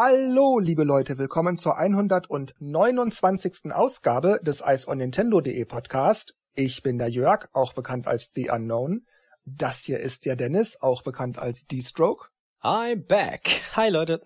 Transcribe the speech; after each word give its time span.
Hallo, 0.00 0.60
liebe 0.60 0.84
Leute, 0.84 1.18
willkommen 1.18 1.56
zur 1.56 1.76
129. 1.76 3.72
Ausgabe 3.72 4.38
des 4.44 4.62
iceonnintendo.de 4.64 5.64
Podcast. 5.64 6.36
Ich 6.54 6.84
bin 6.84 6.98
der 6.98 7.08
Jörg, 7.08 7.48
auch 7.52 7.72
bekannt 7.72 8.06
als 8.06 8.30
The 8.32 8.50
Unknown. 8.50 9.04
Das 9.44 9.82
hier 9.82 9.98
ist 9.98 10.24
der 10.24 10.36
Dennis, 10.36 10.80
auch 10.80 11.02
bekannt 11.02 11.40
als 11.40 11.66
D-Stroke. 11.66 12.28
I'm 12.62 13.04
back. 13.08 13.60
Hi 13.74 13.90
Leute. 13.90 14.22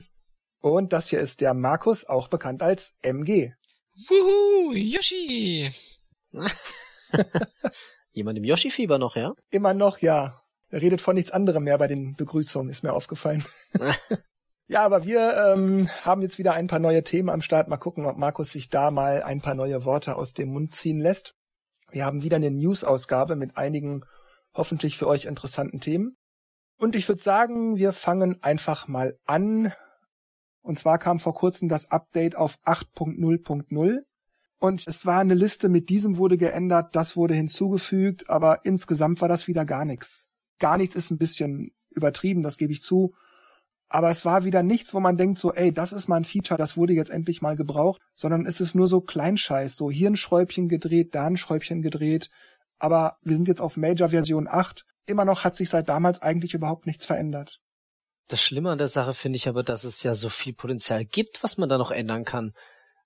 Und 0.60 0.92
das 0.92 1.08
hier 1.08 1.20
ist 1.20 1.40
der 1.40 1.54
Markus, 1.54 2.04
auch 2.04 2.28
bekannt 2.28 2.62
als 2.62 2.98
MG. 3.00 3.54
Wuhu, 4.08 4.74
Yoshi. 4.74 5.70
Jemand 8.12 8.36
im 8.36 8.44
Yoshi-Fieber 8.44 8.98
noch, 8.98 9.16
ja? 9.16 9.32
Immer 9.48 9.72
noch, 9.72 9.96
ja. 10.00 10.42
Er 10.68 10.82
redet 10.82 11.00
von 11.00 11.14
nichts 11.14 11.30
anderem 11.30 11.64
mehr 11.64 11.78
bei 11.78 11.86
den 11.86 12.16
Begrüßungen, 12.16 12.68
ist 12.68 12.82
mir 12.82 12.92
aufgefallen. 12.92 13.42
ja, 14.68 14.84
aber 14.84 15.04
wir 15.04 15.36
ähm, 15.36 15.88
haben 16.02 16.22
jetzt 16.22 16.38
wieder 16.38 16.54
ein 16.54 16.66
paar 16.66 16.78
neue 16.78 17.02
Themen 17.02 17.30
am 17.30 17.42
Start. 17.42 17.68
Mal 17.68 17.76
gucken, 17.76 18.06
ob 18.06 18.16
Markus 18.16 18.52
sich 18.52 18.68
da 18.68 18.90
mal 18.90 19.22
ein 19.22 19.40
paar 19.40 19.54
neue 19.54 19.84
Worte 19.84 20.16
aus 20.16 20.34
dem 20.34 20.50
Mund 20.50 20.72
ziehen 20.72 20.98
lässt. 20.98 21.34
Wir 21.90 22.04
haben 22.04 22.22
wieder 22.22 22.36
eine 22.36 22.50
News-Ausgabe 22.50 23.36
mit 23.36 23.56
einigen 23.56 24.04
hoffentlich 24.54 24.96
für 24.98 25.06
euch 25.06 25.26
interessanten 25.26 25.80
Themen. 25.80 26.16
Und 26.78 26.96
ich 26.96 27.08
würde 27.08 27.22
sagen, 27.22 27.76
wir 27.76 27.92
fangen 27.92 28.42
einfach 28.42 28.88
mal 28.88 29.16
an. 29.24 29.72
Und 30.62 30.78
zwar 30.78 30.98
kam 30.98 31.20
vor 31.20 31.34
kurzem 31.34 31.68
das 31.68 31.90
Update 31.90 32.36
auf 32.36 32.58
8.0.0. 32.64 34.00
Und 34.58 34.86
es 34.86 35.06
war 35.06 35.20
eine 35.20 35.34
Liste 35.34 35.68
mit 35.68 35.88
diesem 35.90 36.16
wurde 36.16 36.38
geändert, 36.38 36.96
das 36.96 37.16
wurde 37.16 37.34
hinzugefügt, 37.34 38.30
aber 38.30 38.64
insgesamt 38.64 39.20
war 39.20 39.28
das 39.28 39.48
wieder 39.48 39.66
gar 39.66 39.84
nichts. 39.84 40.30
Gar 40.58 40.78
nichts 40.78 40.94
ist 40.94 41.10
ein 41.10 41.18
bisschen 41.18 41.72
übertrieben, 41.90 42.42
das 42.42 42.56
gebe 42.56 42.72
ich 42.72 42.80
zu. 42.80 43.14
Aber 43.88 44.10
es 44.10 44.24
war 44.24 44.44
wieder 44.44 44.62
nichts, 44.62 44.94
wo 44.94 45.00
man 45.00 45.16
denkt 45.16 45.38
so, 45.38 45.52
ey, 45.52 45.72
das 45.72 45.92
ist 45.92 46.08
mal 46.08 46.16
ein 46.16 46.24
Feature, 46.24 46.58
das 46.58 46.76
wurde 46.76 46.92
jetzt 46.92 47.10
endlich 47.10 47.40
mal 47.40 47.54
gebraucht, 47.56 48.00
sondern 48.14 48.44
es 48.44 48.60
ist 48.60 48.74
nur 48.74 48.88
so 48.88 49.00
Kleinscheiß, 49.00 49.76
so 49.76 49.90
hier 49.90 50.10
ein 50.10 50.16
Schräubchen 50.16 50.68
gedreht, 50.68 51.14
da 51.14 51.26
ein 51.26 51.36
Schräubchen 51.36 51.82
gedreht. 51.82 52.30
Aber 52.78 53.16
wir 53.22 53.36
sind 53.36 53.48
jetzt 53.48 53.60
auf 53.60 53.76
Major 53.76 54.08
Version 54.08 54.48
8. 54.48 54.84
Immer 55.06 55.24
noch 55.24 55.44
hat 55.44 55.54
sich 55.54 55.70
seit 55.70 55.88
damals 55.88 56.20
eigentlich 56.20 56.54
überhaupt 56.54 56.86
nichts 56.86 57.06
verändert. 57.06 57.60
Das 58.28 58.42
Schlimme 58.42 58.70
an 58.70 58.78
der 58.78 58.88
Sache 58.88 59.14
finde 59.14 59.36
ich 59.36 59.48
aber, 59.48 59.62
dass 59.62 59.84
es 59.84 60.02
ja 60.02 60.14
so 60.14 60.28
viel 60.28 60.52
Potenzial 60.52 61.04
gibt, 61.04 61.44
was 61.44 61.58
man 61.58 61.68
da 61.68 61.78
noch 61.78 61.92
ändern 61.92 62.24
kann. 62.24 62.54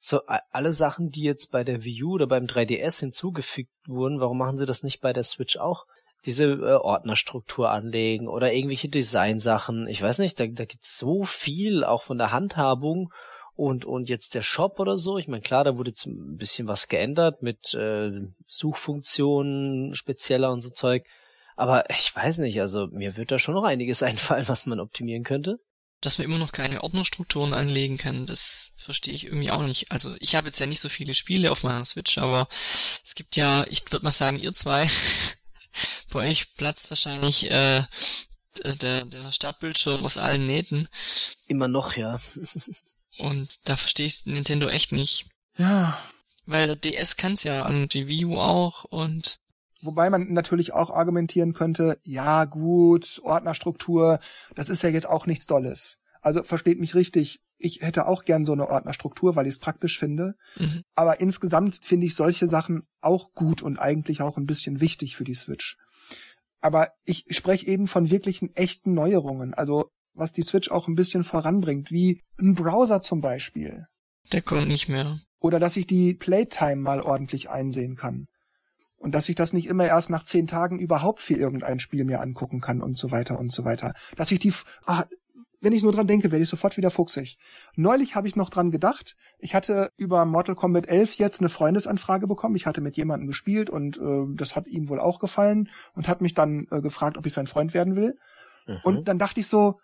So, 0.01 0.23
alle 0.25 0.73
Sachen, 0.73 1.11
die 1.11 1.23
jetzt 1.23 1.51
bei 1.51 1.63
der 1.63 1.85
Wii 1.85 2.05
U 2.05 2.13
oder 2.15 2.27
beim 2.27 2.45
3DS 2.45 3.01
hinzugefügt 3.01 3.71
wurden, 3.87 4.19
warum 4.19 4.39
machen 4.39 4.57
sie 4.57 4.65
das 4.65 4.83
nicht 4.83 5.03
bei 5.03 5.13
der 5.13 5.25
Switch 5.25 5.59
auch? 5.59 5.85
Diese 6.27 6.45
äh, 6.45 6.75
Ordnerstruktur 6.75 7.71
anlegen 7.71 8.29
oder 8.29 8.53
irgendwelche 8.53 8.89
Designsachen. 8.89 9.89
Ich 9.89 10.03
weiß 10.03 10.19
nicht, 10.19 10.39
da, 10.39 10.47
da 10.47 10.65
gibt's 10.65 10.99
so 10.99 11.25
viel, 11.25 11.85
auch 11.85 12.03
von 12.03 12.19
der 12.19 12.33
Handhabung 12.33 13.13
und, 13.61 13.85
und 13.85 14.09
jetzt 14.09 14.35
der 14.35 14.43
Shop 14.43 14.81
oder 14.81 14.97
so. 14.97 15.19
Ich 15.19 15.29
meine, 15.29 15.43
klar, 15.43 15.65
da 15.65 15.77
wurde 15.77 15.91
jetzt 15.91 16.07
ein 16.07 16.39
bisschen 16.39 16.67
was 16.67 16.89
geändert 16.89 17.43
mit 17.43 17.75
äh, 17.75 18.11
Suchfunktionen 18.47 19.95
spezieller 19.95 20.51
und 20.51 20.63
so 20.63 20.71
Zeug. 20.71 21.05
Aber 21.57 21.91
ich 21.91 22.17
weiß 22.17 22.39
nicht, 22.39 22.59
also 22.59 22.87
mir 22.87 23.19
wird 23.19 23.31
da 23.31 23.39
schon 23.39 23.55
noch 23.55 23.65
einiges 23.65 24.03
einfallen, 24.03 24.49
was 24.49 24.65
man 24.65 24.81
optimieren 24.81 25.25
könnte. 25.25 25.61
Dass 26.01 26.17
man 26.17 26.25
immer 26.25 26.39
noch 26.39 26.53
keine 26.53 26.83
Ordnerstrukturen 26.83 27.53
anlegen 27.53 27.99
kann, 27.99 28.25
das 28.25 28.73
verstehe 28.79 29.13
ich 29.13 29.27
irgendwie 29.27 29.51
auch 29.51 29.63
nicht. 29.63 29.93
Also 29.93 30.15
ich 30.19 30.35
habe 30.35 30.47
jetzt 30.47 30.59
ja 30.59 30.65
nicht 30.65 30.81
so 30.81 30.89
viele 30.89 31.13
Spiele 31.13 31.51
auf 31.51 31.63
meiner 31.63 31.85
Switch, 31.85 32.17
aber 32.17 32.49
es 33.05 33.15
gibt 33.15 33.37
ja, 33.37 33.67
ich 33.69 33.83
würde 33.93 34.05
mal 34.05 34.11
sagen, 34.11 34.39
ihr 34.39 34.55
zwei 34.55 34.89
Bei 36.13 36.31
euch 36.31 36.55
platzt 36.55 36.91
wahrscheinlich 36.91 37.51
äh, 37.51 37.85
der, 38.81 39.05
der 39.05 39.33
Startbildschirm 39.33 40.05
aus 40.05 40.19
allen 40.19 40.47
Nähten. 40.47 40.89
Immer 41.47 41.69
noch, 41.69 41.97
ja. 41.97 42.19
Und 43.19 43.69
da 43.69 43.77
verstehe 43.77 44.07
ich 44.07 44.27
Nintendo 44.27 44.69
echt 44.69 44.93
nicht. 44.93 45.29
Ja. 45.57 45.99
Weil 46.47 46.67
der 46.67 46.77
DS 46.77 47.17
kann's 47.17 47.45
ja 47.45 47.67
und 47.67 47.93
die 47.93 48.09
Wii 48.09 48.25
U 48.25 48.39
auch 48.39 48.85
und 48.85 49.41
Wobei 49.83 50.11
man 50.11 50.33
natürlich 50.33 50.73
auch 50.73 50.91
argumentieren 50.91 51.55
könnte, 51.55 51.99
ja 52.05 52.45
gut, 52.45 53.21
Ordnerstruktur, 53.25 54.21
das 54.55 54.69
ist 54.69 54.83
ja 54.83 54.91
jetzt 54.91 55.09
auch 55.09 55.27
nichts 55.27 55.47
Dolles. 55.47 55.99
Also 56.21 56.43
versteht 56.43 56.79
mich 56.79 56.95
richtig, 56.95 57.41
ich 57.61 57.83
hätte 57.83 58.07
auch 58.07 58.25
gern 58.25 58.45
so 58.45 58.53
eine 58.53 58.69
Ordnerstruktur, 58.69 59.37
weil 59.37 59.47
ich 59.47 59.55
es 59.55 59.59
praktisch 59.59 59.99
finde. 59.99 60.35
Mhm. 60.57 60.83
Aber 60.95 61.21
insgesamt 61.21 61.79
finde 61.83 62.07
ich 62.07 62.15
solche 62.15 62.49
Sachen 62.49 62.83
auch 63.01 63.33
gut 63.33 63.63
und 63.63 63.79
eigentlich 63.79 64.23
auch 64.23 64.37
ein 64.37 64.47
bisschen 64.47 64.81
wichtig 64.81 65.17
für 65.17 65.25
die 65.25 65.35
Switch. 65.35 65.77
Aber 66.61 66.91
ich 67.05 67.25
spreche 67.31 67.67
eben 67.67 67.87
von 67.87 68.11
wirklichen 68.11 68.55
echten 68.55 68.95
Neuerungen, 68.95 69.55
also 69.55 69.91
was 70.13 70.33
die 70.33 70.43
Switch 70.43 70.71
auch 70.71 70.89
ein 70.89 70.95
bisschen 70.95 71.25
voranbringt, 71.25 71.91
wie 71.91 72.23
ein 72.39 72.55
Browser 72.55 73.01
zum 73.01 73.21
Beispiel. 73.21 73.87
Der 74.33 74.43
kommt 74.43 74.69
nicht 74.69 74.89
mehr. 74.89 75.21
Oder 75.39 75.59
dass 75.59 75.77
ich 75.77 75.87
die 75.87 76.15
Playtime 76.15 76.77
mal 76.77 77.01
ordentlich 77.01 77.49
einsehen 77.49 77.97
kann. 77.97 78.27
Und 78.97 79.15
dass 79.15 79.31
ich 79.31 79.35
das 79.35 79.55
nicht 79.55 79.67
immer 79.67 79.87
erst 79.87 80.11
nach 80.11 80.25
zehn 80.25 80.47
Tagen 80.47 80.79
überhaupt 80.79 81.21
für 81.21 81.35
irgendein 81.35 81.81
Spiel 81.81 82.05
mir 82.05 82.21
angucken 82.21 82.61
kann 82.61 82.83
und 82.83 82.99
so 82.99 83.11
weiter 83.11 83.39
und 83.39 83.51
so 83.51 83.65
weiter. 83.65 83.95
Dass 84.17 84.31
ich 84.31 84.41
die, 84.41 84.53
ah, 84.85 85.05
wenn 85.61 85.73
ich 85.73 85.83
nur 85.83 85.93
dran 85.93 86.07
denke, 86.07 86.31
werde 86.31 86.43
ich 86.43 86.49
sofort 86.49 86.77
wieder 86.77 86.91
fuchsig. 86.91 87.39
Neulich 87.77 88.15
habe 88.15 88.27
ich 88.27 88.37
noch 88.37 88.51
dran 88.51 88.71
gedacht. 88.71 89.17
Ich 89.39 89.55
hatte 89.55 89.93
über 89.97 90.25
Mortal 90.25 90.55
Kombat 90.55 90.89
11 90.89 91.15
jetzt 91.15 91.41
eine 91.41 91.49
Freundesanfrage 91.49 92.27
bekommen. 92.27 92.57
Ich 92.57 92.67
hatte 92.67 92.81
mit 92.81 92.97
jemandem 92.97 93.27
gespielt 93.27 93.69
und 93.69 93.99
äh, 93.99 94.25
das 94.35 94.57
hat 94.57 94.67
ihm 94.67 94.89
wohl 94.89 95.01
auch 95.01 95.19
gefallen 95.19 95.69
und 95.95 96.09
hat 96.09 96.23
mich 96.23 96.35
dann 96.35 96.67
äh, 96.71 96.81
gefragt, 96.81 97.19
ob 97.19 97.27
ich 97.27 97.33
sein 97.33 97.47
Freund 97.47 97.75
werden 97.75 97.95
will. 97.95 98.19
Mhm. 98.67 98.79
Und 98.85 99.09
dann 99.09 99.19
dachte 99.19 99.41
ich 99.41 99.49
so, 99.49 99.79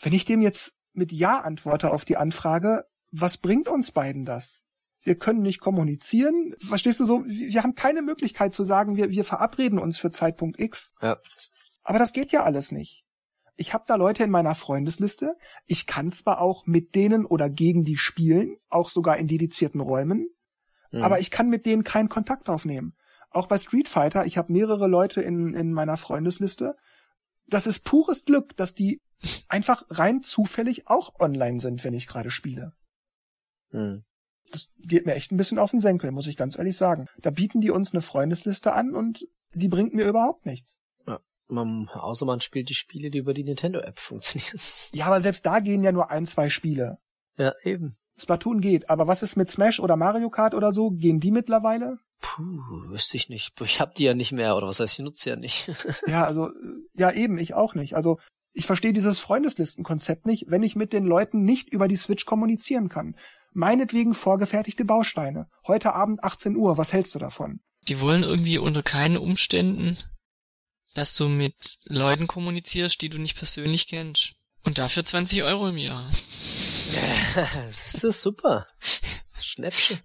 wenn 0.00 0.12
ich 0.12 0.24
dem 0.24 0.42
jetzt 0.42 0.76
mit 0.92 1.12
Ja 1.12 1.40
antworte 1.40 1.92
auf 1.92 2.04
die 2.04 2.16
Anfrage, 2.16 2.84
was 3.12 3.36
bringt 3.36 3.68
uns 3.68 3.92
beiden 3.92 4.24
das? 4.24 4.66
Wir 5.04 5.16
können 5.16 5.42
nicht 5.42 5.60
kommunizieren. 5.60 6.54
Verstehst 6.58 7.00
du 7.00 7.04
so? 7.04 7.24
Wir 7.26 7.62
haben 7.62 7.74
keine 7.74 8.02
Möglichkeit 8.02 8.54
zu 8.54 8.64
sagen, 8.64 8.96
wir, 8.96 9.10
wir 9.10 9.24
verabreden 9.24 9.78
uns 9.78 9.98
für 9.98 10.10
Zeitpunkt 10.10 10.60
X. 10.60 10.94
Ja. 11.00 11.18
Aber 11.82 11.98
das 11.98 12.12
geht 12.12 12.30
ja 12.32 12.44
alles 12.44 12.72
nicht 12.72 13.04
ich 13.62 13.72
habe 13.72 13.84
da 13.86 13.94
Leute 13.94 14.24
in 14.24 14.30
meiner 14.30 14.56
Freundesliste. 14.56 15.36
Ich 15.66 15.86
kann 15.86 16.10
zwar 16.10 16.40
auch 16.40 16.66
mit 16.66 16.96
denen 16.96 17.24
oder 17.24 17.48
gegen 17.48 17.84
die 17.84 17.96
spielen, 17.96 18.56
auch 18.68 18.88
sogar 18.88 19.18
in 19.18 19.28
dedizierten 19.28 19.80
Räumen, 19.80 20.28
mhm. 20.90 21.02
aber 21.04 21.20
ich 21.20 21.30
kann 21.30 21.48
mit 21.48 21.64
denen 21.64 21.84
keinen 21.84 22.08
Kontakt 22.08 22.48
aufnehmen. 22.48 22.96
Auch 23.30 23.46
bei 23.46 23.56
Street 23.56 23.86
Fighter, 23.88 24.26
ich 24.26 24.36
habe 24.36 24.52
mehrere 24.52 24.88
Leute 24.88 25.22
in, 25.22 25.54
in 25.54 25.72
meiner 25.72 25.96
Freundesliste. 25.96 26.74
Das 27.46 27.68
ist 27.68 27.84
pures 27.84 28.24
Glück, 28.24 28.56
dass 28.56 28.74
die 28.74 29.00
einfach 29.46 29.84
rein 29.90 30.24
zufällig 30.24 30.88
auch 30.88 31.20
online 31.20 31.60
sind, 31.60 31.84
wenn 31.84 31.94
ich 31.94 32.08
gerade 32.08 32.30
spiele. 32.30 32.72
Mhm. 33.70 34.02
Das 34.50 34.70
geht 34.76 35.06
mir 35.06 35.14
echt 35.14 35.30
ein 35.30 35.36
bisschen 35.36 35.60
auf 35.60 35.70
den 35.70 35.80
Senkel, 35.80 36.10
muss 36.10 36.26
ich 36.26 36.36
ganz 36.36 36.58
ehrlich 36.58 36.76
sagen. 36.76 37.06
Da 37.20 37.30
bieten 37.30 37.60
die 37.60 37.70
uns 37.70 37.94
eine 37.94 38.02
Freundesliste 38.02 38.72
an 38.72 38.96
und 38.96 39.24
die 39.54 39.68
bringt 39.68 39.94
mir 39.94 40.08
überhaupt 40.08 40.46
nichts. 40.46 40.81
Man, 41.52 41.88
außer 41.88 42.24
man 42.24 42.40
spielt 42.40 42.70
die 42.70 42.74
Spiele, 42.74 43.10
die 43.10 43.18
über 43.18 43.34
die 43.34 43.44
Nintendo-App 43.44 43.98
funktionieren. 43.98 44.58
Ja, 44.92 45.06
aber 45.06 45.20
selbst 45.20 45.46
da 45.46 45.60
gehen 45.60 45.82
ja 45.82 45.92
nur 45.92 46.10
ein, 46.10 46.26
zwei 46.26 46.48
Spiele. 46.48 46.98
Ja, 47.36 47.52
eben. 47.62 47.96
Splatoon 48.16 48.60
geht, 48.60 48.90
aber 48.90 49.06
was 49.06 49.22
ist 49.22 49.36
mit 49.36 49.50
Smash 49.50 49.80
oder 49.80 49.96
Mario 49.96 50.30
Kart 50.30 50.54
oder 50.54 50.72
so? 50.72 50.90
Gehen 50.90 51.20
die 51.20 51.30
mittlerweile? 51.30 51.98
Puh, 52.20 52.42
wüsste 52.88 53.16
ich 53.16 53.28
nicht. 53.28 53.60
Ich 53.60 53.80
hab 53.80 53.94
die 53.94 54.04
ja 54.04 54.14
nicht 54.14 54.32
mehr, 54.32 54.56
oder 54.56 54.68
was 54.68 54.80
heißt, 54.80 54.98
ich 54.98 55.04
nutze 55.04 55.30
ja 55.30 55.36
nicht. 55.36 55.70
ja, 56.06 56.24
also, 56.24 56.50
ja 56.94 57.10
eben, 57.10 57.38
ich 57.38 57.54
auch 57.54 57.74
nicht. 57.74 57.96
Also, 57.96 58.18
ich 58.52 58.66
verstehe 58.66 58.92
dieses 58.92 59.18
Freundeslistenkonzept 59.18 60.26
nicht, 60.26 60.46
wenn 60.48 60.62
ich 60.62 60.76
mit 60.76 60.92
den 60.92 61.04
Leuten 61.04 61.42
nicht 61.42 61.70
über 61.70 61.88
die 61.88 61.96
Switch 61.96 62.26
kommunizieren 62.26 62.88
kann. 62.88 63.16
Meinetwegen 63.52 64.14
vorgefertigte 64.14 64.84
Bausteine. 64.84 65.48
Heute 65.66 65.94
Abend 65.94 66.22
18 66.22 66.56
Uhr, 66.56 66.78
was 66.78 66.92
hältst 66.92 67.14
du 67.14 67.18
davon? 67.18 67.60
Die 67.88 68.00
wollen 68.00 68.22
irgendwie 68.22 68.58
unter 68.58 68.82
keinen 68.82 69.16
Umständen 69.16 69.98
dass 70.94 71.16
du 71.16 71.28
mit 71.28 71.78
Leuten 71.84 72.26
kommunizierst, 72.26 73.00
die 73.00 73.08
du 73.08 73.18
nicht 73.18 73.36
persönlich 73.36 73.86
kennst. 73.86 74.34
Und 74.64 74.78
dafür 74.78 75.04
20 75.04 75.42
Euro 75.42 75.68
im 75.68 75.78
Jahr. 75.78 76.10
das 77.34 78.04
ist 78.04 78.22
super. 78.22 78.66
Schnäppchen. 79.40 80.00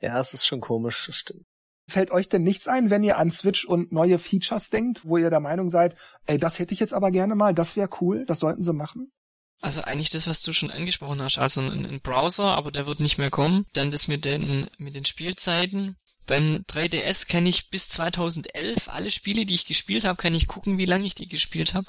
Ja, 0.00 0.18
es 0.20 0.32
ist 0.32 0.46
schon 0.46 0.60
komisch, 0.60 1.06
das 1.06 1.16
stimmt. 1.16 1.44
Fällt 1.88 2.10
euch 2.12 2.28
denn 2.28 2.44
nichts 2.44 2.68
ein, 2.68 2.88
wenn 2.88 3.02
ihr 3.02 3.18
an 3.18 3.30
Switch 3.30 3.64
und 3.64 3.92
neue 3.92 4.18
Features 4.18 4.70
denkt, 4.70 5.04
wo 5.04 5.18
ihr 5.18 5.28
der 5.28 5.40
Meinung 5.40 5.70
seid, 5.70 5.96
ey, 6.26 6.38
das 6.38 6.58
hätte 6.58 6.72
ich 6.72 6.80
jetzt 6.80 6.94
aber 6.94 7.10
gerne 7.10 7.34
mal, 7.34 7.52
das 7.52 7.76
wäre 7.76 7.90
cool, 8.00 8.24
das 8.26 8.38
sollten 8.38 8.62
sie 8.62 8.72
machen? 8.72 9.12
Also 9.60 9.82
eigentlich 9.82 10.08
das, 10.08 10.26
was 10.26 10.42
du 10.42 10.52
schon 10.52 10.70
angesprochen 10.70 11.20
hast, 11.20 11.38
also 11.38 11.60
ein, 11.60 11.84
ein 11.84 12.00
Browser, 12.00 12.56
aber 12.56 12.70
der 12.70 12.86
wird 12.86 13.00
nicht 13.00 13.18
mehr 13.18 13.30
kommen. 13.30 13.66
Dann 13.74 13.90
das 13.90 14.08
mit 14.08 14.24
den, 14.24 14.70
mit 14.78 14.96
den 14.96 15.04
Spielzeiten, 15.04 15.96
beim 16.26 16.64
3DS 16.68 17.26
kann 17.26 17.46
ich 17.46 17.70
bis 17.70 17.88
2011 17.88 18.88
alle 18.88 19.10
Spiele, 19.10 19.46
die 19.46 19.54
ich 19.54 19.66
gespielt 19.66 20.04
habe, 20.04 20.20
kann 20.20 20.34
ich 20.34 20.46
gucken, 20.46 20.78
wie 20.78 20.86
lange 20.86 21.04
ich 21.04 21.14
die 21.14 21.26
gespielt 21.26 21.74
habe. 21.74 21.86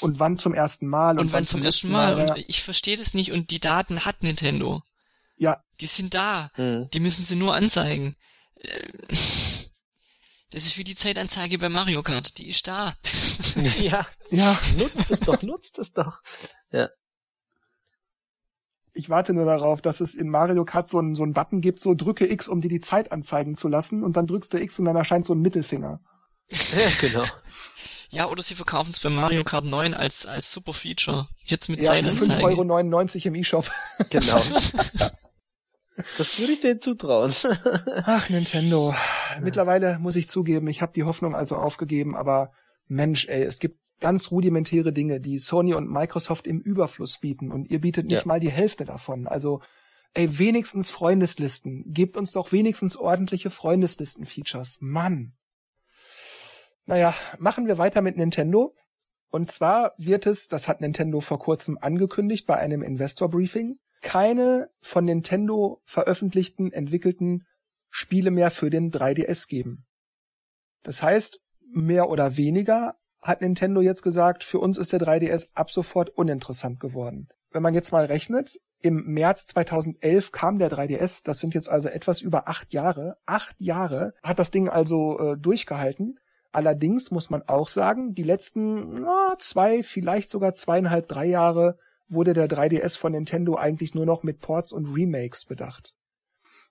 Und 0.00 0.18
wann 0.18 0.36
zum 0.36 0.54
ersten 0.54 0.86
Mal. 0.86 1.18
Und, 1.18 1.26
und 1.26 1.32
wann 1.32 1.46
zum 1.46 1.62
ersten 1.62 1.90
Mal. 1.90 2.16
Mal. 2.16 2.30
Und 2.30 2.44
ich 2.48 2.62
verstehe 2.62 2.96
das 2.96 3.14
nicht. 3.14 3.32
Und 3.32 3.50
die 3.50 3.60
Daten 3.60 4.04
hat 4.04 4.22
Nintendo. 4.22 4.82
Ja. 5.36 5.62
Die 5.80 5.86
sind 5.86 6.14
da. 6.14 6.50
Mhm. 6.56 6.88
Die 6.92 7.00
müssen 7.00 7.24
sie 7.24 7.36
nur 7.36 7.54
anzeigen. 7.54 8.16
Das 10.50 10.66
ist 10.66 10.78
wie 10.78 10.84
die 10.84 10.96
Zeitanzeige 10.96 11.58
bei 11.58 11.68
Mario 11.68 12.02
Kart. 12.02 12.38
Die 12.38 12.48
ist 12.48 12.66
da. 12.66 12.96
ja. 13.80 14.06
Ja. 14.30 14.58
Nutzt 14.76 15.10
es 15.10 15.20
doch, 15.20 15.42
nutzt 15.42 15.78
es 15.78 15.92
doch. 15.92 16.18
Ja. 16.72 16.88
Ich 19.00 19.08
warte 19.08 19.32
nur 19.32 19.46
darauf, 19.46 19.80
dass 19.80 20.00
es 20.00 20.14
in 20.14 20.28
Mario 20.28 20.66
Kart 20.66 20.86
so 20.86 20.98
einen, 20.98 21.14
so 21.14 21.22
einen 21.22 21.32
Button 21.32 21.62
gibt, 21.62 21.80
so 21.80 21.94
drücke 21.94 22.30
X, 22.30 22.48
um 22.48 22.60
dir 22.60 22.68
die 22.68 22.80
Zeit 22.80 23.12
anzeigen 23.12 23.54
zu 23.54 23.66
lassen 23.66 24.04
und 24.04 24.18
dann 24.18 24.26
drückst 24.26 24.52
du 24.52 24.58
X 24.58 24.78
und 24.78 24.84
dann 24.84 24.94
erscheint 24.94 25.24
so 25.24 25.32
ein 25.32 25.40
Mittelfinger. 25.40 26.00
Ja, 26.50 26.58
genau. 27.00 27.24
Ja, 28.10 28.28
oder 28.28 28.42
sie 28.42 28.54
verkaufen 28.54 28.90
es 28.90 29.00
bei 29.00 29.08
Mario 29.08 29.42
Kart 29.42 29.64
9 29.64 29.94
als, 29.94 30.26
als 30.26 30.52
super 30.52 30.74
Feature. 30.74 31.28
Jetzt 31.44 31.70
mit 31.70 31.80
Ja, 31.80 31.94
für 31.94 32.10
Zeitanzeige. 32.10 32.42
5,99 32.42 33.16
Euro 33.16 33.28
im 33.28 33.34
E-Shop. 33.36 33.70
Genau. 34.10 34.42
Das 36.16 36.38
würde 36.38 36.52
ich 36.52 36.60
denen 36.60 36.80
zutrauen. 36.80 37.30
Ach, 38.04 38.30
Nintendo. 38.30 38.94
Mittlerweile 39.42 39.98
muss 39.98 40.16
ich 40.16 40.28
zugeben, 40.28 40.66
ich 40.68 40.80
habe 40.80 40.92
die 40.94 41.04
Hoffnung 41.04 41.34
also 41.34 41.56
aufgegeben, 41.56 42.16
aber 42.16 42.52
Mensch, 42.90 43.28
ey, 43.28 43.42
es 43.42 43.60
gibt 43.60 43.78
ganz 44.00 44.30
rudimentäre 44.30 44.92
Dinge, 44.92 45.20
die 45.20 45.38
Sony 45.38 45.74
und 45.74 45.90
Microsoft 45.90 46.46
im 46.46 46.60
Überfluss 46.60 47.18
bieten 47.18 47.52
und 47.52 47.70
ihr 47.70 47.80
bietet 47.80 48.06
nicht 48.06 48.22
Ja. 48.22 48.26
mal 48.26 48.40
die 48.40 48.50
Hälfte 48.50 48.84
davon. 48.84 49.26
Also, 49.26 49.60
ey, 50.14 50.38
wenigstens 50.38 50.90
Freundeslisten. 50.90 51.84
Gebt 51.86 52.16
uns 52.16 52.32
doch 52.32 52.50
wenigstens 52.52 52.96
ordentliche 52.96 53.50
Freundeslisten-Features. 53.50 54.78
Mann. 54.80 55.34
Naja, 56.86 57.14
machen 57.38 57.66
wir 57.66 57.78
weiter 57.78 58.02
mit 58.02 58.16
Nintendo. 58.16 58.74
Und 59.30 59.52
zwar 59.52 59.94
wird 59.96 60.26
es, 60.26 60.48
das 60.48 60.66
hat 60.66 60.80
Nintendo 60.80 61.20
vor 61.20 61.38
kurzem 61.38 61.78
angekündigt 61.80 62.46
bei 62.46 62.56
einem 62.56 62.82
Investor-Briefing, 62.82 63.78
keine 64.00 64.70
von 64.80 65.04
Nintendo 65.04 65.80
veröffentlichten, 65.84 66.72
entwickelten 66.72 67.46
Spiele 67.90 68.32
mehr 68.32 68.50
für 68.50 68.70
den 68.70 68.90
3DS 68.90 69.46
geben. 69.46 69.86
Das 70.82 71.02
heißt, 71.02 71.40
mehr 71.72 72.10
oder 72.10 72.36
weniger 72.36 72.96
hat 73.22 73.42
Nintendo 73.42 73.80
jetzt 73.80 74.02
gesagt, 74.02 74.44
für 74.44 74.58
uns 74.58 74.78
ist 74.78 74.92
der 74.92 75.00
3DS 75.00 75.50
ab 75.54 75.70
sofort 75.70 76.10
uninteressant 76.10 76.80
geworden. 76.80 77.28
Wenn 77.50 77.62
man 77.62 77.74
jetzt 77.74 77.92
mal 77.92 78.04
rechnet, 78.04 78.58
im 78.80 79.04
März 79.12 79.48
2011 79.48 80.32
kam 80.32 80.58
der 80.58 80.70
3DS, 80.70 81.22
das 81.24 81.38
sind 81.38 81.52
jetzt 81.54 81.68
also 81.68 81.88
etwas 81.88 82.22
über 82.22 82.48
acht 82.48 82.72
Jahre. 82.72 83.18
Acht 83.26 83.60
Jahre 83.60 84.14
hat 84.22 84.38
das 84.38 84.50
Ding 84.50 84.68
also 84.68 85.18
äh, 85.18 85.36
durchgehalten. 85.36 86.18
Allerdings 86.52 87.10
muss 87.10 87.30
man 87.30 87.42
auch 87.42 87.68
sagen, 87.68 88.14
die 88.14 88.22
letzten 88.22 89.02
na, 89.02 89.34
zwei, 89.38 89.82
vielleicht 89.82 90.30
sogar 90.30 90.54
zweieinhalb, 90.54 91.08
drei 91.08 91.26
Jahre 91.26 91.78
wurde 92.08 92.32
der 92.32 92.48
3DS 92.48 92.98
von 92.98 93.12
Nintendo 93.12 93.56
eigentlich 93.56 93.94
nur 93.94 94.06
noch 94.06 94.22
mit 94.22 94.40
Ports 94.40 94.72
und 94.72 94.86
Remakes 94.86 95.44
bedacht. 95.44 95.94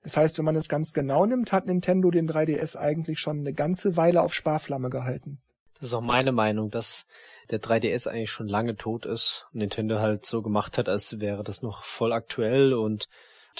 Das 0.01 0.17
heißt, 0.17 0.37
wenn 0.37 0.45
man 0.45 0.55
es 0.55 0.69
ganz 0.69 0.93
genau 0.93 1.25
nimmt, 1.25 1.51
hat 1.51 1.65
Nintendo 1.65 2.09
den 2.11 2.29
3DS 2.29 2.77
eigentlich 2.77 3.19
schon 3.19 3.39
eine 3.39 3.53
ganze 3.53 3.97
Weile 3.97 4.21
auf 4.21 4.33
Sparflamme 4.33 4.89
gehalten. 4.89 5.41
Das 5.75 5.89
ist 5.89 5.93
auch 5.93 6.01
meine 6.01 6.31
Meinung, 6.31 6.69
dass 6.69 7.07
der 7.51 7.59
3DS 7.59 8.07
eigentlich 8.07 8.31
schon 8.31 8.47
lange 8.47 8.75
tot 8.75 9.05
ist 9.05 9.47
und 9.53 9.59
Nintendo 9.59 9.99
halt 9.99 10.25
so 10.25 10.41
gemacht 10.41 10.77
hat, 10.77 10.87
als 10.87 11.19
wäre 11.19 11.43
das 11.43 11.61
noch 11.61 11.83
voll 11.83 12.13
aktuell 12.13 12.73
und 12.73 13.09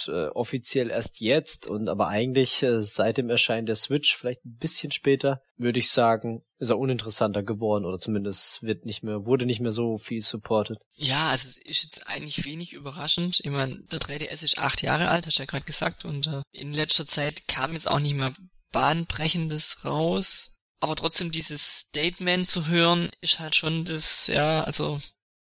äh, 0.07 0.27
offiziell 0.27 0.89
erst 0.89 1.19
jetzt 1.19 1.67
und 1.67 1.89
aber 1.89 2.07
eigentlich 2.07 2.63
äh, 2.63 2.81
seit 2.81 3.17
dem 3.17 3.29
Erscheinen 3.29 3.65
der 3.65 3.75
Switch, 3.75 4.15
vielleicht 4.15 4.45
ein 4.45 4.57
bisschen 4.57 4.91
später, 4.91 5.41
würde 5.57 5.79
ich 5.79 5.91
sagen, 5.91 6.43
ist 6.57 6.69
er 6.69 6.79
uninteressanter 6.79 7.43
geworden 7.43 7.85
oder 7.85 7.99
zumindest 7.99 8.63
wird 8.63 8.85
nicht 8.85 9.03
mehr, 9.03 9.25
wurde 9.25 9.45
nicht 9.45 9.61
mehr 9.61 9.71
so 9.71 9.97
viel 9.97 10.21
supported. 10.21 10.77
Ja, 10.95 11.29
also 11.29 11.47
es 11.47 11.57
ist 11.57 11.83
jetzt 11.83 12.07
eigentlich 12.07 12.45
wenig 12.45 12.73
überraschend. 12.73 13.39
Ich 13.43 13.51
meine, 13.51 13.79
der 13.91 13.99
3DS 13.99 14.43
ist 14.43 14.57
acht 14.57 14.81
Jahre 14.81 15.09
alt, 15.09 15.25
hast 15.25 15.37
du 15.37 15.43
ja 15.43 15.47
gerade 15.47 15.65
gesagt, 15.65 16.05
und 16.05 16.27
äh, 16.27 16.41
in 16.51 16.73
letzter 16.73 17.05
Zeit 17.05 17.47
kam 17.47 17.73
jetzt 17.73 17.89
auch 17.89 17.99
nicht 17.99 18.15
mehr 18.15 18.33
bahnbrechendes 18.71 19.85
raus. 19.85 20.55
Aber 20.81 20.95
trotzdem 20.95 21.31
dieses 21.31 21.79
Statement 21.79 22.47
zu 22.47 22.67
hören, 22.67 23.09
ist 23.19 23.39
halt 23.39 23.55
schon 23.55 23.83
das, 23.83 24.27
ja, 24.27 24.63
also 24.63 24.99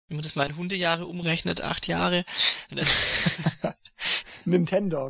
wenn 0.08 0.18
man 0.18 0.24
das 0.24 0.36
mal 0.36 0.48
in 0.48 0.56
Hundejahre 0.56 1.06
umrechnet, 1.06 1.62
acht 1.62 1.88
Jahre. 1.88 2.26
Nintendogs, 2.70 3.62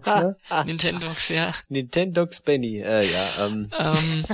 Ah, 0.07 0.21
ne? 0.21 0.37
ah, 0.49 0.63
Nintendogs, 0.63 1.29
ja. 1.29 1.53
Nintendogs 1.69 2.41
Benny, 2.41 2.79
äh, 2.79 3.11
ja, 3.11 3.45
ähm, 3.45 3.69
Ähm, 3.79 4.25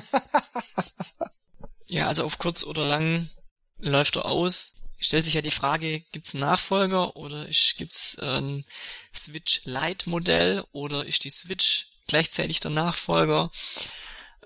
ja, 1.88 2.08
also 2.08 2.24
auf 2.24 2.38
kurz 2.38 2.64
oder 2.64 2.88
lang 2.88 3.30
läuft 3.80 4.16
er 4.16 4.26
aus. 4.26 4.74
Stellt 4.98 5.26
sich 5.26 5.34
ja 5.34 5.42
die 5.42 5.52
Frage, 5.52 6.00
gibt's 6.12 6.34
einen 6.34 6.42
Nachfolger 6.42 7.18
oder 7.18 7.46
gibt's 7.78 8.18
ein 8.20 8.64
Switch 9.14 9.62
Lite 9.66 10.10
Modell 10.10 10.64
oder 10.72 11.06
ist 11.06 11.26
die 11.26 11.30
Switch 11.30 11.88
gleichzeitig 12.08 12.62
der 12.62 12.72
Nachfolger? 12.72 13.52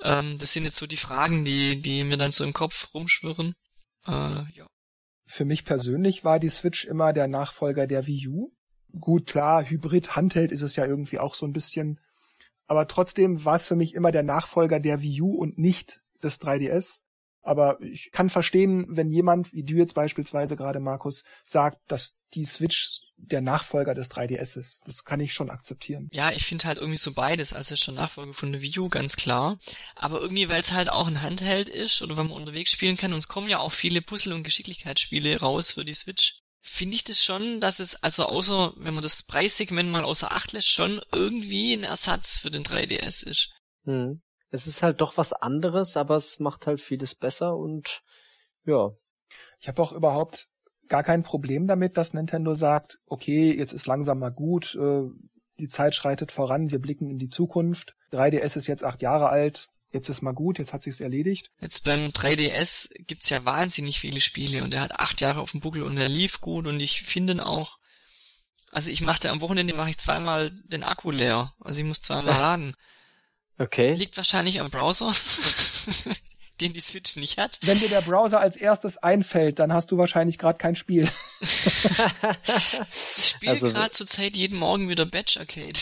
Ähm, 0.01 0.37
das 0.39 0.53
sind 0.53 0.63
jetzt 0.63 0.77
so 0.77 0.87
die 0.87 0.97
Fragen, 0.97 1.45
die, 1.45 1.79
die 1.81 2.03
mir 2.03 2.17
dann 2.17 2.31
so 2.31 2.43
im 2.43 2.53
Kopf 2.53 2.89
rumschwirren. 2.93 3.53
Äh, 4.07 4.11
ja. 4.11 4.67
Für 5.25 5.45
mich 5.45 5.65
persönlich 5.65 6.23
war 6.23 6.39
die 6.39 6.49
Switch 6.49 6.85
immer 6.85 7.13
der 7.13 7.27
Nachfolger 7.27 7.85
der 7.85 8.07
Wii 8.07 8.27
U. 8.29 8.56
Gut, 8.99 9.27
klar, 9.27 9.63
Hybrid 9.63 10.15
Handheld 10.15 10.51
ist 10.51 10.61
es 10.61 10.75
ja 10.75 10.85
irgendwie 10.85 11.19
auch 11.19 11.33
so 11.33 11.45
ein 11.45 11.53
bisschen. 11.53 11.99
Aber 12.67 12.87
trotzdem 12.87 13.45
war 13.45 13.55
es 13.55 13.67
für 13.67 13.75
mich 13.75 13.93
immer 13.93 14.11
der 14.11 14.23
Nachfolger 14.23 14.79
der 14.79 15.01
Wii 15.01 15.21
U 15.21 15.35
und 15.35 15.57
nicht 15.57 16.01
des 16.21 16.41
3DS. 16.41 17.01
Aber 17.41 17.81
ich 17.81 18.11
kann 18.11 18.29
verstehen, 18.29 18.85
wenn 18.89 19.09
jemand, 19.09 19.53
wie 19.53 19.63
du 19.63 19.75
jetzt 19.75 19.93
beispielsweise 19.93 20.57
gerade, 20.57 20.81
Markus, 20.81 21.23
sagt, 21.45 21.79
dass 21.87 22.17
die 22.33 22.43
Switch 22.43 23.03
der 23.15 23.39
Nachfolger 23.41 23.95
des 23.95 24.11
3DS 24.11 24.59
ist. 24.59 24.81
Das 24.85 25.05
kann 25.05 25.21
ich 25.21 25.33
schon 25.33 25.49
akzeptieren. 25.49 26.09
Ja, 26.11 26.31
ich 26.31 26.45
finde 26.45 26.65
halt 26.65 26.77
irgendwie 26.77 26.97
so 26.97 27.13
beides. 27.13 27.53
Also 27.53 27.75
schon 27.75 27.95
Nachfolger 27.95 28.33
von 28.33 28.51
der 28.51 28.61
Wii 28.61 28.79
U, 28.79 28.89
ganz 28.89 29.15
klar. 29.15 29.57
Aber 29.95 30.19
irgendwie, 30.19 30.49
weil 30.49 30.61
es 30.61 30.73
halt 30.73 30.91
auch 30.91 31.07
ein 31.07 31.21
Handheld 31.21 31.69
ist 31.69 32.01
oder 32.01 32.17
wenn 32.17 32.27
man 32.27 32.37
unterwegs 32.37 32.71
spielen 32.71 32.97
kann, 32.97 33.13
und 33.13 33.19
es 33.19 33.29
kommen 33.29 33.49
ja 33.49 33.59
auch 33.59 33.71
viele 33.71 34.01
Puzzle- 34.01 34.33
und 34.33 34.43
Geschicklichkeitsspiele 34.43 35.39
raus 35.39 35.71
für 35.71 35.85
die 35.85 35.93
Switch, 35.93 36.41
finde 36.67 36.95
ich 36.95 37.03
das 37.03 37.23
schon, 37.23 37.59
dass 37.59 37.79
es, 37.79 38.01
also 38.03 38.25
außer, 38.25 38.73
wenn 38.77 38.93
man 38.93 39.03
das 39.03 39.23
Preissegment 39.23 39.89
mal 39.89 40.03
außer 40.03 40.31
Acht 40.31 40.51
lässt, 40.51 40.69
schon 40.69 41.01
irgendwie 41.11 41.73
ein 41.73 41.83
Ersatz 41.83 42.37
für 42.37 42.51
den 42.51 42.63
3DS 42.63 43.25
ist. 43.25 43.49
hm. 43.85 44.21
es 44.51 44.67
ist 44.67 44.83
halt 44.83 45.01
doch 45.01 45.17
was 45.17 45.33
anderes, 45.33 45.95
aber 45.97 46.15
es 46.15 46.39
macht 46.39 46.67
halt 46.67 46.81
vieles 46.81 47.15
besser 47.15 47.55
und 47.55 48.01
ja, 48.65 48.91
Ich 49.59 49.67
habe 49.67 49.81
auch 49.81 49.93
überhaupt 49.93 50.47
gar 50.87 51.03
kein 51.03 51.23
Problem 51.23 51.67
damit, 51.67 51.95
dass 51.97 52.13
Nintendo 52.13 52.53
sagt, 52.53 52.99
okay, 53.05 53.57
jetzt 53.57 53.73
ist 53.73 53.87
langsam 53.87 54.19
mal 54.19 54.31
gut, 54.31 54.75
äh, 54.75 55.03
die 55.59 55.67
Zeit 55.67 55.95
schreitet 55.95 56.31
voran, 56.31 56.71
wir 56.71 56.79
blicken 56.79 57.09
in 57.09 57.17
die 57.17 57.29
Zukunft. 57.29 57.95
3DS 58.11 58.57
ist 58.57 58.67
jetzt 58.67 58.83
acht 58.83 59.01
Jahre 59.01 59.29
alt, 59.29 59.69
jetzt 59.91 60.09
ist 60.09 60.21
mal 60.21 60.33
gut, 60.33 60.57
jetzt 60.59 60.73
hat 60.73 60.83
sich's 60.83 60.99
erledigt. 60.99 61.49
Jetzt 61.61 61.83
beim 61.83 62.07
3DS 62.09 62.89
gibt's 63.07 63.29
ja 63.29 63.45
wahnsinnig 63.45 63.99
viele 63.99 64.21
Spiele 64.21 64.63
und 64.63 64.73
er 64.73 64.81
hat 64.81 64.99
acht 64.99 65.21
Jahre 65.21 65.39
auf 65.41 65.51
dem 65.51 65.59
Buckel 65.61 65.83
und 65.83 65.97
er 65.97 66.09
lief 66.09 66.41
gut 66.41 66.67
und 66.67 66.79
ich 66.79 67.01
finde 67.03 67.33
ihn 67.33 67.39
auch, 67.39 67.77
also 68.71 68.91
ich 68.91 69.01
machte 69.01 69.29
am 69.29 69.41
Wochenende 69.41 69.73
mache 69.73 69.89
ich 69.89 69.97
zweimal 69.97 70.51
den 70.65 70.83
Akku 70.83 71.11
leer, 71.11 71.53
also 71.61 71.79
ich 71.79 71.85
muss 71.85 72.01
zweimal 72.01 72.25
laden. 72.39 72.75
okay. 73.57 73.93
Liegt 73.95 74.17
wahrscheinlich 74.17 74.59
am 74.59 74.69
Browser, 74.69 75.13
den 76.61 76.73
die 76.73 76.79
Switch 76.79 77.15
nicht 77.15 77.37
hat. 77.37 77.59
Wenn 77.61 77.79
dir 77.79 77.87
der 77.89 78.01
Browser 78.01 78.39
als 78.39 78.55
erstes 78.57 78.97
einfällt, 78.97 79.59
dann 79.59 79.71
hast 79.71 79.91
du 79.91 79.97
wahrscheinlich 79.97 80.37
gerade 80.37 80.57
kein 80.57 80.75
Spiel. 80.75 81.07
Ich 82.89 83.29
spiele 83.35 83.51
Also- 83.51 83.71
gerade 83.71 83.91
zur 83.91 84.07
Zeit 84.07 84.35
jeden 84.35 84.57
Morgen 84.57 84.89
wieder 84.89 85.05
Batch 85.05 85.37
Arcade. 85.37 85.79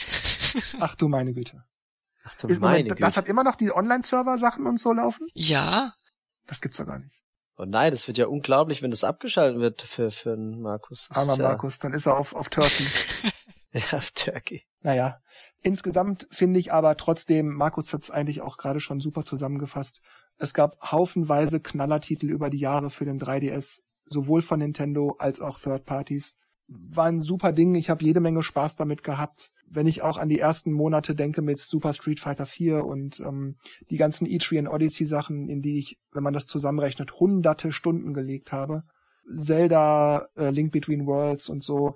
Ach 0.79 0.95
du 0.95 1.07
meine 1.07 1.33
Güte. 1.33 1.63
Ach 2.25 2.35
du 2.37 2.47
Ist, 2.47 2.59
meine 2.59 2.77
Moment, 2.79 2.89
Güte. 2.89 3.01
das 3.01 3.17
hat 3.17 3.27
immer 3.27 3.43
noch 3.43 3.55
die 3.55 3.71
Online-Server-Sachen 3.71 4.65
und 4.65 4.79
so 4.79 4.91
laufen? 4.93 5.27
ja, 5.33 5.93
Das 6.47 6.59
gibt's 6.61 6.77
doch 6.77 6.85
gar 6.85 6.99
nicht. 6.99 7.21
Oh 7.57 7.63
nein, 7.65 7.91
das 7.91 8.07
wird 8.07 8.17
ja 8.17 8.27
unglaublich, 8.27 8.81
wenn 8.81 8.91
das 8.91 9.05
abgeschaltet 9.05 9.61
wird 9.61 9.81
für, 9.81 10.11
für 10.11 10.33
einen 10.33 10.61
Markus. 10.61 11.07
Das 11.07 11.17
Armer 11.17 11.37
ja, 11.37 11.43
Markus, 11.49 11.79
dann 11.79 11.93
ist 11.93 12.05
er 12.05 12.17
auf, 12.17 12.35
auf 12.35 12.49
Turkey. 12.49 12.85
Ja, 13.71 13.97
auf 13.97 14.11
Turkey. 14.11 14.63
Naja, 14.83 15.19
insgesamt 15.61 16.27
finde 16.31 16.61
ich 16.61 16.71
aber 16.71 16.95
trotzdem, 16.95 17.53
Markus 17.53 17.91
hat 17.91 18.03
es 18.03 18.09
eigentlich 18.09 18.39
auch 18.39 18.55
gerade 18.55 18.79
schon 18.79 19.01
super 19.01 19.23
zusammengefasst, 19.25 19.99
es 20.37 20.53
gab 20.53 20.79
haufenweise 20.81 21.59
Knallertitel 21.59 22.27
über 22.29 22.49
die 22.49 22.59
Jahre 22.59 22.89
für 22.89 23.03
den 23.03 23.19
3DS, 23.19 23.81
sowohl 24.05 24.41
von 24.41 24.59
Nintendo 24.59 25.17
als 25.19 25.41
auch 25.41 25.59
Third 25.59 25.83
Parties. 25.83 26.37
War 26.67 27.05
ein 27.05 27.21
super 27.21 27.51
Ding, 27.51 27.75
ich 27.75 27.89
habe 27.89 28.03
jede 28.03 28.19
Menge 28.19 28.41
Spaß 28.41 28.75
damit 28.75 29.03
gehabt. 29.03 29.51
Wenn 29.67 29.85
ich 29.85 30.01
auch 30.01 30.17
an 30.17 30.29
die 30.29 30.39
ersten 30.39 30.71
Monate 30.71 31.13
denke 31.13 31.41
mit 31.41 31.59
Super 31.59 31.93
Street 31.93 32.19
Fighter 32.19 32.45
4 32.45 32.83
und 32.83 33.19
ähm, 33.19 33.57
die 33.89 33.97
ganzen 33.97 34.25
E3 34.27 34.59
und 34.59 34.67
Odyssey 34.67 35.05
Sachen, 35.05 35.47
in 35.47 35.61
die 35.61 35.77
ich, 35.77 35.99
wenn 36.11 36.23
man 36.23 36.33
das 36.33 36.47
zusammenrechnet, 36.47 37.19
hunderte 37.19 37.71
Stunden 37.71 38.13
gelegt 38.13 38.51
habe. 38.51 38.83
Zelda, 39.33 40.27
äh, 40.35 40.49
Link 40.49 40.71
Between 40.71 41.05
Worlds 41.05 41.49
und 41.49 41.63
so, 41.63 41.95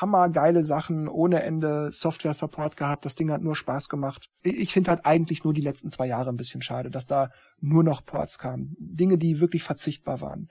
hammergeile 0.00 0.62
Sachen 0.62 1.08
ohne 1.08 1.42
Ende 1.42 1.90
Software-Support 1.92 2.76
gehabt. 2.76 3.04
Das 3.04 3.14
Ding 3.14 3.30
hat 3.30 3.42
nur 3.42 3.54
Spaß 3.54 3.88
gemacht. 3.88 4.28
Ich 4.42 4.72
finde 4.72 4.90
halt 4.90 5.06
eigentlich 5.06 5.44
nur 5.44 5.52
die 5.52 5.60
letzten 5.60 5.90
zwei 5.90 6.06
Jahre 6.06 6.30
ein 6.30 6.36
bisschen 6.36 6.62
schade, 6.62 6.90
dass 6.90 7.06
da 7.06 7.30
nur 7.60 7.84
noch 7.84 8.04
Ports 8.04 8.38
kamen. 8.38 8.74
Dinge, 8.78 9.18
die 9.18 9.40
wirklich 9.40 9.62
verzichtbar 9.62 10.20
waren. 10.20 10.48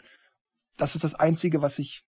Das 0.77 0.96
ist 0.96 1.03
das 1.03 1.15
Einzige, 1.15 1.62
was 1.62 1.79
ich 1.79 2.03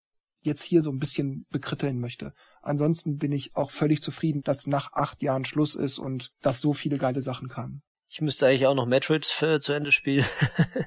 jetzt 0.45 0.63
hier 0.63 0.81
so 0.81 0.91
ein 0.91 0.99
bisschen 0.99 1.45
bekritteln 1.49 1.99
möchte. 1.99 2.33
Ansonsten 2.61 3.17
bin 3.17 3.31
ich 3.31 3.55
auch 3.55 3.71
völlig 3.71 4.01
zufrieden, 4.01 4.41
dass 4.43 4.67
nach 4.67 4.93
acht 4.93 5.21
Jahren 5.21 5.45
Schluss 5.45 5.75
ist 5.75 5.99
und 5.99 6.31
dass 6.41 6.61
so 6.61 6.73
viele 6.73 6.97
geile 6.97 7.21
Sachen 7.21 7.49
kamen. 7.49 7.81
Ich 8.09 8.21
müsste 8.21 8.45
eigentlich 8.45 8.67
auch 8.67 8.75
noch 8.75 8.85
Metroid 8.85 9.25
für, 9.25 9.59
zu 9.59 9.73
Ende 9.73 9.91
spielen. 9.91 10.25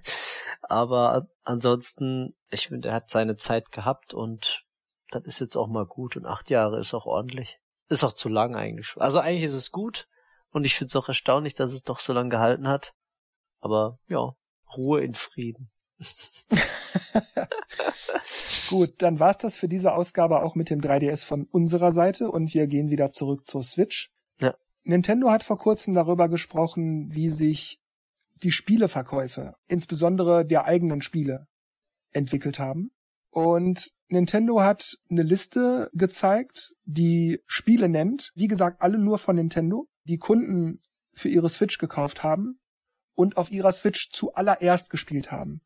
Aber 0.63 1.29
ansonsten, 1.43 2.37
ich 2.51 2.69
finde, 2.69 2.89
er 2.91 2.95
hat 2.95 3.11
seine 3.11 3.37
Zeit 3.37 3.73
gehabt 3.73 4.15
und 4.15 4.65
das 5.11 5.25
ist 5.25 5.41
jetzt 5.41 5.57
auch 5.57 5.69
mal 5.69 5.87
gut 5.87 6.17
und 6.17 6.27
acht 6.27 6.51
Jahre 6.51 6.79
ist 6.79 6.95
auch 6.95 7.07
ordentlich. 7.07 7.59
Ist 7.89 8.05
auch 8.05 8.13
zu 8.13 8.29
lang 8.29 8.55
eigentlich. 8.55 8.95
Also 8.97 9.19
eigentlich 9.19 9.45
ist 9.45 9.55
es 9.55 9.73
gut 9.73 10.09
und 10.51 10.65
ich 10.65 10.75
finde 10.75 10.89
es 10.89 10.97
auch 10.97 11.09
erstaunlich, 11.09 11.55
dass 11.55 11.73
es 11.73 11.83
doch 11.83 12.01
so 12.01 12.13
lange 12.13 12.31
gehalten 12.31 12.69
hat. 12.69 12.95
Aber 13.61 13.99
ja, 14.09 14.35
Ruhe 14.77 15.03
in 15.03 15.15
Frieden. 15.15 15.71
Gut, 18.69 18.95
dann 18.99 19.21
war's 19.21 19.39
das 19.39 19.57
für 19.57 19.69
diese 19.69 19.95
Ausgabe 19.95 20.43
auch 20.43 20.55
mit 20.55 20.71
dem 20.71 20.81
3DS 20.81 21.25
von 21.25 21.45
unserer 21.45 21.93
Seite 21.93 22.31
und 22.31 22.53
wir 22.55 22.67
gehen 22.67 22.91
wieder 22.91 23.11
zurück 23.11 23.47
zur 23.47 23.63
Switch. 23.63 24.11
Ja. 24.39 24.55
Nintendo 24.85 25.31
hat 25.31 25.43
vor 25.43 25.59
kurzem 25.59 25.95
darüber 25.95 26.29
gesprochen, 26.29 27.15
wie 27.15 27.31
sich 27.31 27.81
die 28.43 28.53
Spieleverkäufe, 28.53 29.55
insbesondere 29.67 30.45
der 30.45 30.67
eigenen 30.67 31.01
Spiele, 31.01 31.47
entwickelt 32.13 32.59
haben. 32.59 32.91
Und 33.31 33.93
Nintendo 34.09 34.61
hat 34.61 34.99
eine 35.11 35.23
Liste 35.23 35.91
gezeigt, 35.93 36.75
die 36.85 37.43
Spiele 37.47 37.89
nennt, 37.89 38.33
wie 38.35 38.49
gesagt, 38.49 38.81
alle 38.81 38.99
nur 38.99 39.19
von 39.19 39.37
Nintendo, 39.37 39.89
die 40.05 40.19
Kunden 40.19 40.81
für 41.13 41.29
ihre 41.29 41.49
Switch 41.49 41.79
gekauft 41.79 42.23
haben 42.23 42.59
und 43.15 43.37
auf 43.37 43.51
ihrer 43.51 43.73
Switch 43.73 44.11
zuallererst 44.11 44.91
gespielt 44.91 45.33
haben. 45.33 45.61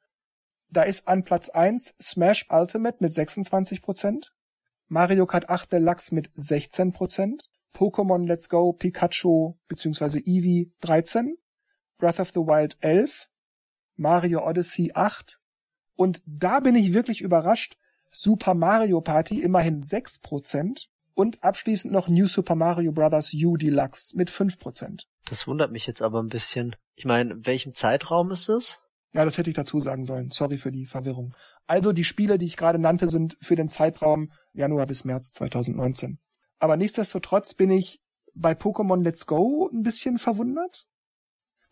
Da 0.71 0.83
ist 0.83 1.09
an 1.09 1.25
Platz 1.25 1.51
1 1.51 1.97
Smash 2.01 2.47
Ultimate 2.49 2.99
mit 3.01 3.13
26%, 3.13 4.27
Mario 4.89 5.27
Kart 5.27 5.49
8 5.49 5.73
Deluxe 5.73 6.15
mit 6.15 6.31
16%, 6.31 7.41
Pokémon 7.75 8.27
Let's 8.27 8.49
Go 8.49 8.73
Pikachu 8.73 9.55
bzw. 9.69 10.19
Eevee 10.21 10.73
13, 10.81 11.37
Breath 11.99 12.21
of 12.21 12.31
the 12.31 12.41
Wild 12.41 12.77
11, 12.81 13.29
Mario 13.97 14.47
Odyssey 14.47 14.93
8 14.95 15.41
und 15.97 16.23
da 16.25 16.61
bin 16.61 16.77
ich 16.77 16.95
wirklich 16.95 17.21
überrascht. 17.21 17.77
Super 18.09 18.55
Mario 18.55 19.01
Party 19.01 19.43
immerhin 19.43 19.83
6% 19.83 20.87
und 21.15 21.45
abschließend 21.45 21.93
noch 21.93 22.09
New 22.09 22.27
Super 22.27 22.55
Mario 22.55 22.91
Bros. 22.93 23.35
U 23.35 23.57
Deluxe 23.59 24.17
mit 24.17 24.31
5%. 24.31 25.05
Das 25.27 25.47
wundert 25.47 25.71
mich 25.71 25.87
jetzt 25.87 26.01
aber 26.01 26.23
ein 26.23 26.29
bisschen. 26.29 26.75
Ich 26.97 27.05
meine, 27.05 27.45
welchem 27.45 27.75
Zeitraum 27.75 28.31
ist 28.31 28.49
es? 28.49 28.81
Ja, 29.13 29.25
das 29.25 29.39
hätte 29.39 29.51
ich 29.51 29.57
dazu 29.57 29.81
sagen 29.81 30.05
sollen. 30.05 30.31
Sorry 30.31 30.57
für 30.57 30.71
die 30.71 30.87
Verwirrung. 30.87 31.35
Also 31.67 31.93
die 31.93 32.05
Spiele, 32.05 32.39
die 32.39 32.47
ich 32.47 32.57
gerade 32.57 32.79
nannte, 32.79 33.09
sind 33.09 33.37
für 33.41 33.57
den 33.57 33.69
Zeitraum 33.69 34.31
Januar 34.53 34.87
bis 34.87 35.05
März 35.05 35.33
2019. 35.33 36.19
Aber 36.59 36.77
nichtsdestotrotz 36.77 37.55
bin 37.55 37.71
ich 37.71 38.01
bei 38.35 38.53
Pokémon 38.53 39.03
Let's 39.03 39.27
Go 39.27 39.69
ein 39.73 39.83
bisschen 39.83 40.19
verwundert. 40.19 40.87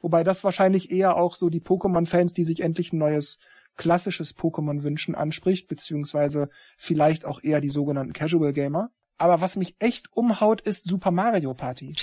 Wobei 0.01 0.25
das 0.25 0.45
wahrscheinlich 0.45 0.91
eher 0.91 1.17
auch 1.17 1.37
so 1.37 1.49
die 1.49 1.61
Pokémon-Fans, 1.61 2.33
die 2.33 2.45
sich 2.45 2.61
endlich 2.61 2.93
ein 2.93 2.99
neues 2.99 3.41
klassisches 3.77 4.37
Pokémon 4.37 4.83
wünschen, 4.83 5.15
anspricht, 5.15 5.69
beziehungsweise 5.69 6.49
vielleicht 6.77 7.25
auch 7.25 7.43
eher 7.43 7.61
die 7.61 7.71
sogenannten 7.71 8.13
Casual 8.13 8.53
Gamer. 8.53 8.91
Aber 9.17 9.41
was 9.41 9.57
mich 9.57 9.77
echt 9.79 10.13
umhaut, 10.13 10.61
ist 10.61 10.85
Super 10.85 11.11
Mario 11.11 11.55
Party. 11.55 11.95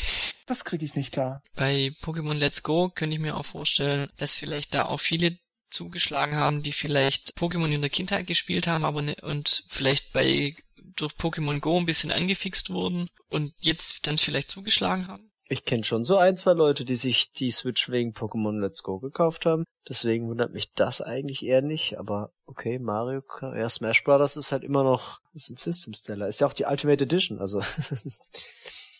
Das 0.45 0.63
kriege 0.63 0.85
ich 0.85 0.95
nicht 0.95 1.13
klar. 1.13 1.41
Bei 1.55 1.91
Pokémon 2.01 2.35
Let's 2.35 2.63
Go 2.63 2.89
könnte 2.89 3.15
ich 3.15 3.21
mir 3.21 3.35
auch 3.35 3.45
vorstellen, 3.45 4.09
dass 4.17 4.35
vielleicht 4.35 4.73
da 4.73 4.85
auch 4.85 4.99
viele 4.99 5.37
zugeschlagen 5.69 6.35
haben, 6.35 6.61
die 6.61 6.71
vielleicht 6.71 7.35
Pokémon 7.37 7.71
in 7.71 7.81
der 7.81 7.89
Kindheit 7.89 8.27
gespielt 8.27 8.67
haben, 8.67 8.85
aber 8.85 9.01
ne, 9.01 9.15
und 9.21 9.63
vielleicht 9.67 10.13
bei 10.13 10.55
durch 10.95 11.13
Pokémon 11.13 11.59
Go 11.59 11.77
ein 11.77 11.85
bisschen 11.85 12.11
angefixt 12.11 12.69
wurden 12.69 13.09
und 13.29 13.53
jetzt 13.59 14.07
dann 14.07 14.17
vielleicht 14.17 14.49
zugeschlagen 14.49 15.07
haben. 15.07 15.31
Ich 15.47 15.63
kenne 15.63 15.83
schon 15.83 16.03
so 16.03 16.17
ein, 16.17 16.35
zwei 16.35 16.53
Leute, 16.53 16.85
die 16.85 16.95
sich 16.95 17.31
die 17.31 17.51
Switch 17.51 17.89
wegen 17.89 18.13
Pokémon 18.13 18.59
Let's 18.59 18.81
Go 18.81 18.99
gekauft 18.99 19.45
haben. 19.45 19.63
Deswegen 19.87 20.27
wundert 20.27 20.51
mich 20.51 20.71
das 20.73 21.01
eigentlich 21.01 21.43
eher 21.45 21.61
nicht. 21.61 21.99
Aber 21.99 22.31
okay, 22.45 22.79
Mario, 22.79 23.21
ja, 23.41 23.69
Smash 23.69 24.03
Brothers 24.03 24.37
ist 24.37 24.51
halt 24.51 24.63
immer 24.63 24.83
noch, 24.83 25.19
ist 25.33 25.51
ein 25.51 25.57
System 25.57 25.93
Seller. 25.93 26.27
Ist 26.27 26.41
ja 26.41 26.47
auch 26.47 26.53
die 26.53 26.65
Ultimate 26.65 27.03
Edition, 27.03 27.39
also. 27.39 27.61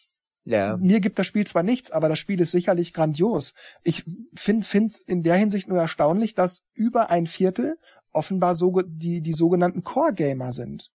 ja. 0.46 0.78
Mir 0.78 1.00
gibt 1.00 1.18
das 1.18 1.26
Spiel 1.26 1.46
zwar 1.46 1.64
nichts, 1.64 1.92
aber 1.92 2.08
das 2.08 2.20
Spiel 2.20 2.40
ist 2.40 2.52
sicherlich 2.52 2.94
grandios. 2.94 3.56
Ich 3.84 4.06
finde 4.36 4.66
finde 4.66 4.96
in 5.08 5.24
der 5.24 5.36
Hinsicht 5.36 5.68
nur 5.68 5.80
erstaunlich, 5.80 6.36
dass 6.36 6.64
über 6.74 7.10
ein 7.10 7.26
Viertel 7.26 7.78
offenbar 8.12 8.54
so 8.54 8.82
die 8.86 9.22
die 9.22 9.34
sogenannten 9.34 9.84
Core 9.84 10.14
Gamer 10.14 10.54
sind. 10.54 10.92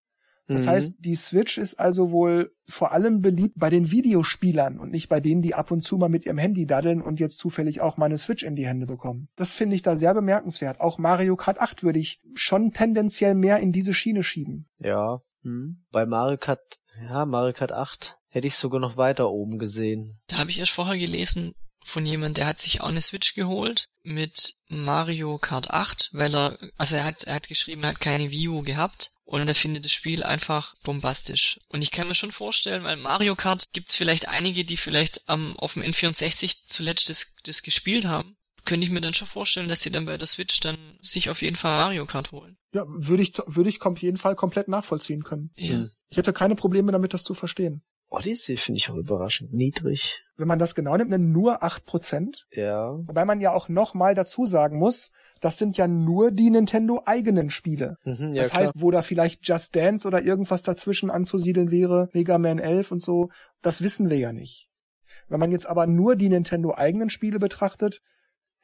Das 0.47 0.66
mhm. 0.66 0.71
heißt, 0.71 0.95
die 0.99 1.14
Switch 1.14 1.59
ist 1.59 1.78
also 1.78 2.11
wohl 2.11 2.52
vor 2.66 2.90
allem 2.90 3.21
beliebt 3.21 3.54
bei 3.57 3.71
den 3.71 3.92
Videospielern 3.92 4.80
und 4.80 4.90
nicht 4.90 5.09
bei 5.09 5.21
denen, 5.21 5.42
die 5.42 5.54
ab 5.54 5.71
und 5.71 5.80
zu 5.80 5.97
mal 5.97 6.09
mit 6.09 6.26
ihrem 6.26 6.38
Handy 6.38 6.66
daddeln 6.66 7.02
und 7.02 7.21
jetzt 7.21 7.38
zufällig 7.38 7.80
auch 7.80 7.97
mal 7.97 8.07
eine 8.07 8.19
Switch 8.19 8.42
in 8.42 8.57
die 8.57 8.66
Hände 8.66 8.87
bekommen. 8.87 9.28
Das 9.37 9.54
finde 9.54 9.76
ich 9.76 9.83
da 9.83 9.97
sehr 9.97 10.12
bemerkenswert. 10.12 10.80
Auch 10.80 10.99
Mario 10.99 11.37
Kart 11.37 11.61
8 11.61 11.85
würde 11.85 12.00
ich 12.00 12.21
schon 12.35 12.73
tendenziell 12.73 13.37
mehr 13.37 13.59
in 13.59 13.71
diese 13.71 13.95
Schiene 13.95 14.25
schieben. 14.25 14.69
Ja, 14.78 15.21
hm. 15.42 15.85
bei 15.92 16.04
Mario 16.04 16.37
Kart, 16.37 16.80
ja, 17.00 17.25
Mario 17.26 17.52
Kart 17.52 17.71
8 17.71 18.20
hätte 18.30 18.46
ich 18.46 18.54
sogar 18.54 18.80
noch 18.80 18.96
weiter 18.96 19.28
oben 19.28 19.58
gesehen. 19.58 20.18
Da 20.28 20.38
habe 20.38 20.50
ich 20.50 20.58
erst 20.58 20.72
vorher 20.72 20.96
gelesen, 20.96 21.54
von 21.84 22.06
jemand, 22.06 22.37
der 22.37 22.46
hat 22.46 22.60
sich 22.60 22.80
auch 22.80 22.88
eine 22.88 23.00
Switch 23.00 23.34
geholt 23.34 23.87
mit 24.02 24.54
Mario 24.68 25.38
Kart 25.38 25.70
8, 25.70 26.10
weil 26.12 26.34
er, 26.34 26.58
also 26.76 26.96
er 26.96 27.04
hat, 27.04 27.25
er 27.25 27.34
hat 27.34 27.49
geschrieben, 27.49 27.82
er 27.82 27.90
hat 27.90 28.00
keine 28.00 28.30
Wii 28.30 28.49
U 28.49 28.62
gehabt 28.62 29.12
und 29.25 29.46
er 29.46 29.54
findet 29.54 29.84
das 29.84 29.92
Spiel 29.92 30.22
einfach 30.22 30.75
bombastisch. 30.82 31.58
Und 31.68 31.82
ich 31.82 31.90
kann 31.90 32.08
mir 32.08 32.14
schon 32.14 32.32
vorstellen, 32.32 32.84
weil 32.84 32.96
Mario 32.96 33.37
Kart 33.37 33.64
gibt's 33.72 33.96
vielleicht 33.96 34.28
einige, 34.28 34.64
die 34.64 34.76
vielleicht 34.76 35.22
ähm, 35.28 35.54
auf 35.56 35.75
dem 35.75 35.82
N64 35.82 36.66
zuletzt 36.66 37.08
das, 37.08 37.34
das 37.44 37.62
gespielt 37.62 38.06
haben. 38.06 38.37
Könnte 38.64 38.84
ich 38.84 38.92
mir 38.92 39.00
dann 39.00 39.14
schon 39.14 39.28
vorstellen, 39.28 39.68
dass 39.68 39.80
sie 39.80 39.90
dann 39.90 40.04
bei 40.04 40.18
der 40.18 40.26
Switch 40.26 40.60
dann 40.60 40.76
sich 41.00 41.30
auf 41.30 41.40
jeden 41.40 41.56
Fall 41.56 41.78
Mario 41.78 42.04
Kart 42.04 42.30
holen. 42.30 42.58
Ja, 42.75 42.84
würde 42.87 43.22
ich, 43.22 43.32
würde 43.46 43.70
ich 43.70 43.80
auf 43.82 43.99
jeden 44.02 44.18
Fall 44.18 44.37
komplett 44.37 44.68
nachvollziehen 44.68 45.22
können. 45.22 45.50
Ja. 45.56 45.88
Ich 46.10 46.16
hätte 46.16 46.32
keine 46.32 46.56
Probleme 46.56 46.92
damit, 46.92 47.14
das 47.14 47.25
zu 47.25 47.34
verstehen. 47.34 47.82
Odyssey 48.11 48.57
finde 48.57 48.79
ich 48.79 48.90
auch 48.90 48.97
überraschend 48.97 49.52
niedrig. 49.52 50.21
Wenn 50.37 50.49
man 50.49 50.59
das 50.59 50.75
genau 50.75 50.97
nimmt, 50.97 51.12
dann 51.12 51.33
nur 51.33 51.62
acht 51.62 51.87
Prozent. 51.87 52.47
Ja. 52.50 52.99
Wobei 53.07 53.25
man 53.25 53.40
ja 53.40 53.52
auch 53.52 53.69
noch 53.69 53.95
mal 53.95 54.14
dazu 54.14 54.47
sagen 54.47 54.79
muss, 54.79 55.12
das 55.40 55.59
sind 55.59 55.76
ja 55.76 55.87
nur 55.87 56.33
die 56.33 56.50
Nintendo 56.50 57.02
eigenen 57.07 57.50
Spiele. 57.50 57.97
Mhm, 58.05 58.35
ja, 58.35 58.43
das 58.43 58.52
heißt, 58.52 58.73
klar. 58.73 58.83
wo 58.83 58.90
da 58.90 59.02
vielleicht 59.02 59.47
Just 59.47 59.76
Dance 59.76 60.07
oder 60.07 60.23
irgendwas 60.23 60.62
dazwischen 60.62 61.11
anzusiedeln 61.11 61.71
wäre, 61.71 62.09
Mega 62.12 62.37
Man 62.38 62.59
11 62.59 62.90
und 62.90 63.00
so, 63.02 63.31
das 63.62 63.83
wissen 63.83 64.11
wir 64.11 64.19
ja 64.19 64.33
nicht. 64.33 64.69
Wenn 65.29 65.40
man 65.40 65.52
jetzt 65.52 65.67
aber 65.67 65.87
nur 65.87 66.17
die 66.17 66.29
Nintendo 66.29 66.75
eigenen 66.75 67.11
Spiele 67.11 67.38
betrachtet, 67.38 68.02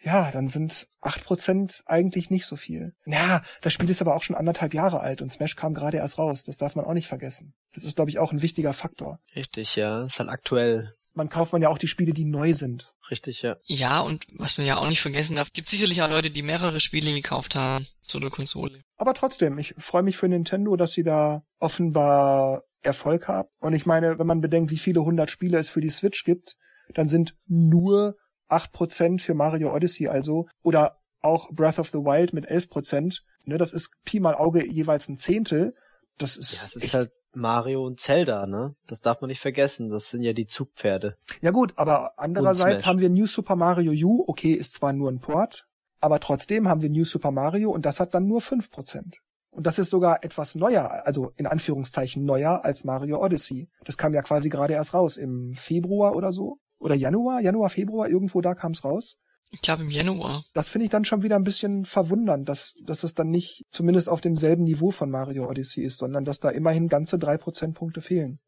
ja, 0.03 0.31
dann 0.31 0.49
sind 0.49 0.89
acht 1.01 1.25
Prozent 1.25 1.83
eigentlich 1.87 2.31
nicht 2.31 2.47
so 2.47 2.57
viel. 2.57 2.95
Ja, 3.07 3.43
das 3.63 3.73
Spiel 3.73 3.89
ist 3.89 4.03
aber 4.03 4.15
auch 4.15 4.23
schon 4.23 4.37
anderthalb 4.37 4.75
Jahre 4.75 5.01
alt 5.01 5.23
und 5.23 5.33
Smash 5.33 5.57
kam 5.57 5.75
gerade 5.75 5.97
erst 5.99 6.19
raus. 6.19 6.45
Das 6.45 6.59
darf 6.59 6.77
man 6.77 6.85
auch 6.85 6.93
nicht 6.93 7.07
vergessen. 7.07 7.55
Das 7.73 7.85
ist, 7.85 7.97
glaube 7.97 8.11
ich, 8.11 8.19
auch 8.19 8.33
ein 8.33 8.43
wichtiger 8.43 8.73
Faktor. 8.73 9.21
Richtig, 9.35 9.77
ja. 9.77 10.05
Ist 10.05 10.19
halt 10.19 10.29
aktuell. 10.29 10.91
Man 11.15 11.29
kauft 11.29 11.53
man 11.53 11.63
ja 11.63 11.69
auch 11.69 11.79
die 11.79 11.89
Spiele, 11.89 12.13
die 12.13 12.25
neu 12.25 12.55
sind. 12.55 12.95
Richtig, 13.11 13.43
ja. 13.43 13.57
Ja, 13.65 14.01
und 14.01 14.27
was 14.39 14.57
man 14.59 14.67
ja 14.67 14.79
auch 14.79 14.89
nicht 14.89 15.03
vergessen 15.03 15.37
darf, 15.37 15.53
gibt 15.53 15.69
sicherlich 15.69 16.03
auch 16.03 16.11
Leute, 16.11 16.31
die 16.31 16.43
mehrere 16.43 16.81
Spiele 16.81 17.13
gekauft 17.13 17.55
haben 17.55 17.87
zu 18.07 18.21
der 18.21 18.31
Konsole. 18.31 18.83
Aber 18.97 19.15
trotzdem, 19.15 19.59
ich 19.59 19.75
freue 19.79 20.03
mich 20.03 20.17
für 20.17 20.29
Nintendo, 20.29 20.77
dass 20.77 20.93
sie 20.93 21.05
da 21.05 21.43
offenbar 21.59 22.63
Erfolg 22.83 23.29
haben. 23.29 23.49
Und 23.59 23.75
ich 23.75 23.87
meine, 23.87 24.19
wenn 24.19 24.27
man 24.27 24.41
bedenkt, 24.41 24.71
wie 24.71 24.79
viele 24.79 25.03
hundert 25.03 25.31
Spiele 25.31 25.59
es 25.59 25.69
für 25.69 25.81
die 25.81 25.91
Switch 25.91 26.25
gibt, 26.25 26.57
dann 26.95 27.09
sind 27.09 27.35
nur 27.47 28.17
8% 28.49 29.21
für 29.21 29.35
Mario 29.35 29.75
Odyssey 29.75 30.09
also 30.09 30.47
oder 30.63 30.99
auch 31.21 31.51
Breath 31.51 31.79
of 31.79 31.89
the 31.89 31.99
Wild 31.99 32.33
mit 32.33 32.49
11%. 32.49 33.21
Ne, 33.45 33.59
das 33.59 33.73
ist 33.73 33.95
Pi 34.05 34.21
mal 34.21 34.35
Auge 34.35 34.67
jeweils 34.67 35.09
ein 35.09 35.19
Zehntel. 35.19 35.75
Das 36.19 36.37
ist, 36.37 36.55
ja, 36.55 36.65
es 36.65 36.77
ist 36.77 36.95
halt 36.95 37.11
Mario 37.35 37.85
und 37.85 38.01
Zelda, 38.01 38.47
ne? 38.47 38.75
Das 38.87 39.01
darf 39.01 39.21
man 39.21 39.29
nicht 39.29 39.41
vergessen. 39.41 39.91
Das 39.91 40.09
sind 40.09 40.23
ja 40.23 40.33
die 40.33 40.47
Zugpferde. 40.47 41.17
Ja 41.43 41.51
gut, 41.51 41.75
aber 41.77 42.13
andererseits 42.17 42.87
haben 42.87 42.99
wir 42.99 43.11
New 43.11 43.27
Super 43.27 43.57
Mario 43.57 43.93
U. 44.07 44.25
Okay, 44.27 44.53
ist 44.53 44.75
zwar 44.75 44.93
nur 44.93 45.11
ein 45.11 45.21
Port, 45.21 45.67
aber 46.01 46.19
trotzdem 46.19 46.69
haben 46.69 46.83
wir 46.83 46.91
New 46.91 47.05
Super 47.05 47.31
Mario 47.31 47.71
und 47.71 47.85
das 47.85 48.01
hat 48.01 48.15
dann 48.15 48.27
nur 48.27 48.41
5%. 48.41 49.15
Und 49.51 49.67
das 49.67 49.79
ist 49.79 49.91
sogar 49.91 50.23
etwas 50.23 50.55
neuer, 50.55 51.03
also 51.07 51.33
in 51.37 51.47
Anführungszeichen 51.47 52.25
neuer 52.25 52.65
als 52.65 52.85
Mario 52.85 53.23
Odyssey. 53.23 53.69
Das 53.85 53.97
kam 53.97 54.13
ja 54.13 54.23
quasi 54.23 54.49
gerade 54.49 54.75
erst 54.75 54.93
raus 54.93 55.17
im 55.17 55.55
Februar 55.55 56.15
oder 56.15 56.33
so 56.33 56.59
oder 56.79 56.95
Januar, 56.95 57.41
Januar, 57.41 57.69
Februar, 57.69 58.09
irgendwo 58.09 58.41
da 58.41 58.55
kam 58.55 58.73
es 58.73 58.85
raus. 58.85 59.21
Ich 59.51 59.63
glaube 59.63 59.83
im 59.85 59.91
Januar. 59.91 60.45
Das 60.55 60.69
finde 60.69 60.87
ich 60.87 60.91
dann 60.91 61.05
schon 61.05 61.23
wieder 61.23 61.37
ein 61.37 61.45
bisschen 61.45 61.85
verwundernd, 61.85 62.49
dass, 62.49 62.75
dass 62.85 63.01
das 63.01 63.15
dann 63.15 63.31
nicht 63.31 63.65
zumindest 63.71 64.09
auf 64.09 64.21
demselben 64.21 64.65
Niveau 64.65 64.91
von 64.91 65.11
Mario 65.11 65.49
Odyssey 65.49 65.85
ist, 65.85 65.99
sondern 65.99 66.25
dass 66.25 66.41
da 66.41 66.51
immerhin 66.51 66.89
ganze 66.89 67.19
drei 67.19 67.39
Prozentpunkte 67.39 68.01
fehlen. 68.01 68.41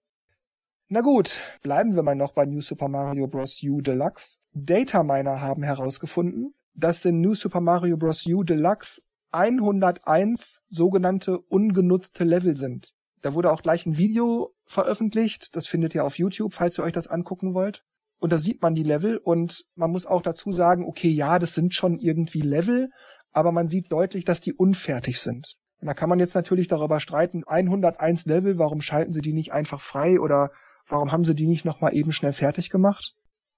Na 0.88 1.02
gut, 1.02 1.42
bleiben 1.62 1.94
wir 1.94 2.02
mal 2.02 2.14
noch 2.14 2.32
bei 2.32 2.46
New 2.46 2.62
Super 2.62 2.88
Mario 2.88 3.26
Bros. 3.26 3.62
U 3.62 3.80
Deluxe. 3.80 4.38
Dataminer 4.54 5.40
haben 5.40 5.62
herausgefunden, 5.62 6.54
dass 6.74 7.04
in 7.04 7.20
New 7.20 7.34
Super 7.34 7.60
Mario 7.60 7.96
Bros. 7.96 8.26
U 8.26 8.42
Deluxe 8.42 9.02
101 9.30 10.62
sogenannte 10.70 11.38
ungenutzte 11.38 12.24
Level 12.24 12.56
sind. 12.56 12.94
Da 13.20 13.34
wurde 13.34 13.52
auch 13.52 13.62
gleich 13.62 13.84
ein 13.84 13.98
Video 13.98 14.50
veröffentlicht. 14.64 15.54
Das 15.56 15.66
findet 15.66 15.94
ihr 15.94 16.04
auf 16.04 16.18
YouTube, 16.18 16.54
falls 16.54 16.78
ihr 16.78 16.84
euch 16.84 16.92
das 16.92 17.08
angucken 17.08 17.52
wollt. 17.52 17.84
Und 18.18 18.32
da 18.32 18.38
sieht 18.38 18.62
man 18.62 18.74
die 18.74 18.82
Level 18.82 19.16
und 19.18 19.64
man 19.76 19.90
muss 19.90 20.06
auch 20.06 20.22
dazu 20.22 20.52
sagen, 20.52 20.84
okay, 20.84 21.08
ja, 21.08 21.38
das 21.38 21.54
sind 21.54 21.74
schon 21.74 21.98
irgendwie 21.98 22.40
Level, 22.40 22.90
aber 23.32 23.52
man 23.52 23.66
sieht 23.66 23.92
deutlich, 23.92 24.24
dass 24.24 24.40
die 24.40 24.52
unfertig 24.52 25.20
sind. 25.20 25.56
Und 25.80 25.86
da 25.86 25.94
kann 25.94 26.08
man 26.08 26.18
jetzt 26.18 26.34
natürlich 26.34 26.66
darüber 26.66 26.98
streiten, 26.98 27.44
101 27.46 28.26
Level, 28.26 28.58
warum 28.58 28.80
schalten 28.80 29.12
sie 29.12 29.20
die 29.20 29.32
nicht 29.32 29.52
einfach 29.52 29.80
frei 29.80 30.18
oder 30.18 30.50
warum 30.86 31.12
haben 31.12 31.24
sie 31.24 31.34
die 31.34 31.46
nicht 31.46 31.64
nochmal 31.64 31.94
eben 31.94 32.10
schnell 32.10 32.32
fertig 32.32 32.70
gemacht? 32.70 33.14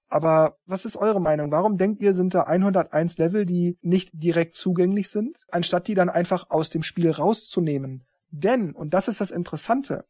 Aber 0.08 0.56
was 0.66 0.84
ist 0.84 0.96
eure 0.96 1.20
Meinung? 1.20 1.52
Warum 1.52 1.78
denkt 1.78 2.02
ihr, 2.02 2.12
sind 2.14 2.34
da 2.34 2.42
101 2.42 3.16
Level, 3.18 3.46
die 3.46 3.78
nicht 3.80 4.10
direkt 4.12 4.56
zugänglich 4.56 5.08
sind, 5.08 5.38
anstatt 5.50 5.86
die 5.86 5.94
dann 5.94 6.10
einfach 6.10 6.50
aus 6.50 6.68
dem 6.68 6.82
Spiel 6.82 7.10
rauszunehmen? 7.10 8.02
Denn, 8.30 8.72
und 8.72 8.92
das 8.92 9.08
ist 9.08 9.20
das 9.20 9.30
Interessante, 9.30 10.04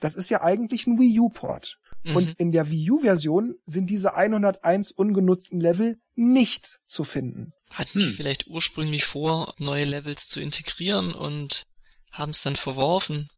das 0.00 0.14
ist 0.16 0.30
ja 0.30 0.42
eigentlich 0.42 0.86
ein 0.86 0.98
Wii 0.98 1.20
U-Port. 1.20 1.78
Mhm. 2.06 2.16
Und 2.16 2.30
in 2.38 2.52
der 2.52 2.70
Wii 2.70 2.90
U-Version 2.92 3.56
sind 3.66 3.90
diese 3.90 4.14
101 4.14 4.92
ungenutzten 4.92 5.60
Level 5.60 5.98
nicht 6.14 6.80
zu 6.86 7.04
finden. 7.04 7.52
Hatten 7.70 8.00
hm. 8.00 8.08
die 8.08 8.14
vielleicht 8.14 8.46
ursprünglich 8.46 9.04
vor, 9.04 9.54
neue 9.58 9.84
Levels 9.84 10.28
zu 10.28 10.40
integrieren 10.40 11.14
und 11.14 11.64
haben 12.12 12.30
es 12.30 12.42
dann 12.42 12.56
verworfen 12.56 13.28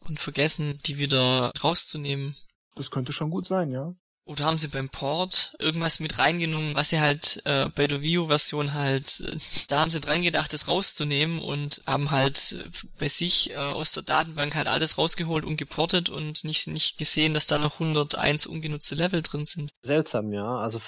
und 0.00 0.18
vergessen, 0.20 0.80
die 0.86 0.98
wieder 0.98 1.52
rauszunehmen? 1.62 2.36
Das 2.74 2.90
könnte 2.90 3.12
schon 3.12 3.30
gut 3.30 3.46
sein, 3.46 3.70
ja. 3.70 3.94
Oder 4.26 4.44
haben 4.44 4.56
sie 4.56 4.66
beim 4.66 4.88
Port 4.88 5.54
irgendwas 5.60 6.00
mit 6.00 6.18
reingenommen, 6.18 6.74
was 6.74 6.90
sie 6.90 7.00
halt 7.00 7.40
äh, 7.44 7.68
bei 7.76 7.86
der 7.86 8.02
Wii 8.02 8.18
U-Version 8.18 8.74
halt, 8.74 9.20
äh, 9.20 9.36
da 9.68 9.78
haben 9.78 9.90
sie 9.90 10.00
dran 10.00 10.22
gedacht, 10.22 10.52
das 10.52 10.66
rauszunehmen 10.66 11.38
und 11.38 11.80
haben 11.86 12.10
halt 12.10 12.56
äh, 12.58 12.68
bei 12.98 13.06
sich 13.06 13.52
äh, 13.52 13.56
aus 13.56 13.92
der 13.92 14.02
Datenbank 14.02 14.56
halt 14.56 14.66
alles 14.66 14.98
rausgeholt 14.98 15.44
und 15.44 15.56
geportet 15.56 16.10
und 16.10 16.42
nicht, 16.42 16.66
nicht 16.66 16.98
gesehen, 16.98 17.34
dass 17.34 17.46
da 17.46 17.58
noch 17.58 17.74
101 17.74 18.46
ungenutzte 18.46 18.96
Level 18.96 19.22
drin 19.22 19.46
sind. 19.46 19.70
Seltsam, 19.82 20.32
ja. 20.32 20.58
Also 20.58 20.80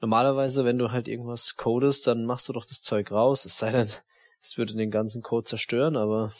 normalerweise, 0.00 0.64
wenn 0.64 0.78
du 0.78 0.90
halt 0.90 1.06
irgendwas 1.06 1.56
codest, 1.56 2.06
dann 2.06 2.24
machst 2.24 2.48
du 2.48 2.54
doch 2.54 2.64
das 2.64 2.80
Zeug 2.80 3.10
raus. 3.10 3.44
Es 3.44 3.58
sei 3.58 3.72
denn, 3.72 3.88
es 4.40 4.56
würde 4.56 4.72
den 4.72 4.90
ganzen 4.90 5.20
Code 5.20 5.44
zerstören, 5.44 5.98
aber 5.98 6.32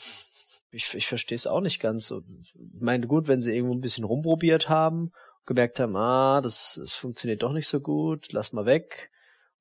ich, 0.71 0.91
ich 0.95 1.05
verstehe 1.05 1.35
es 1.35 1.45
auch 1.45 1.61
nicht 1.61 1.79
ganz. 1.79 2.11
Ich 2.41 2.55
meine, 2.79 3.05
gut, 3.05 3.27
wenn 3.27 3.43
sie 3.43 3.53
irgendwo 3.53 3.75
ein 3.75 3.81
bisschen 3.81 4.05
rumprobiert 4.05 4.69
haben 4.69 5.11
gemerkt 5.47 5.79
haben, 5.79 5.95
ah, 5.95 6.41
das, 6.41 6.77
das 6.79 6.93
funktioniert 6.93 7.41
doch 7.41 7.53
nicht 7.53 7.67
so 7.67 7.79
gut, 7.79 8.31
lass 8.31 8.53
mal 8.53 8.65
weg. 8.65 9.09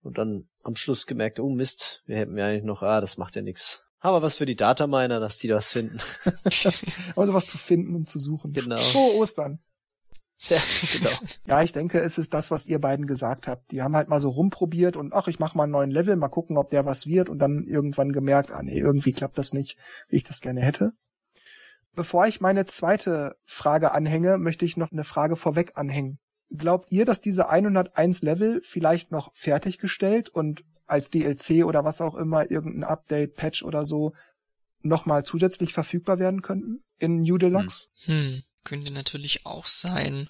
Und 0.03 0.19
dann 0.19 0.49
am 0.63 0.77
Schluss 0.77 1.07
gemerkt, 1.07 1.41
oh 1.41 1.49
Mist, 1.49 2.03
wir 2.07 2.17
hätten 2.17 2.37
ja 2.37 2.47
eigentlich 2.47 2.65
noch, 2.65 2.83
ah, 2.83 3.01
das 3.01 3.17
macht 3.17 3.35
ja 3.35 3.43
nichts. 3.43 3.83
Aber 3.99 4.23
was 4.23 4.37
für 4.37 4.47
die 4.47 4.57
Dataminer, 4.57 5.19
dass 5.21 5.39
die 5.39 5.49
das 5.49 5.73
finden. 5.73 5.99
also 7.17 7.35
was 7.35 7.47
zu 7.47 7.59
finden 7.59 7.95
und 7.95 8.07
zu 8.07 8.19
suchen. 8.19 8.53
Genau. 8.53 8.77
Frohe 8.77 9.17
Ostern. 9.17 9.61
Ja, 10.49 10.59
genau. 10.93 11.11
ja, 11.47 11.63
ich 11.63 11.73
denke, 11.73 12.01
es 12.01 12.19
ist 12.19 12.35
das, 12.35 12.51
was 12.51 12.67
ihr 12.67 12.79
beiden 12.79 13.07
gesagt 13.07 13.49
habt. 13.49 13.71
Die 13.71 13.83
haben 13.83 13.97
halt 13.97 14.09
mal 14.09 14.21
so 14.21 14.29
rumprobiert 14.29 14.97
und 14.97 15.13
ach, 15.15 15.29
ich 15.29 15.39
mach 15.39 15.55
mal 15.55 15.65
einen 15.65 15.73
neuen 15.73 15.91
Level, 15.91 16.17
mal 16.17 16.29
gucken, 16.29 16.59
ob 16.59 16.69
der 16.69 16.85
was 16.85 17.07
wird 17.07 17.29
und 17.29 17.39
dann 17.39 17.65
irgendwann 17.67 18.13
gemerkt, 18.13 18.51
ah 18.51 18.63
nee, 18.63 18.79
irgendwie 18.79 19.13
klappt 19.13 19.39
das 19.39 19.53
nicht, 19.53 19.79
wie 20.09 20.17
ich 20.17 20.25
das 20.25 20.41
gerne 20.41 20.61
hätte. 20.61 20.93
Bevor 21.97 22.27
ich 22.27 22.43
meine 22.43 22.67
zweite 22.67 23.37
Frage 23.47 23.93
anhänge, 23.93 24.37
möchte 24.37 24.67
ich 24.67 24.77
noch 24.77 24.93
eine 24.93 25.03
Frage 25.03 25.35
vorweg 25.35 25.73
anhängen. 25.77 26.19
Glaubt 26.51 26.93
ihr, 26.93 27.07
dass 27.07 27.23
diese 27.23 27.49
101 27.49 28.21
Level 28.21 28.61
vielleicht 28.63 29.11
noch 29.11 29.35
fertiggestellt 29.35 30.29
und 30.29 30.63
als 30.87 31.11
DLC 31.11 31.65
oder 31.65 31.85
was 31.85 32.03
auch 32.03 32.15
immer, 32.15 32.51
irgendein 32.51 32.85
Update, 32.85 33.35
Patch 33.35 33.63
oder 33.63 33.87
so, 33.87 34.13
nochmal 34.83 35.25
zusätzlich 35.25 35.73
verfügbar 35.73 36.19
werden 36.19 36.43
könnten 36.43 36.85
in 36.99 37.21
New 37.23 37.39
Deluxe? 37.39 37.89
Hm. 38.05 38.15
hm, 38.15 38.43
könnte 38.63 38.93
natürlich 38.93 39.47
auch 39.47 39.67
sein. 39.67 40.29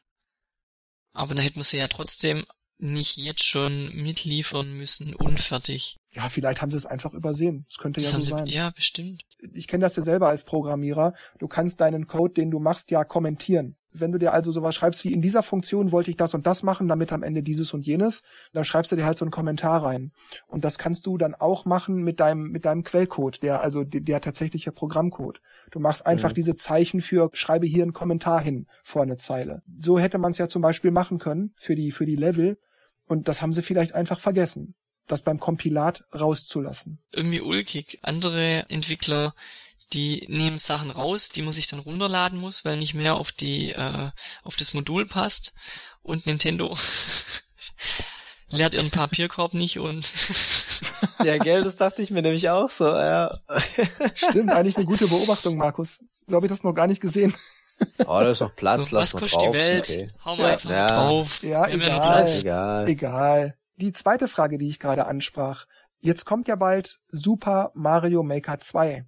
Aber 1.12 1.34
dann 1.34 1.42
hätten 1.42 1.56
wir 1.56 1.64
sie 1.64 1.78
ja 1.78 1.88
trotzdem 1.88 2.46
nicht 2.78 3.16
jetzt 3.16 3.44
schon 3.44 3.94
mitliefern 3.94 4.72
müssen, 4.74 5.14
unfertig. 5.14 5.96
Ja, 6.12 6.28
vielleicht 6.28 6.62
haben 6.62 6.70
sie 6.70 6.76
es 6.76 6.86
einfach 6.86 7.12
übersehen. 7.12 7.66
Das 7.68 7.78
könnte 7.78 8.00
das 8.00 8.10
ja 8.10 8.16
so 8.16 8.22
sie, 8.22 8.30
sein. 8.30 8.46
Ja, 8.46 8.70
bestimmt. 8.70 9.24
Ich 9.52 9.68
kenne 9.68 9.82
das 9.82 9.96
ja 9.96 10.02
selber 10.02 10.28
als 10.28 10.44
Programmierer. 10.44 11.14
Du 11.38 11.46
kannst 11.46 11.80
deinen 11.80 12.06
Code, 12.06 12.34
den 12.34 12.50
du 12.50 12.58
machst, 12.58 12.90
ja 12.90 13.04
kommentieren. 13.04 13.76
Wenn 13.92 14.12
du 14.12 14.18
dir 14.18 14.32
also 14.32 14.52
sowas 14.52 14.74
schreibst 14.74 15.04
wie 15.04 15.12
in 15.12 15.22
dieser 15.22 15.42
Funktion 15.42 15.90
wollte 15.90 16.10
ich 16.10 16.16
das 16.16 16.34
und 16.34 16.46
das 16.46 16.62
machen, 16.62 16.86
damit 16.86 17.12
am 17.12 17.22
Ende 17.22 17.42
dieses 17.42 17.72
und 17.72 17.86
jenes, 17.86 18.24
dann 18.52 18.64
schreibst 18.64 18.92
du 18.92 18.96
dir 18.96 19.06
halt 19.06 19.16
so 19.16 19.24
einen 19.24 19.30
Kommentar 19.30 19.82
rein. 19.82 20.12
Und 20.46 20.64
das 20.64 20.76
kannst 20.76 21.06
du 21.06 21.16
dann 21.16 21.34
auch 21.34 21.64
machen 21.64 21.96
mit 21.96 22.20
deinem, 22.20 22.50
mit 22.50 22.66
deinem 22.66 22.82
Quellcode, 22.82 23.42
der, 23.42 23.62
also 23.62 23.84
der, 23.84 24.02
der 24.02 24.20
tatsächliche 24.20 24.72
Programmcode. 24.72 25.40
Du 25.70 25.80
machst 25.80 26.06
einfach 26.06 26.30
mhm. 26.30 26.34
diese 26.34 26.54
Zeichen 26.54 27.00
für, 27.00 27.30
schreibe 27.32 27.66
hier 27.66 27.82
einen 27.84 27.94
Kommentar 27.94 28.42
hin 28.42 28.66
vor 28.84 29.02
eine 29.02 29.16
Zeile. 29.16 29.62
So 29.78 29.98
hätte 29.98 30.18
man 30.18 30.30
es 30.30 30.38
ja 30.38 30.48
zum 30.48 30.60
Beispiel 30.60 30.90
machen 30.90 31.18
können 31.18 31.54
für 31.56 31.74
die, 31.74 31.90
für 31.90 32.04
die 32.04 32.16
Level. 32.16 32.58
Und 33.06 33.28
das 33.28 33.42
haben 33.42 33.52
sie 33.52 33.62
vielleicht 33.62 33.94
einfach 33.94 34.18
vergessen, 34.18 34.74
das 35.06 35.22
beim 35.22 35.38
Kompilat 35.38 36.04
rauszulassen. 36.14 36.98
Irgendwie 37.12 37.40
ulkig. 37.40 37.98
Andere 38.02 38.66
Entwickler 38.68 39.34
die 39.92 40.26
nehmen 40.28 40.58
Sachen 40.58 40.90
raus, 40.90 41.28
die 41.28 41.42
man 41.42 41.52
sich 41.52 41.66
dann 41.66 41.78
runterladen 41.78 42.40
muss, 42.40 42.64
weil 42.64 42.76
nicht 42.76 42.94
mehr 42.94 43.16
auf 43.16 43.32
die 43.32 43.70
äh, 43.70 44.10
auf 44.42 44.56
das 44.56 44.74
Modul 44.74 45.06
passt 45.06 45.54
und 46.02 46.26
Nintendo 46.26 46.76
leert 48.48 48.74
ihren 48.74 48.90
Papierkorb 48.90 49.54
nicht 49.54 49.78
und 49.78 50.12
ja, 51.24 51.38
gell, 51.38 51.62
das 51.62 51.76
dachte 51.76 52.02
ich 52.02 52.10
mir 52.10 52.22
nämlich 52.22 52.48
auch 52.48 52.70
so, 52.70 52.88
ja. 52.88 53.30
Stimmt, 54.14 54.50
eigentlich 54.50 54.76
eine 54.76 54.86
gute 54.86 55.06
Beobachtung, 55.06 55.56
Markus. 55.56 56.00
So 56.10 56.36
habe 56.36 56.46
ich 56.46 56.50
das 56.50 56.62
noch 56.62 56.74
gar 56.74 56.86
nicht 56.86 57.00
gesehen. 57.00 57.34
Oh, 58.06 58.20
da 58.20 58.30
ist 58.30 58.40
noch 58.40 58.54
Platz, 58.54 58.90
so, 58.90 58.96
lass 58.96 59.14
was 59.14 59.22
mal 59.22 59.28
drauf. 59.28 59.42
die 59.42 59.58
Welt? 59.58 59.88
Okay. 59.90 60.10
Hau 60.24 60.36
mal 60.36 60.42
ja. 60.42 60.52
einfach 60.52 60.70
ja. 60.70 60.86
drauf. 60.86 61.42
Ja, 61.42 61.68
egal. 61.68 62.28
egal. 62.38 62.88
Egal. 62.88 63.58
Die 63.76 63.92
zweite 63.92 64.28
Frage, 64.28 64.58
die 64.58 64.68
ich 64.68 64.78
gerade 64.78 65.06
ansprach. 65.06 65.66
Jetzt 66.00 66.24
kommt 66.24 66.48
ja 66.48 66.56
bald 66.56 66.98
Super 67.08 67.72
Mario 67.74 68.22
Maker 68.22 68.58
2. 68.58 69.04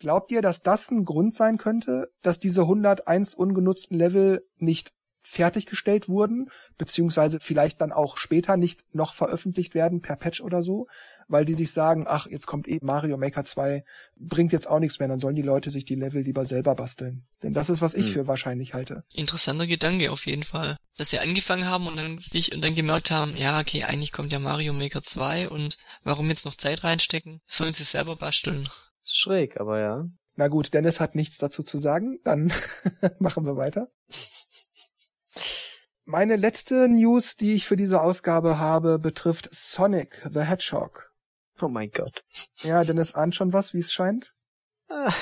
Glaubt 0.00 0.30
ihr, 0.30 0.42
dass 0.42 0.62
das 0.62 0.90
ein 0.90 1.04
Grund 1.04 1.34
sein 1.34 1.56
könnte, 1.56 2.10
dass 2.22 2.40
diese 2.40 2.62
101 2.62 3.34
ungenutzten 3.34 3.96
Level 3.96 4.46
nicht 4.56 4.92
fertiggestellt 5.26 6.08
wurden, 6.08 6.50
beziehungsweise 6.76 7.40
vielleicht 7.40 7.80
dann 7.80 7.92
auch 7.92 8.18
später 8.18 8.56
nicht 8.56 8.84
noch 8.92 9.14
veröffentlicht 9.14 9.74
werden 9.74 10.00
per 10.00 10.16
Patch 10.16 10.42
oder 10.42 10.60
so, 10.60 10.86
weil 11.28 11.44
die 11.44 11.54
sich 11.54 11.72
sagen, 11.72 12.04
ach, 12.06 12.26
jetzt 12.26 12.46
kommt 12.46 12.68
eben 12.68 12.86
Mario 12.86 13.16
Maker 13.16 13.42
2, 13.42 13.84
bringt 14.16 14.52
jetzt 14.52 14.68
auch 14.68 14.78
nichts 14.78 14.98
mehr, 14.98 15.08
dann 15.08 15.18
sollen 15.18 15.34
die 15.34 15.42
Leute 15.42 15.70
sich 15.70 15.86
die 15.86 15.94
Level 15.94 16.22
lieber 16.22 16.44
selber 16.44 16.74
basteln. 16.74 17.24
Denn 17.42 17.54
das 17.54 17.70
ist, 17.70 17.80
was 17.80 17.94
ich 17.94 18.06
hm. 18.06 18.12
für 18.12 18.26
wahrscheinlich 18.26 18.74
halte. 18.74 19.04
Interessanter 19.10 19.66
Gedanke 19.66 20.12
auf 20.12 20.26
jeden 20.26 20.44
Fall. 20.44 20.76
Dass 20.96 21.10
sie 21.10 21.18
angefangen 21.18 21.66
haben 21.66 21.86
und 21.86 21.96
dann 21.96 22.18
sich 22.18 22.54
und 22.54 22.62
dann 22.62 22.74
gemerkt 22.74 23.10
haben, 23.10 23.36
ja, 23.36 23.58
okay, 23.60 23.84
eigentlich 23.84 24.12
kommt 24.12 24.30
ja 24.30 24.38
Mario 24.38 24.72
Maker 24.74 25.02
2 25.02 25.48
und 25.48 25.78
warum 26.02 26.28
jetzt 26.28 26.44
noch 26.44 26.54
Zeit 26.54 26.84
reinstecken? 26.84 27.40
Sollen 27.46 27.74
sie 27.74 27.84
selber 27.84 28.16
basteln. 28.16 28.68
Ist 29.00 29.18
schräg, 29.18 29.58
aber 29.58 29.80
ja. 29.80 30.04
Na 30.36 30.48
gut, 30.48 30.74
Dennis 30.74 31.00
hat 31.00 31.14
nichts 31.14 31.38
dazu 31.38 31.62
zu 31.62 31.78
sagen, 31.78 32.18
dann 32.24 32.52
machen 33.18 33.46
wir 33.46 33.56
weiter. 33.56 33.88
Meine 36.04 36.36
letzte 36.36 36.88
News, 36.88 37.36
die 37.36 37.54
ich 37.54 37.66
für 37.66 37.76
diese 37.76 38.00
Ausgabe 38.00 38.58
habe, 38.58 38.98
betrifft 38.98 39.48
Sonic 39.52 40.26
the 40.30 40.40
Hedgehog. 40.40 41.10
Oh 41.60 41.68
mein 41.68 41.90
Gott. 41.90 42.24
Ja, 42.58 42.82
Dennis 42.84 43.14
ahnt 43.14 43.34
schon 43.34 43.52
was, 43.52 43.74
wie 43.74 43.78
es 43.78 43.92
scheint. 43.92 44.34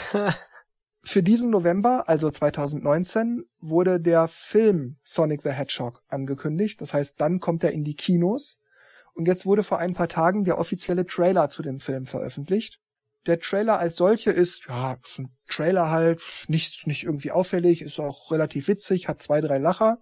für 1.05 1.23
diesen 1.23 1.51
November, 1.51 2.09
also 2.09 2.31
2019, 2.31 3.45
wurde 3.61 4.01
der 4.01 4.27
Film 4.29 4.97
Sonic 5.05 5.43
the 5.43 5.51
Hedgehog 5.51 6.03
angekündigt. 6.09 6.81
Das 6.81 6.95
heißt, 6.95 7.21
dann 7.21 7.39
kommt 7.39 7.63
er 7.65 7.73
in 7.73 7.85
die 7.85 7.95
Kinos. 7.95 8.59
Und 9.15 9.29
jetzt 9.29 9.47
wurde 9.47 9.63
vor 9.63 9.79
ein 9.79 9.95
paar 9.95 10.09
Tagen 10.09 10.45
der 10.45 10.59
offizielle 10.59 11.07
Trailer 11.07 11.49
zu 11.49 11.63
dem 11.63 11.81
Film 11.81 12.07
veröffentlicht 12.07 12.81
der 13.27 13.41
Trailer 13.41 13.79
als 13.79 13.97
solche 13.97 14.31
ist, 14.31 14.67
ja, 14.69 14.99
ist 15.03 15.19
ein 15.19 15.37
Trailer 15.49 15.91
halt, 15.91 16.23
nicht, 16.49 16.87
nicht 16.87 17.05
irgendwie 17.05 17.31
auffällig, 17.31 17.83
ist 17.83 18.01
auch 18.01 18.31
relativ 18.31 18.69
witzig, 18.69 19.09
hat 19.09 19.21
zwei, 19.21 19.41
drei 19.41 19.59
Lacher. 19.59 19.99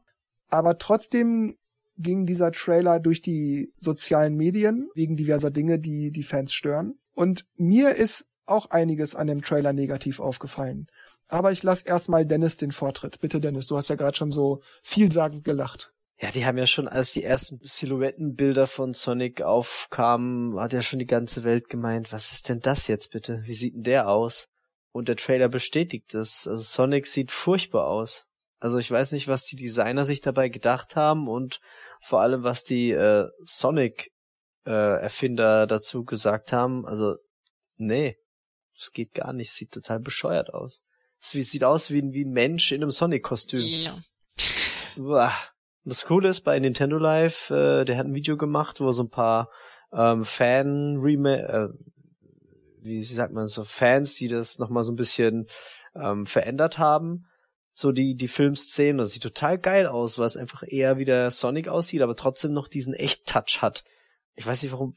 Aber 0.51 0.79
trotzdem 0.79 1.57
ging 1.97 2.27
dieser 2.27 2.53
Trailer 2.53 2.99
durch 2.99 3.21
die 3.21 3.73
sozialen 3.79 4.37
Medien 4.37 4.91
wegen 4.95 5.17
diverser 5.17 5.51
Dinge, 5.51 5.79
die 5.79 6.11
die 6.11 6.23
Fans 6.23 6.53
stören. 6.53 6.99
Und 7.15 7.47
mir 7.57 7.95
ist 7.95 8.27
auch 8.47 8.71
einiges 8.71 9.15
an 9.15 9.27
dem 9.27 9.43
Trailer 9.43 9.73
negativ 9.73 10.21
aufgefallen. 10.21 10.89
Aber 11.29 11.53
ich 11.53 11.63
lasse 11.63 11.87
erstmal 11.87 12.27
Dennis 12.27 12.57
den 12.57 12.73
Vortritt. 12.73 13.21
Bitte 13.21 13.41
Dennis, 13.41 13.69
du 13.69 13.77
hast 13.77 13.89
ja 13.89 13.95
gerade 13.95 14.17
schon 14.17 14.33
so 14.33 14.61
vielsagend 14.83 15.45
gelacht. 15.45 15.93
Ja, 16.21 16.31
die 16.31 16.45
haben 16.45 16.59
ja 16.59 16.67
schon, 16.67 16.87
als 16.87 17.13
die 17.13 17.25
ersten 17.25 17.61
Silhouettenbilder 17.63 18.67
von 18.67 18.93
Sonic 18.93 19.41
aufkamen, 19.41 20.59
hat 20.59 20.73
ja 20.75 20.83
schon 20.83 20.99
die 20.99 21.07
ganze 21.07 21.45
Welt 21.45 21.69
gemeint, 21.71 22.13
was 22.13 22.33
ist 22.33 22.49
denn 22.49 22.61
das 22.61 22.89
jetzt 22.89 23.11
bitte? 23.13 23.43
Wie 23.47 23.55
sieht 23.55 23.75
denn 23.75 23.85
der 23.85 24.09
aus? 24.09 24.49
Und 24.93 25.09
der 25.09 25.17
Trailer 25.17 25.49
bestätigt 25.49 26.15
es. 26.15 26.47
Also 26.47 26.63
Sonic 26.63 27.07
sieht 27.07 27.31
furchtbar 27.31 27.87
aus. 27.87 28.27
Also 28.61 28.79
ich 28.79 28.91
weiß 28.91 29.13
nicht, 29.13 29.29
was 29.29 29.45
die 29.47 29.57
Designer 29.57 30.07
sich 30.07 30.21
dabei 30.21 30.51
gedacht 30.51 30.95
haben 30.95 31.27
und 31.29 31.61
vor 32.01 32.21
allem, 32.21 32.43
was 32.43 32.63
die 32.63 32.91
äh, 32.91 33.27
Sonic-Erfinder 33.43 35.63
äh, 35.63 35.67
dazu 35.67 36.05
gesagt 36.05 36.53
haben. 36.53 36.87
Also, 36.87 37.17
nee, 37.77 38.19
das 38.75 38.93
geht 38.93 39.15
gar 39.15 39.33
nicht. 39.33 39.51
Sieht 39.53 39.73
total 39.73 39.99
bescheuert 40.01 40.53
aus. 40.55 40.83
Es 41.19 41.31
sieht 41.31 41.65
aus 41.65 41.91
wie, 41.91 42.03
wie 42.13 42.25
ein 42.25 42.33
Mensch 42.33 42.71
in 42.73 42.83
einem 42.83 42.91
Sonic-Kostüm. 42.91 43.61
Ja. 43.61 43.97
Uah. 44.97 45.33
Das 45.85 46.05
Coole 46.05 46.29
ist 46.29 46.43
bei 46.43 46.59
Nintendo 46.59 46.99
Live, 46.99 47.49
äh, 47.51 47.87
der 47.87 47.97
hat 47.97 48.05
ein 48.05 48.13
Video 48.15 48.37
gemacht, 48.37 48.81
wo 48.81 48.93
so 48.93 49.05
ein 49.05 49.09
paar 49.09 49.49
ähm, 49.93 50.25
Fan 50.25 50.99
Remake, 50.99 51.43
äh, 51.43 51.69
wie 52.83 53.03
sagt 53.03 53.33
man 53.33 53.47
so, 53.47 53.65
Fans, 53.65 54.15
die 54.15 54.29
das 54.29 54.59
nochmal 54.59 54.85
so 54.85 54.93
ein 54.93 54.97
bisschen 54.97 55.47
ähm, 55.95 56.27
verändert 56.27 56.79
haben. 56.79 57.30
So 57.73 57.93
die, 57.93 58.15
die 58.15 58.29
Filmszenen, 58.29 58.99
das 58.99 59.13
sieht 59.13 59.23
total 59.23 59.59
geil 59.59 59.87
aus, 59.87 60.19
weil 60.19 60.27
es 60.27 60.37
einfach 60.37 60.63
eher 60.67 60.99
wie 60.99 61.05
der 61.05 61.31
Sonic 61.31 61.69
aussieht, 61.69 62.03
aber 62.03 62.17
trotzdem 62.17 62.53
noch 62.53 62.69
diesen 62.69 62.95
Echt-Touch 62.95 63.63
hat. 63.63 63.85
Ich 64.35 64.47
weiß 64.47 64.63
nicht 64.63 64.73
warum, 64.73 64.95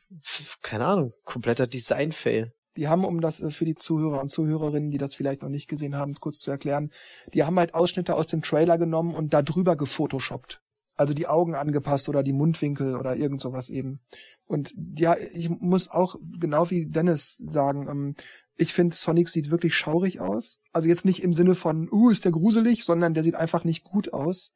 keine 0.62 0.86
Ahnung, 0.86 1.14
kompletter 1.24 1.68
Design-Fail. 1.68 2.54
Die 2.76 2.88
haben, 2.88 3.06
um 3.06 3.22
das 3.22 3.42
äh, 3.42 3.52
für 3.52 3.66
die 3.66 3.76
Zuhörer 3.76 4.20
und 4.22 4.30
Zuhörerinnen, 4.30 4.90
die 4.90 4.98
das 4.98 5.16
vielleicht 5.16 5.42
noch 5.42 5.50
nicht 5.50 5.68
gesehen 5.68 5.96
haben, 5.96 6.16
kurz 6.16 6.40
zu 6.40 6.50
erklären, 6.50 6.92
die 7.34 7.44
haben 7.44 7.60
halt 7.60 7.74
Ausschnitte 7.74 8.16
aus 8.16 8.28
dem 8.28 8.42
Trailer 8.42 8.78
genommen 8.78 9.14
und 9.14 9.34
da 9.34 9.42
drüber 9.42 9.76
gefotoshoppt. 9.76 10.62
Also 10.96 11.14
die 11.14 11.28
Augen 11.28 11.56
angepasst 11.56 12.08
oder 12.08 12.22
die 12.22 12.34
Mundwinkel 12.34 12.96
oder 12.96 13.16
irgend 13.16 13.42
sowas 13.42 13.70
eben. 13.70 14.00
Und 14.46 14.74
ja, 14.96 15.16
ich 15.34 15.50
muss 15.50 15.90
auch 15.90 16.16
genau 16.40 16.70
wie 16.70 16.86
Dennis 16.86 17.38
sagen, 17.38 17.88
ähm, 17.90 18.16
ich 18.56 18.74
finde 18.74 18.96
Sonic 18.96 19.30
sieht 19.30 19.52
wirklich 19.52 19.76
schaurig 19.76 20.20
aus. 20.20 20.60
Also 20.72 20.88
jetzt 20.88 21.06
nicht 21.06 21.24
im 21.24 21.34
Sinne 21.34 21.56
von, 21.56 21.89
uh, 21.92 22.10
ist 22.10 22.26
der 22.26 22.32
gruselig, 22.32 22.86
sondern 22.86 23.13
der 23.13 23.24
sieht 23.24 23.36
einfach 23.36 23.63
nicht 23.63 23.84
gut 23.84 24.13
aus. 24.13 24.56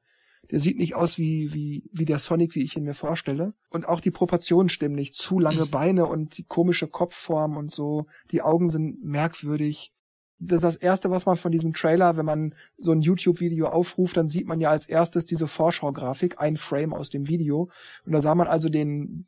Der 0.52 0.60
sieht 0.60 0.78
nicht 0.78 0.96
aus 0.96 1.18
wie, 1.18 1.54
wie, 1.54 1.90
wie 1.92 2.06
der 2.06 2.20
Sonic, 2.20 2.56
wie 2.56 2.64
ich 2.64 2.78
ihn 2.78 2.84
mir 2.84 2.94
vorstelle. 2.94 3.54
Und 3.70 3.88
auch 3.88 4.00
die 4.00 4.12
Proportionen 4.12 4.70
stimmen 4.70 4.96
nicht. 4.96 5.16
Zu 5.16 5.40
lange 5.40 5.66
Beine 5.66 6.06
und 6.06 6.38
die 6.38 6.46
komische 6.46 6.88
Kopfform 6.88 7.58
und 7.58 7.72
so. 7.72 8.06
Die 8.32 8.42
Augen 8.42 8.70
sind 8.70 9.04
merkwürdig. 9.04 9.92
Das 10.40 10.58
ist 10.58 10.64
das 10.64 10.76
erste, 10.76 11.10
was 11.10 11.26
man 11.26 11.36
von 11.36 11.52
diesem 11.52 11.74
Trailer, 11.74 12.16
wenn 12.16 12.26
man 12.26 12.54
so 12.78 12.92
ein 12.92 13.02
YouTube-Video 13.02 13.68
aufruft, 13.68 14.16
dann 14.16 14.28
sieht 14.28 14.46
man 14.46 14.60
ja 14.60 14.70
als 14.70 14.88
erstes 14.88 15.26
diese 15.26 15.48
Vorschau-Grafik, 15.48 16.40
ein 16.40 16.56
Frame 16.56 16.94
aus 16.94 17.10
dem 17.10 17.28
Video. 17.28 17.72
Und 18.06 18.12
da 18.12 18.22
sah 18.22 18.36
man 18.36 18.48
also 18.48 18.70
den 18.70 19.26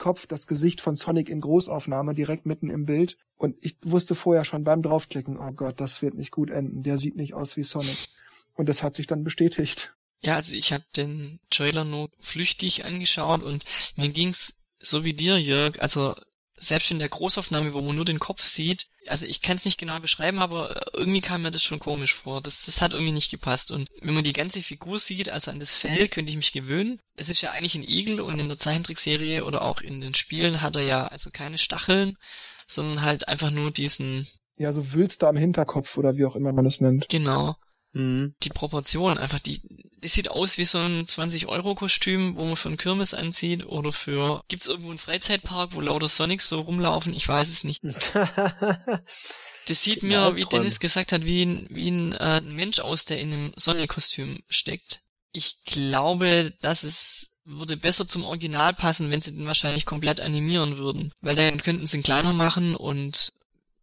Kopf, 0.00 0.26
das 0.26 0.48
Gesicht 0.48 0.80
von 0.80 0.96
Sonic 0.96 1.28
in 1.28 1.40
Großaufnahme 1.40 2.14
direkt 2.14 2.46
mitten 2.46 2.70
im 2.70 2.86
Bild. 2.86 3.16
Und 3.36 3.56
ich 3.60 3.76
wusste 3.82 4.16
vorher 4.16 4.44
schon 4.44 4.64
beim 4.64 4.82
draufklicken, 4.82 5.38
oh 5.38 5.52
Gott, 5.52 5.80
das 5.80 6.02
wird 6.02 6.14
nicht 6.14 6.32
gut 6.32 6.50
enden. 6.50 6.82
Der 6.82 6.98
sieht 6.98 7.14
nicht 7.14 7.34
aus 7.34 7.56
wie 7.56 7.62
Sonic. 7.62 8.08
Und 8.54 8.68
das 8.68 8.82
hat 8.82 8.94
sich 8.94 9.06
dann 9.06 9.22
bestätigt. 9.22 9.94
Ja, 10.20 10.34
also 10.34 10.56
ich 10.56 10.72
habe 10.72 10.84
den 10.96 11.38
Trailer 11.50 11.84
nur 11.84 12.10
flüchtig 12.18 12.84
angeschaut 12.84 13.42
und 13.42 13.64
mir 13.96 14.08
ging's 14.08 14.54
so 14.80 15.04
wie 15.04 15.14
dir, 15.14 15.38
Jörg. 15.38 15.80
Also 15.80 16.16
selbst 16.60 16.90
in 16.90 16.98
der 16.98 17.08
Großaufnahme, 17.08 17.74
wo 17.74 17.80
man 17.80 17.96
nur 17.96 18.04
den 18.04 18.18
Kopf 18.18 18.44
sieht, 18.44 18.88
also 19.06 19.26
ich 19.26 19.40
kann 19.40 19.56
es 19.56 19.64
nicht 19.64 19.78
genau 19.78 19.98
beschreiben, 19.98 20.38
aber 20.38 20.92
irgendwie 20.92 21.22
kam 21.22 21.42
mir 21.42 21.50
das 21.50 21.64
schon 21.64 21.78
komisch 21.78 22.14
vor. 22.14 22.40
Das, 22.40 22.66
das 22.66 22.80
hat 22.80 22.92
irgendwie 22.92 23.12
nicht 23.12 23.30
gepasst. 23.30 23.70
Und 23.70 23.88
wenn 24.02 24.14
man 24.14 24.24
die 24.24 24.34
ganze 24.34 24.62
Figur 24.62 24.98
sieht, 24.98 25.30
also 25.30 25.50
an 25.50 25.58
das 25.58 25.74
Fell, 25.74 26.08
könnte 26.08 26.30
ich 26.30 26.36
mich 26.36 26.52
gewöhnen. 26.52 27.00
Es 27.16 27.30
ist 27.30 27.40
ja 27.40 27.50
eigentlich 27.50 27.74
ein 27.74 27.88
Igel 27.88 28.20
und 28.20 28.38
in 28.38 28.48
der 28.48 28.58
Zeichentrickserie 28.58 29.44
oder 29.44 29.62
auch 29.62 29.80
in 29.80 30.00
den 30.00 30.14
Spielen 30.14 30.60
hat 30.60 30.76
er 30.76 30.82
ja 30.82 31.06
also 31.06 31.30
keine 31.30 31.58
Stacheln, 31.58 32.16
sondern 32.66 33.02
halt 33.02 33.26
einfach 33.26 33.50
nur 33.50 33.70
diesen... 33.70 34.28
Ja, 34.56 34.70
so 34.72 34.92
Wülste 34.92 35.26
am 35.26 35.36
Hinterkopf 35.36 35.96
oder 35.96 36.16
wie 36.16 36.26
auch 36.26 36.36
immer 36.36 36.52
man 36.52 36.66
es 36.66 36.82
nennt. 36.82 37.08
Genau. 37.08 37.56
Mhm. 37.92 38.34
Die 38.42 38.50
Proportionen, 38.50 39.18
einfach 39.18 39.40
die, 39.40 39.62
das 40.00 40.12
sieht 40.12 40.30
aus 40.30 40.58
wie 40.58 40.64
so 40.64 40.78
ein 40.78 41.06
20-Euro-Kostüm, 41.06 42.36
wo 42.36 42.44
man 42.44 42.56
für 42.56 42.68
einen 42.68 42.76
Kirmes 42.76 43.14
anzieht 43.14 43.66
oder 43.66 43.92
für, 43.92 44.42
gibt's 44.48 44.66
irgendwo 44.66 44.90
einen 44.90 44.98
Freizeitpark, 44.98 45.74
wo 45.74 45.80
lauter 45.80 46.08
Sonics 46.08 46.48
so 46.48 46.60
rumlaufen? 46.60 47.14
Ich 47.14 47.26
weiß 47.28 47.48
es 47.48 47.64
nicht. 47.64 47.82
das 47.84 49.08
sieht 49.68 50.02
mir, 50.02 50.36
wie 50.36 50.44
Dennis 50.44 50.80
gesagt 50.80 51.12
hat, 51.12 51.24
wie 51.24 51.44
ein, 51.44 51.66
wie 51.70 51.90
ein 51.90 52.12
äh, 52.12 52.40
Mensch 52.40 52.80
aus, 52.80 53.04
der 53.04 53.20
in 53.20 53.32
einem 53.32 53.52
Sonic-Kostüm 53.56 54.40
steckt. 54.48 55.00
Ich 55.32 55.62
glaube, 55.64 56.54
dass 56.60 56.82
es 56.82 57.36
würde 57.44 57.76
besser 57.76 58.06
zum 58.06 58.24
Original 58.24 58.74
passen, 58.74 59.10
wenn 59.10 59.20
sie 59.20 59.32
den 59.32 59.46
wahrscheinlich 59.46 59.86
komplett 59.86 60.20
animieren 60.20 60.78
würden. 60.78 61.12
Weil 61.20 61.34
dann 61.34 61.62
könnten 61.62 61.86
sie 61.86 61.98
ihn 61.98 62.02
kleiner 62.02 62.32
machen 62.32 62.74
und 62.76 63.30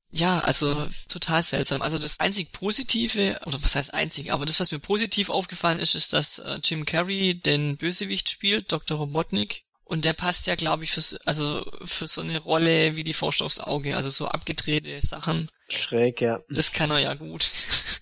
ja, 0.09 0.39
also 0.39 0.87
total 1.09 1.43
seltsam. 1.43 1.81
Also 1.81 1.97
das 1.97 2.19
einzig 2.19 2.51
Positive, 2.51 3.39
oder 3.45 3.61
was 3.61 3.75
heißt 3.75 3.93
einzig, 3.93 4.31
aber 4.31 4.45
das, 4.45 4.59
was 4.59 4.71
mir 4.71 4.79
positiv 4.79 5.29
aufgefallen 5.29 5.79
ist, 5.79 5.95
ist, 5.95 6.13
dass 6.13 6.39
äh, 6.39 6.59
Jim 6.63 6.85
Carrey 6.85 7.39
den 7.39 7.77
Bösewicht 7.77 8.29
spielt, 8.29 8.71
Dr. 8.71 8.97
Robotnik. 8.97 9.63
Und 9.83 10.03
der 10.03 10.13
passt 10.13 10.47
ja, 10.47 10.55
glaube 10.55 10.83
ich, 10.83 10.91
für, 10.91 11.01
also 11.25 11.65
für 11.83 12.07
so 12.07 12.21
eine 12.21 12.39
Rolle 12.39 12.95
wie 12.95 13.03
die 13.03 13.13
Faust 13.13 13.41
aufs 13.41 13.59
Auge, 13.59 13.95
also 13.95 14.09
so 14.09 14.27
abgedrehte 14.27 14.99
Sachen. 15.01 15.49
Schräg, 15.69 16.19
ja. 16.19 16.41
Das 16.49 16.73
kann 16.73 16.91
er 16.91 16.99
ja 16.99 17.13
gut. 17.13 17.51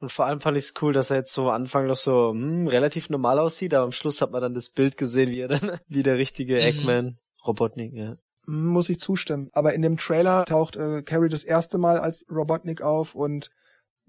Und 0.00 0.10
vor 0.10 0.24
allem 0.24 0.40
fand 0.40 0.56
ich 0.56 0.64
es 0.64 0.74
cool, 0.80 0.94
dass 0.94 1.10
er 1.10 1.18
jetzt 1.18 1.34
so 1.34 1.50
am 1.50 1.62
Anfang 1.62 1.86
noch 1.86 1.96
so 1.96 2.30
hm, 2.30 2.66
relativ 2.66 3.10
normal 3.10 3.38
aussieht, 3.38 3.74
aber 3.74 3.84
am 3.84 3.92
Schluss 3.92 4.22
hat 4.22 4.30
man 4.30 4.40
dann 4.40 4.54
das 4.54 4.70
Bild 4.70 4.96
gesehen, 4.96 5.30
wie 5.30 5.40
er 5.40 5.48
dann 5.48 5.78
wie 5.88 6.02
der 6.02 6.16
richtige 6.16 6.54
mhm. 6.54 6.60
Eggman 6.60 7.16
Robotnik, 7.44 7.92
ja 7.92 8.16
muss 8.46 8.88
ich 8.88 9.00
zustimmen. 9.00 9.48
Aber 9.52 9.74
in 9.74 9.82
dem 9.82 9.96
Trailer 9.96 10.44
taucht 10.44 10.76
äh, 10.76 11.02
Carrie 11.02 11.28
das 11.28 11.44
erste 11.44 11.78
Mal 11.78 11.98
als 11.98 12.26
Robotnik 12.30 12.82
auf 12.82 13.14
und 13.14 13.50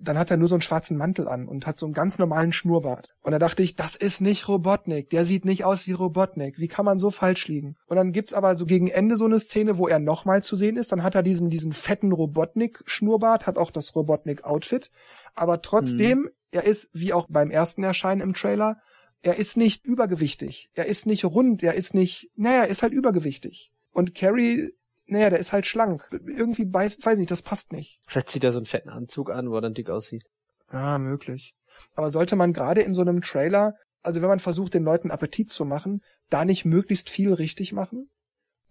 dann 0.03 0.17
hat 0.17 0.31
er 0.31 0.37
nur 0.37 0.47
so 0.47 0.55
einen 0.55 0.61
schwarzen 0.61 0.97
Mantel 0.97 1.27
an 1.27 1.47
und 1.47 1.67
hat 1.67 1.77
so 1.77 1.85
einen 1.85 1.93
ganz 1.93 2.17
normalen 2.17 2.51
Schnurrbart. 2.51 3.09
Und 3.21 3.31
da 3.31 3.39
dachte 3.39 3.61
ich, 3.61 3.75
das 3.75 3.95
ist 3.95 4.19
nicht 4.19 4.47
Robotnik. 4.47 5.09
Der 5.11 5.25
sieht 5.25 5.45
nicht 5.45 5.63
aus 5.63 5.85
wie 5.85 5.91
Robotnik. 5.91 6.59
Wie 6.59 6.67
kann 6.67 6.85
man 6.85 6.99
so 6.99 7.11
falsch 7.11 7.47
liegen? 7.47 7.75
Und 7.85 7.97
dann 7.97 8.11
gibt's 8.11 8.33
aber 8.33 8.55
so 8.55 8.65
gegen 8.65 8.87
Ende 8.87 9.15
so 9.15 9.25
eine 9.25 9.39
Szene, 9.39 9.77
wo 9.77 9.87
er 9.87 9.99
nochmal 9.99 10.41
zu 10.43 10.55
sehen 10.55 10.77
ist. 10.77 10.91
Dann 10.91 11.03
hat 11.03 11.15
er 11.15 11.23
diesen, 11.23 11.49
diesen 11.49 11.73
fetten 11.73 12.11
Robotnik-Schnurrbart, 12.11 13.45
hat 13.45 13.57
auch 13.57 13.71
das 13.71 13.95
Robotnik-Outfit. 13.95 14.89
Aber 15.35 15.61
trotzdem, 15.61 16.23
hm. 16.23 16.29
er 16.51 16.63
ist, 16.63 16.89
wie 16.93 17.13
auch 17.13 17.27
beim 17.29 17.51
ersten 17.51 17.83
Erscheinen 17.83 18.21
im 18.21 18.33
Trailer, 18.33 18.77
er 19.21 19.37
ist 19.37 19.55
nicht 19.55 19.85
übergewichtig. 19.85 20.71
Er 20.73 20.87
ist 20.87 21.05
nicht 21.05 21.25
rund. 21.25 21.61
Er 21.61 21.75
ist 21.75 21.93
nicht, 21.93 22.31
naja, 22.35 22.63
er 22.63 22.69
ist 22.69 22.81
halt 22.81 22.93
übergewichtig. 22.93 23.71
Und 23.91 24.15
Carrie, 24.15 24.71
naja, 25.07 25.29
der 25.29 25.39
ist 25.39 25.51
halt 25.51 25.67
schlank. 25.67 26.07
Irgendwie 26.25 26.65
weiß, 26.71 26.97
weiß 27.03 27.17
nicht, 27.17 27.31
das 27.31 27.41
passt 27.41 27.73
nicht. 27.73 28.01
Vielleicht 28.07 28.29
zieht 28.29 28.43
er 28.43 28.51
so 28.51 28.59
einen 28.59 28.65
fetten 28.65 28.89
Anzug 28.89 29.29
an, 29.29 29.49
wo 29.49 29.55
er 29.55 29.61
dann 29.61 29.73
dick 29.73 29.89
aussieht. 29.89 30.23
Ah, 30.67 30.97
möglich. 30.97 31.53
Aber 31.95 32.09
sollte 32.09 32.35
man 32.35 32.53
gerade 32.53 32.81
in 32.81 32.93
so 32.93 33.01
einem 33.01 33.21
Trailer, 33.21 33.75
also 34.01 34.21
wenn 34.21 34.29
man 34.29 34.39
versucht, 34.39 34.73
den 34.73 34.83
Leuten 34.83 35.11
Appetit 35.11 35.49
zu 35.49 35.65
machen, 35.65 36.01
da 36.29 36.45
nicht 36.45 36.65
möglichst 36.65 37.09
viel 37.09 37.33
richtig 37.33 37.73
machen? 37.73 38.09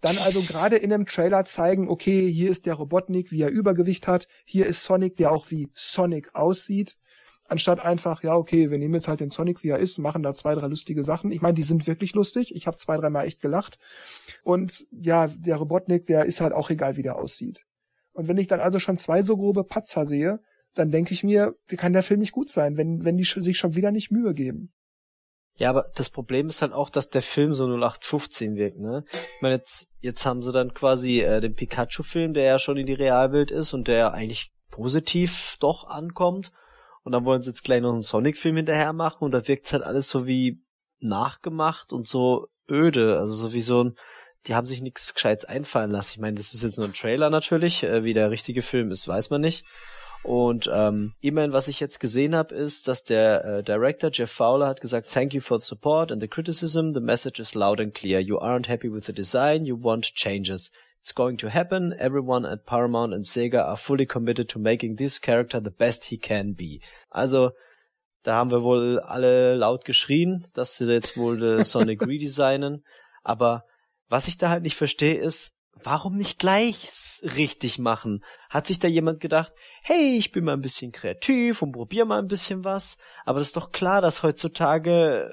Dann 0.01 0.17
also 0.17 0.41
gerade 0.41 0.77
in 0.77 0.91
einem 0.91 1.05
Trailer 1.05 1.45
zeigen, 1.45 1.87
okay, 1.87 2.31
hier 2.31 2.49
ist 2.49 2.65
der 2.65 2.73
Robotnik, 2.73 3.31
wie 3.31 3.41
er 3.41 3.49
Übergewicht 3.49 4.07
hat, 4.07 4.27
hier 4.45 4.65
ist 4.65 4.83
Sonic, 4.83 5.15
der 5.17 5.31
auch 5.31 5.51
wie 5.51 5.69
Sonic 5.75 6.33
aussieht 6.33 6.97
anstatt 7.51 7.81
einfach, 7.81 8.23
ja, 8.23 8.35
okay, 8.35 8.71
wir 8.71 8.77
nehmen 8.77 8.93
jetzt 8.95 9.07
halt 9.07 9.19
den 9.19 9.29
Sonic, 9.29 9.61
wie 9.63 9.69
er 9.69 9.77
ist, 9.77 9.97
machen 9.97 10.23
da 10.23 10.33
zwei, 10.33 10.55
drei 10.55 10.67
lustige 10.67 11.03
Sachen. 11.03 11.31
Ich 11.31 11.41
meine, 11.41 11.53
die 11.53 11.63
sind 11.63 11.85
wirklich 11.85 12.13
lustig. 12.13 12.55
Ich 12.55 12.65
habe 12.65 12.77
zwei, 12.77 12.97
dreimal 12.97 13.27
echt 13.27 13.41
gelacht. 13.41 13.77
Und 14.43 14.87
ja, 14.91 15.27
der 15.27 15.57
Robotnik, 15.57 16.07
der 16.07 16.25
ist 16.25 16.39
halt 16.41 16.53
auch 16.53 16.69
egal, 16.69 16.95
wie 16.95 17.01
der 17.01 17.17
aussieht. 17.17 17.65
Und 18.13 18.27
wenn 18.27 18.37
ich 18.37 18.47
dann 18.47 18.61
also 18.61 18.79
schon 18.79 18.97
zwei 18.97 19.21
so 19.21 19.35
grobe 19.35 19.63
Patzer 19.63 20.05
sehe, 20.05 20.39
dann 20.73 20.91
denke 20.91 21.13
ich 21.13 21.23
mir, 21.23 21.55
kann 21.77 21.93
der 21.93 22.03
Film 22.03 22.21
nicht 22.21 22.31
gut 22.31 22.49
sein, 22.49 22.77
wenn, 22.77 23.03
wenn 23.03 23.17
die 23.17 23.25
sich 23.25 23.57
schon 23.57 23.75
wieder 23.75 23.91
nicht 23.91 24.11
Mühe 24.11 24.33
geben. 24.33 24.71
Ja, 25.57 25.69
aber 25.69 25.91
das 25.95 26.09
Problem 26.09 26.47
ist 26.47 26.61
halt 26.61 26.71
auch, 26.71 26.89
dass 26.89 27.09
der 27.09 27.21
Film 27.21 27.53
so 27.53 27.65
0815 27.65 28.55
wirkt, 28.55 28.79
ne? 28.79 29.03
Ich 29.11 29.41
meine, 29.41 29.55
jetzt, 29.55 29.91
jetzt 29.99 30.25
haben 30.25 30.41
sie 30.41 30.53
dann 30.53 30.73
quasi 30.73 31.19
äh, 31.19 31.41
den 31.41 31.53
Pikachu-Film, 31.53 32.33
der 32.33 32.45
ja 32.45 32.59
schon 32.59 32.77
in 32.77 32.87
die 32.87 32.93
Realwelt 32.93 33.51
ist 33.51 33.73
und 33.73 33.89
der 33.89 34.13
eigentlich 34.13 34.53
positiv 34.69 35.57
doch 35.59 35.83
ankommt. 35.87 36.51
Und 37.03 37.13
dann 37.13 37.25
wollen 37.25 37.41
sie 37.41 37.49
jetzt 37.49 37.63
gleich 37.63 37.81
noch 37.81 37.93
einen 37.93 38.01
Sonic-Film 38.01 38.57
hinterher 38.57 38.93
machen 38.93 39.25
und 39.25 39.31
da 39.31 39.47
wirkt's 39.47 39.73
halt 39.73 39.83
alles 39.83 40.09
so 40.09 40.27
wie 40.27 40.63
nachgemacht 40.99 41.93
und 41.93 42.07
so 42.07 42.47
öde. 42.69 43.17
Also 43.17 43.33
so 43.33 43.53
wie 43.53 43.61
so 43.61 43.83
ein, 43.83 43.95
die 44.47 44.55
haben 44.55 44.67
sich 44.67 44.81
nichts 44.81 45.13
Gescheites 45.13 45.45
einfallen 45.45 45.91
lassen. 45.91 46.13
Ich 46.13 46.19
meine, 46.19 46.37
das 46.37 46.53
ist 46.53 46.63
jetzt 46.63 46.77
nur 46.77 46.87
ein 46.87 46.93
Trailer 46.93 47.29
natürlich, 47.29 47.83
äh, 47.83 48.03
wie 48.03 48.13
der 48.13 48.31
richtige 48.31 48.61
Film 48.61 48.91
ist, 48.91 49.07
weiß 49.07 49.29
man 49.29 49.41
nicht. 49.41 49.65
Und 50.23 50.69
ähm, 50.71 51.13
immerhin, 51.19 51.51
was 51.51 51.67
ich 51.67 51.79
jetzt 51.79 51.99
gesehen 51.99 52.35
habe, 52.35 52.53
ist, 52.53 52.87
dass 52.87 53.03
der 53.03 53.43
äh, 53.43 53.63
Director 53.63 54.11
Jeff 54.13 54.31
Fowler 54.31 54.67
hat 54.67 54.81
gesagt, 54.81 55.11
Thank 55.11 55.33
you 55.33 55.41
for 55.41 55.59
the 55.59 55.65
support 55.65 56.11
and 56.11 56.21
the 56.21 56.27
criticism. 56.27 56.93
The 56.93 56.99
message 56.99 57.39
is 57.39 57.55
loud 57.55 57.79
and 57.79 57.93
clear. 57.93 58.19
You 58.19 58.37
aren't 58.37 58.67
happy 58.67 58.91
with 58.91 59.05
the 59.05 59.13
design. 59.13 59.65
You 59.65 59.81
want 59.81 60.13
changes. 60.13 60.71
It's 61.01 61.15
going 61.15 61.37
to 61.37 61.49
happen. 61.49 61.93
Everyone 61.97 62.45
at 62.45 62.65
Paramount 62.65 63.13
and 63.13 63.25
Sega 63.25 63.65
are 63.65 63.77
fully 63.77 64.05
committed 64.05 64.49
to 64.49 64.59
making 64.59 64.97
this 64.97 65.19
character 65.19 65.59
the 65.59 65.71
best 65.71 66.05
he 66.05 66.17
can 66.17 66.53
be. 66.53 66.79
Also, 67.09 67.51
da 68.23 68.35
haben 68.35 68.51
wir 68.51 68.61
wohl 68.61 68.99
alle 68.99 69.55
laut 69.55 69.83
geschrien, 69.83 70.45
dass 70.53 70.75
sie 70.75 70.85
jetzt 70.85 71.17
wohl 71.17 71.65
Sonic 71.65 72.05
redesignen. 72.05 72.83
Aber 73.23 73.63
was 74.09 74.27
ich 74.27 74.37
da 74.37 74.49
halt 74.49 74.61
nicht 74.61 74.75
verstehe 74.75 75.19
ist, 75.19 75.57
warum 75.83 76.17
nicht 76.17 76.37
gleich 76.37 76.87
richtig 77.23 77.79
machen? 77.79 78.23
Hat 78.49 78.67
sich 78.67 78.77
da 78.77 78.87
jemand 78.87 79.19
gedacht, 79.19 79.53
hey, 79.81 80.17
ich 80.17 80.31
bin 80.31 80.43
mal 80.43 80.53
ein 80.53 80.61
bisschen 80.61 80.91
kreativ 80.91 81.63
und 81.63 81.71
probier 81.71 82.05
mal 82.05 82.19
ein 82.19 82.27
bisschen 82.27 82.63
was? 82.63 82.97
Aber 83.25 83.39
das 83.39 83.47
ist 83.47 83.57
doch 83.57 83.71
klar, 83.71 84.01
dass 84.01 84.21
heutzutage 84.21 85.31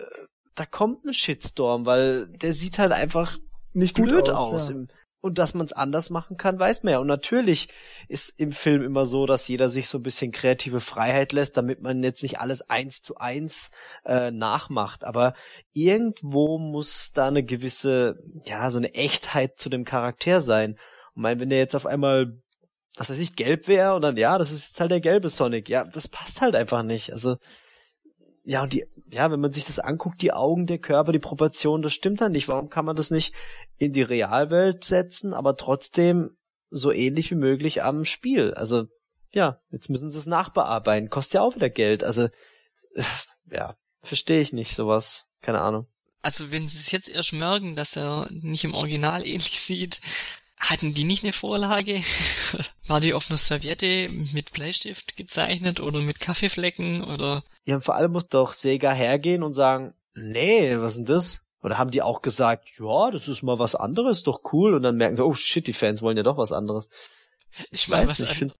da 0.59 0.67
kommt 0.67 1.05
ein 1.05 1.15
Shitstorm, 1.15 1.87
weil 1.87 2.27
der 2.27 2.53
sieht 2.53 2.79
halt 2.79 2.93
einfach 2.93 3.39
nicht 3.73 3.97
gut 3.97 4.13
aus. 4.31 4.53
aus. 4.53 4.69
Ja. 4.69 4.75
Im, 4.75 4.89
und 5.21 5.39
dass 5.39 5.55
man 5.55 5.67
es 5.67 5.73
anders 5.73 6.11
machen 6.11 6.37
kann, 6.37 6.59
weiß 6.59 6.83
man 6.83 6.93
ja. 6.93 6.99
Und 6.99 7.07
natürlich 7.07 7.69
ist 8.09 8.39
im 8.39 8.53
Film 8.53 8.83
immer 8.83 9.05
so, 9.05 9.27
dass 9.27 9.49
jeder 9.49 9.69
sich 9.69 9.89
so 9.89 9.99
ein 9.99 10.03
bisschen 10.03 10.31
kreative 10.33 10.81
Freiheit 10.81 11.33
lässt, 11.33 11.57
damit 11.57 11.83
man 11.83 12.03
jetzt 12.03 12.23
nicht 12.23 12.39
alles 12.41 12.69
eins 12.71 13.03
zu 13.03 13.17
eins 13.17 13.71
äh, 14.05 14.31
nachmacht. 14.31 15.05
Aber 15.05 15.35
irgendwo 15.73 16.59
muss 16.59 17.13
da 17.13 17.29
eine 17.29 17.45
gewisse, 17.45 18.23
ja, 18.45 18.71
so 18.71 18.79
eine 18.79 18.95
Echtheit 18.95 19.59
zu 19.59 19.69
dem 19.69 19.85
Charakter 19.85 20.41
sein. 20.41 20.79
Und 21.15 21.23
mein, 21.23 21.41
wenn 21.41 21.51
der 21.51 21.59
jetzt 21.59 21.75
auf 21.75 21.87
einmal 21.87 22.41
was 22.99 23.11
weiß 23.11 23.19
ich, 23.21 23.37
gelb 23.37 23.69
wäre 23.69 23.95
und 23.95 24.03
dann, 24.03 24.17
ja, 24.17 24.39
das 24.39 24.51
ist 24.51 24.69
jetzt 24.69 24.81
halt 24.81 24.91
der 24.91 25.01
gelbe 25.01 25.29
Sonic. 25.29 25.69
Ja, 25.69 25.85
das 25.85 26.09
passt 26.09 26.41
halt 26.41 26.57
einfach 26.57 26.83
nicht. 26.83 27.13
Also, 27.13 27.37
ja, 28.49 28.63
und 28.63 28.73
die, 28.73 28.87
ja, 29.11 29.31
wenn 29.31 29.41
man 29.41 29.53
sich 29.53 29.67
das 29.67 29.79
anguckt, 29.79 30.23
die 30.23 30.33
Augen, 30.33 30.65
der 30.65 30.79
Körper, 30.79 31.13
die 31.13 31.19
Proportion, 31.19 31.83
das 31.83 31.93
stimmt 31.93 32.23
dann 32.23 32.33
nicht. 32.33 32.49
Warum 32.49 32.71
kann 32.71 32.87
man 32.87 32.97
das 32.97 33.11
nicht 33.11 33.35
in 33.77 33.93
die 33.93 34.01
Realwelt 34.01 34.85
setzen, 34.85 35.35
aber 35.35 35.55
trotzdem 35.55 36.31
so 36.71 36.91
ähnlich 36.91 37.31
wie 37.31 37.35
möglich 37.35 37.83
am 37.83 38.07
Spiel? 38.07 38.55
Also, 38.55 38.85
ja, 39.33 39.61
jetzt 39.71 39.91
müssen 39.91 40.11
sie 40.11 40.17
es 40.17 40.25
nachbearbeiten. 40.25 41.11
Kostet 41.11 41.35
ja 41.35 41.41
auch 41.43 41.57
wieder 41.57 41.69
Geld. 41.69 42.03
Also, 42.03 42.31
ja, 43.53 43.77
verstehe 44.01 44.41
ich 44.41 44.55
nicht 44.55 44.75
sowas. 44.75 45.27
Keine 45.43 45.61
Ahnung. 45.61 45.87
Also, 46.23 46.51
wenn 46.51 46.69
sie 46.69 46.79
es 46.79 46.91
jetzt 46.91 47.11
erst 47.11 47.35
merken, 47.35 47.77
dass 47.77 47.97
er 47.97 48.29
nicht 48.31 48.65
im 48.65 48.73
Original 48.73 49.27
ähnlich 49.27 49.61
sieht, 49.61 50.01
hatten 50.59 50.95
die 50.95 51.05
nicht 51.05 51.23
eine 51.23 51.35
Vorlage? 51.35 52.03
War 52.87 53.03
die 53.03 53.13
auf 53.13 53.29
einer 53.29 53.37
Serviette 53.37 54.09
mit 54.09 54.53
Bleistift 54.55 55.17
gezeichnet 55.17 55.81
oder 55.81 56.01
mit 56.01 56.19
Kaffeeflecken 56.19 57.05
oder? 57.05 57.45
Ja, 57.69 57.81
vor 57.81 57.97
allem 57.97 58.13
muss 58.13 58.29
doch 58.29 58.55
Sega 58.55 58.93
hergehen 58.93 59.43
und 59.43 59.53
sagen, 59.53 59.93
nee, 60.15 60.79
was 60.79 60.93
ist 60.93 60.97
denn 61.01 61.05
das? 61.05 61.43
Oder 61.63 61.77
haben 61.77 61.91
die 61.91 62.01
auch 62.01 62.23
gesagt, 62.23 62.71
ja, 62.79 63.11
das 63.11 63.29
ist 63.29 63.43
mal 63.43 63.59
was 63.59 63.75
anderes, 63.75 64.23
doch 64.23 64.41
cool. 64.55 64.73
Und 64.73 64.85
dann 64.85 64.97
merken 64.97 65.17
sie, 65.17 65.23
oh 65.23 65.35
shit, 65.35 65.67
die 65.67 65.75
Fans 65.75 66.01
wollen 66.01 66.17
ja 66.17 66.23
doch 66.23 66.39
was 66.39 66.51
anderes. 66.51 66.89
Ich, 67.71 67.83
ich 67.83 67.91
weiß 67.91 68.21
nicht, 68.21 68.31
ich 68.31 68.39
finde 68.39 68.55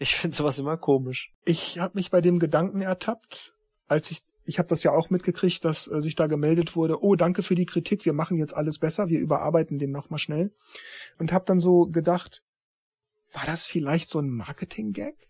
ich 0.00 0.16
finde 0.16 0.36
sowas 0.36 0.58
immer 0.58 0.76
komisch. 0.76 1.32
Ich 1.44 1.78
habe 1.78 1.92
mich 1.94 2.10
bei 2.10 2.20
dem 2.20 2.40
Gedanken 2.40 2.82
ertappt, 2.82 3.54
als 3.86 4.10
ich 4.10 4.18
ich 4.42 4.58
habe 4.58 4.68
das 4.68 4.82
ja 4.82 4.90
auch 4.90 5.10
mitgekriegt, 5.10 5.64
dass 5.64 5.86
äh, 5.86 6.00
sich 6.00 6.16
da 6.16 6.26
gemeldet 6.26 6.74
wurde, 6.74 7.04
oh, 7.04 7.14
danke 7.14 7.44
für 7.44 7.54
die 7.54 7.66
Kritik, 7.66 8.04
wir 8.04 8.14
machen 8.14 8.36
jetzt 8.36 8.56
alles 8.56 8.80
besser, 8.80 9.08
wir 9.08 9.20
überarbeiten 9.20 9.78
den 9.78 9.92
nochmal 9.92 10.18
schnell. 10.18 10.52
Und 11.18 11.32
habe 11.32 11.44
dann 11.46 11.60
so 11.60 11.86
gedacht, 11.86 12.42
war 13.32 13.44
das 13.46 13.64
vielleicht 13.64 14.08
so 14.08 14.18
ein 14.18 14.28
Marketing-Gag? 14.28 15.28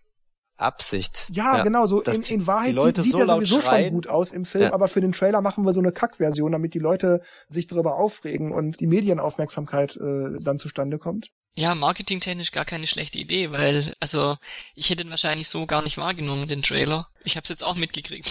Absicht. 0.56 1.28
Ja, 1.30 1.58
ja 1.58 1.62
genau, 1.64 1.86
so 1.86 2.00
in, 2.02 2.22
in 2.22 2.46
Wahrheit 2.46 2.78
sieht, 2.78 2.96
sieht 2.96 3.12
so 3.12 3.18
er 3.18 3.26
sowieso 3.26 3.60
schreien. 3.60 3.86
schon 3.86 3.94
gut 3.94 4.06
aus 4.08 4.30
im 4.30 4.44
Film, 4.44 4.64
ja. 4.64 4.72
aber 4.72 4.88
für 4.88 5.00
den 5.00 5.12
Trailer 5.12 5.40
machen 5.40 5.64
wir 5.64 5.72
so 5.72 5.80
eine 5.80 5.92
Kackversion, 5.92 6.52
damit 6.52 6.74
die 6.74 6.78
Leute 6.78 7.22
sich 7.48 7.66
darüber 7.66 7.96
aufregen 7.96 8.52
und 8.52 8.80
die 8.80 8.86
Medienaufmerksamkeit 8.86 9.96
äh, 9.96 10.38
dann 10.40 10.58
zustande 10.58 10.98
kommt. 10.98 11.30
Ja, 11.56 11.76
marketingtechnisch 11.76 12.50
gar 12.50 12.64
keine 12.64 12.88
schlechte 12.88 13.18
Idee, 13.18 13.52
weil, 13.52 13.94
also, 14.00 14.36
ich 14.74 14.90
hätte 14.90 15.04
ihn 15.04 15.10
wahrscheinlich 15.10 15.48
so 15.48 15.66
gar 15.66 15.82
nicht 15.82 15.98
wahrgenommen, 15.98 16.48
den 16.48 16.62
Trailer. 16.62 17.06
Ich 17.22 17.36
hab's 17.36 17.48
jetzt 17.48 17.62
auch 17.62 17.76
mitgekriegt. 17.76 18.28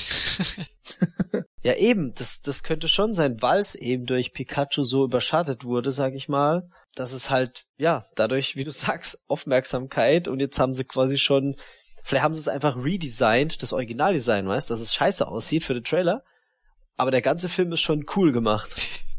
ja, 1.64 1.74
eben, 1.76 2.14
das, 2.16 2.42
das 2.42 2.64
könnte 2.64 2.90
schon 2.90 3.14
sein, 3.14 3.42
weil 3.42 3.62
es 3.62 3.76
eben 3.76 4.06
durch 4.06 4.34
Pikachu 4.34 4.84
so 4.84 5.06
überschattet 5.06 5.64
wurde, 5.64 5.92
sag 5.92 6.16
ich 6.16 6.28
mal. 6.28 6.70
Das 6.96 7.14
ist 7.14 7.30
halt, 7.30 7.64
ja, 7.78 8.04
dadurch, 8.16 8.58
wie 8.58 8.66
du 8.66 8.72
sagst, 8.74 9.22
Aufmerksamkeit 9.28 10.28
und 10.28 10.42
jetzt 10.42 10.60
haben 10.60 10.74
sie 10.74 10.84
quasi 10.84 11.18
schon, 11.18 11.56
vielleicht 12.04 12.24
haben 12.24 12.36
sie 12.36 12.42
es 12.42 12.48
einfach 12.48 12.76
redesigned, 12.84 13.62
das 13.62 13.74
Originaldesign, 13.74 14.48
weißt, 14.48 14.70
dass 14.70 14.80
es 14.80 14.94
scheiße 14.94 15.28
aussieht 15.28 15.64
für 15.64 15.74
den 15.74 15.84
Trailer. 15.84 16.24
Aber 16.96 17.12
der 17.12 17.22
ganze 17.22 17.50
Film 17.50 17.72
ist 17.72 17.82
schon 17.82 18.06
cool 18.16 18.32
gemacht. 18.32 18.76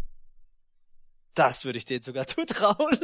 Das 1.36 1.64
würde 1.64 1.78
ich 1.78 1.84
denen 1.84 2.00
sogar 2.00 2.26
zutrauen. 2.28 2.96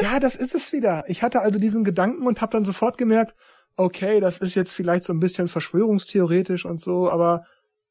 ja, 0.00 0.18
das 0.18 0.34
ist 0.34 0.56
es 0.56 0.72
wieder. 0.72 1.04
Ich 1.06 1.22
hatte 1.22 1.42
also 1.42 1.60
diesen 1.60 1.84
Gedanken 1.84 2.26
und 2.26 2.40
habe 2.40 2.50
dann 2.50 2.64
sofort 2.64 2.98
gemerkt, 2.98 3.36
okay, 3.76 4.18
das 4.18 4.38
ist 4.38 4.56
jetzt 4.56 4.72
vielleicht 4.72 5.04
so 5.04 5.12
ein 5.12 5.20
bisschen 5.20 5.46
verschwörungstheoretisch 5.46 6.64
und 6.64 6.80
so, 6.80 7.08
aber 7.08 7.44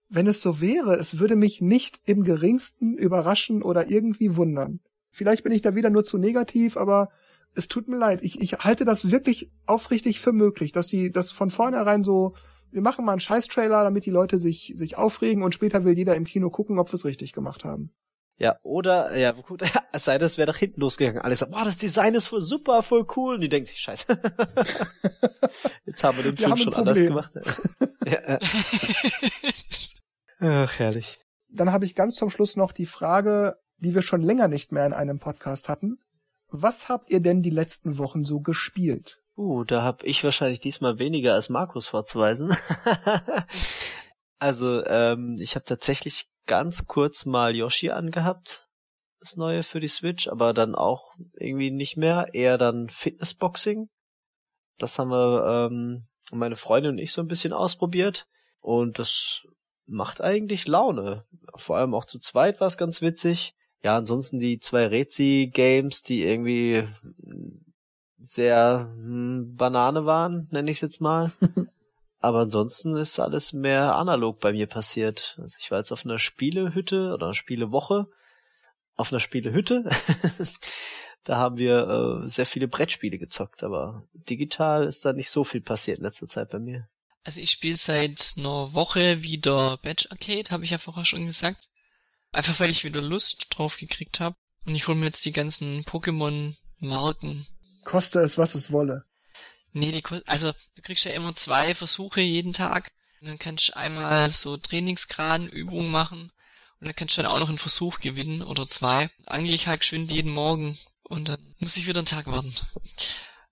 wenn 0.10 0.27
es 0.27 0.41
so 0.41 0.60
wäre, 0.60 0.95
es 0.95 1.19
würde 1.19 1.36
mich 1.36 1.62
nicht 1.62 2.01
im 2.05 2.23
geringsten 2.23 2.97
überraschen 2.97 3.63
oder 3.63 3.89
irgendwie 3.89 4.36
wundern. 4.36 4.81
Vielleicht 5.12 5.43
bin 5.43 5.53
ich 5.53 5.62
da 5.62 5.75
wieder 5.75 5.89
nur 5.89 6.03
zu 6.03 6.17
negativ, 6.17 6.77
aber 6.77 7.10
es 7.55 7.67
tut 7.67 7.87
mir 7.87 7.97
leid. 7.97 8.19
Ich, 8.21 8.39
ich 8.39 8.53
halte 8.59 8.85
das 8.85 9.11
wirklich 9.11 9.51
aufrichtig 9.65 10.19
für 10.19 10.33
möglich, 10.33 10.71
dass 10.71 10.87
sie 10.87 11.11
das 11.11 11.31
von 11.31 11.49
vornherein 11.49 12.03
so, 12.03 12.35
wir 12.71 12.81
machen 12.81 13.05
mal 13.05 13.13
einen 13.13 13.21
Scheiß-Trailer, 13.21 13.83
damit 13.83 14.05
die 14.05 14.11
Leute 14.11 14.37
sich, 14.37 14.73
sich 14.75 14.97
aufregen 14.97 15.43
und 15.43 15.53
später 15.53 15.83
will 15.83 15.97
jeder 15.97 16.15
im 16.15 16.25
Kino 16.25 16.49
gucken, 16.49 16.79
ob 16.79 16.89
wir 16.89 16.95
es 16.95 17.05
richtig 17.05 17.33
gemacht 17.33 17.63
haben. 17.63 17.91
Ja, 18.37 18.59
oder, 18.63 19.15
ja, 19.15 19.31
gut, 19.31 19.61
es 19.93 20.03
sei 20.03 20.17
denn, 20.17 20.25
es 20.25 20.37
wäre 20.37 20.51
nach 20.51 20.57
hinten 20.57 20.81
losgegangen. 20.81 21.21
Alle 21.21 21.35
sagen, 21.35 21.51
boah, 21.51 21.63
das 21.63 21.77
Design 21.77 22.15
ist 22.15 22.27
voll 22.27 22.41
super, 22.41 22.81
voll 22.83 23.07
cool. 23.15 23.35
Und 23.35 23.41
die 23.41 23.49
denken 23.49 23.67
sich, 23.67 23.79
scheiße. 23.79 24.07
Jetzt 25.85 26.03
haben 26.03 26.17
wir 26.17 26.23
den 26.23 26.37
Film 26.37 26.51
wir 26.51 26.57
schon 26.57 26.73
anders 26.73 27.01
gemacht. 27.01 27.31
ja, 28.05 28.39
Ach, 30.39 30.79
herrlich. 30.79 31.19
Dann 31.49 31.71
habe 31.71 31.85
ich 31.85 31.95
ganz 31.95 32.15
zum 32.15 32.29
Schluss 32.29 32.57
noch 32.57 32.73
die 32.73 32.85
Frage, 32.85 33.55
die 33.77 33.95
wir 33.95 34.01
schon 34.01 34.21
länger 34.21 34.49
nicht 34.49 34.73
mehr 34.73 34.85
in 34.85 34.93
einem 34.93 35.19
Podcast 35.19 35.69
hatten. 35.69 35.99
Was 36.61 36.89
habt 36.89 37.09
ihr 37.09 37.21
denn 37.21 37.41
die 37.41 37.49
letzten 37.49 37.97
Wochen 37.97 38.23
so 38.23 38.39
gespielt? 38.39 39.21
Uh, 39.37 39.63
da 39.65 39.81
habe 39.81 40.05
ich 40.05 40.23
wahrscheinlich 40.23 40.61
diesmal 40.61 40.99
weniger 40.99 41.33
als 41.33 41.49
Markus 41.49 41.87
vorzuweisen. 41.87 42.55
also, 44.39 44.85
ähm, 44.85 45.35
ich 45.39 45.55
habe 45.55 45.65
tatsächlich 45.65 46.29
ganz 46.45 46.87
kurz 46.87 47.25
mal 47.25 47.55
Yoshi 47.55 47.89
angehabt, 47.89 48.67
das 49.19 49.35
neue 49.35 49.63
für 49.63 49.79
die 49.79 49.87
Switch, 49.87 50.27
aber 50.27 50.53
dann 50.53 50.75
auch 50.75 51.15
irgendwie 51.33 51.71
nicht 51.71 51.97
mehr, 51.97 52.33
eher 52.33 52.57
dann 52.57 52.89
Fitnessboxing. 52.89 53.89
Das 54.77 54.97
haben 54.99 55.09
wir 55.09 55.69
ähm, 55.69 56.03
meine 56.31 56.55
Freundin 56.55 56.93
und 56.93 56.97
ich 56.99 57.11
so 57.11 57.21
ein 57.21 57.27
bisschen 57.27 57.53
ausprobiert 57.53 58.27
und 58.59 58.99
das 58.99 59.45
macht 59.85 60.21
eigentlich 60.21 60.67
Laune. 60.67 61.23
Vor 61.57 61.77
allem 61.77 61.93
auch 61.93 62.05
zu 62.05 62.19
zweit 62.19 62.59
war 62.59 62.67
es 62.67 62.77
ganz 62.77 63.01
witzig. 63.01 63.55
Ja, 63.86 63.98
ansonsten 63.98 64.39
die 64.39 64.58
zwei 64.58 64.88
Rezi-Games, 64.88 66.02
die 66.02 66.24
irgendwie 66.24 66.88
sehr 68.19 68.89
hm, 68.95 69.56
Banane 69.56 70.08
waren, 70.08 70.48
nenne 70.50 70.71
ich 70.71 70.78
es 70.78 70.82
jetzt 70.82 71.02
mal. 71.02 71.32
Aber 72.19 72.39
ansonsten 72.39 72.98
ist 72.98 73.19
alles 73.19 73.54
mehr 73.54 73.93
analog 73.93 74.39
bei 74.39 74.54
mir 74.54 74.65
passiert. 74.65 75.38
Also 75.39 75.58
ich 75.60 75.69
war 75.69 75.78
jetzt 75.78 75.91
auf 75.91 76.04
einer 76.04 76.17
Spielehütte 76.17 77.13
oder 77.13 77.28
einer 77.28 77.36
Spielewoche. 77.36 78.08
Auf 78.95 79.12
einer 79.12 79.19
Spielehütte. 79.19 79.88
da 81.24 81.38
haben 81.38 81.60
wir 81.60 82.24
äh, 82.24 82.28
sehr 82.28 82.48
viele 82.48 82.67
Brettspiele 82.67 83.19
gezockt, 83.19 83.62
aber 83.62 84.08
digital 84.13 84.86
ist 84.86 85.06
da 85.06 85.13
nicht 85.13 85.30
so 85.30 85.43
viel 85.43 85.62
passiert 85.62 86.00
in 86.00 86.06
letzter 86.06 86.28
Zeit 86.28 86.50
bei 86.50 86.58
mir. 86.58 86.89
Also 87.24 87.39
ich 87.39 87.52
spiele 87.52 87.78
seit 87.78 88.34
einer 88.36 88.74
Woche 88.74 89.21
wieder 89.21 89.78
Batch 89.78 90.08
Arcade, 90.10 90.50
habe 90.50 90.63
ich 90.63 90.71
ja 90.71 90.80
vorher 90.80 91.06
schon 91.06 91.28
gesagt. 91.28 91.69
Einfach 92.36 92.60
weil 92.60 92.69
ich 92.69 92.84
wieder 92.84 93.02
Lust 93.02 93.48
drauf 93.50 93.78
gekriegt 93.78 94.19
habe. 94.19 94.36
Und 94.65 94.76
ich 94.76 94.88
hole 94.88 94.98
mir 94.98 95.06
jetzt 95.06 95.24
die 95.24 95.32
ganzen 95.32 95.86
Pokémon-Marken. 95.86 97.48
Koste 97.86 98.19
es, 98.19 98.38
was 98.38 98.56
es 98.56 98.74
wolle. 98.74 99.06
Nee, 99.71 99.91
die, 99.93 100.04
also 100.26 100.52
du 100.76 100.82
kriegst 100.82 101.06
ja 101.06 101.12
immer 101.12 101.34
zwei 101.34 101.74
Versuche 101.74 102.19
jeden 102.19 102.52
Tag. 102.52 102.91
Und 103.21 103.28
dann 103.28 103.39
kannst 103.39 103.69
du 103.69 103.78
einmal 103.78 104.30
so 104.32 104.58
Trainingsgradenübungen 104.58 105.89
machen. 105.89 106.34
Und 106.82 106.88
dann 106.88 106.95
kannst 106.95 107.17
du 107.17 107.21
dann 107.21 107.32
auch 107.32 107.39
noch 107.39 107.48
einen 107.48 107.58
Versuch 107.58 108.02
gewinnen 108.02 108.41
oder 108.41 108.67
zwei. 108.67 109.10
Eigentlich 109.26 109.67
halt 109.67 109.80
geschwind 109.80 110.12
jeden 110.12 110.34
Morgen. 110.34 110.78
Und 111.04 111.30
dann 111.30 111.56
muss 111.60 111.78
ich 111.78 111.88
wieder 111.88 112.00
einen 112.00 112.06
Tag 112.06 112.28
warten. 112.28 112.54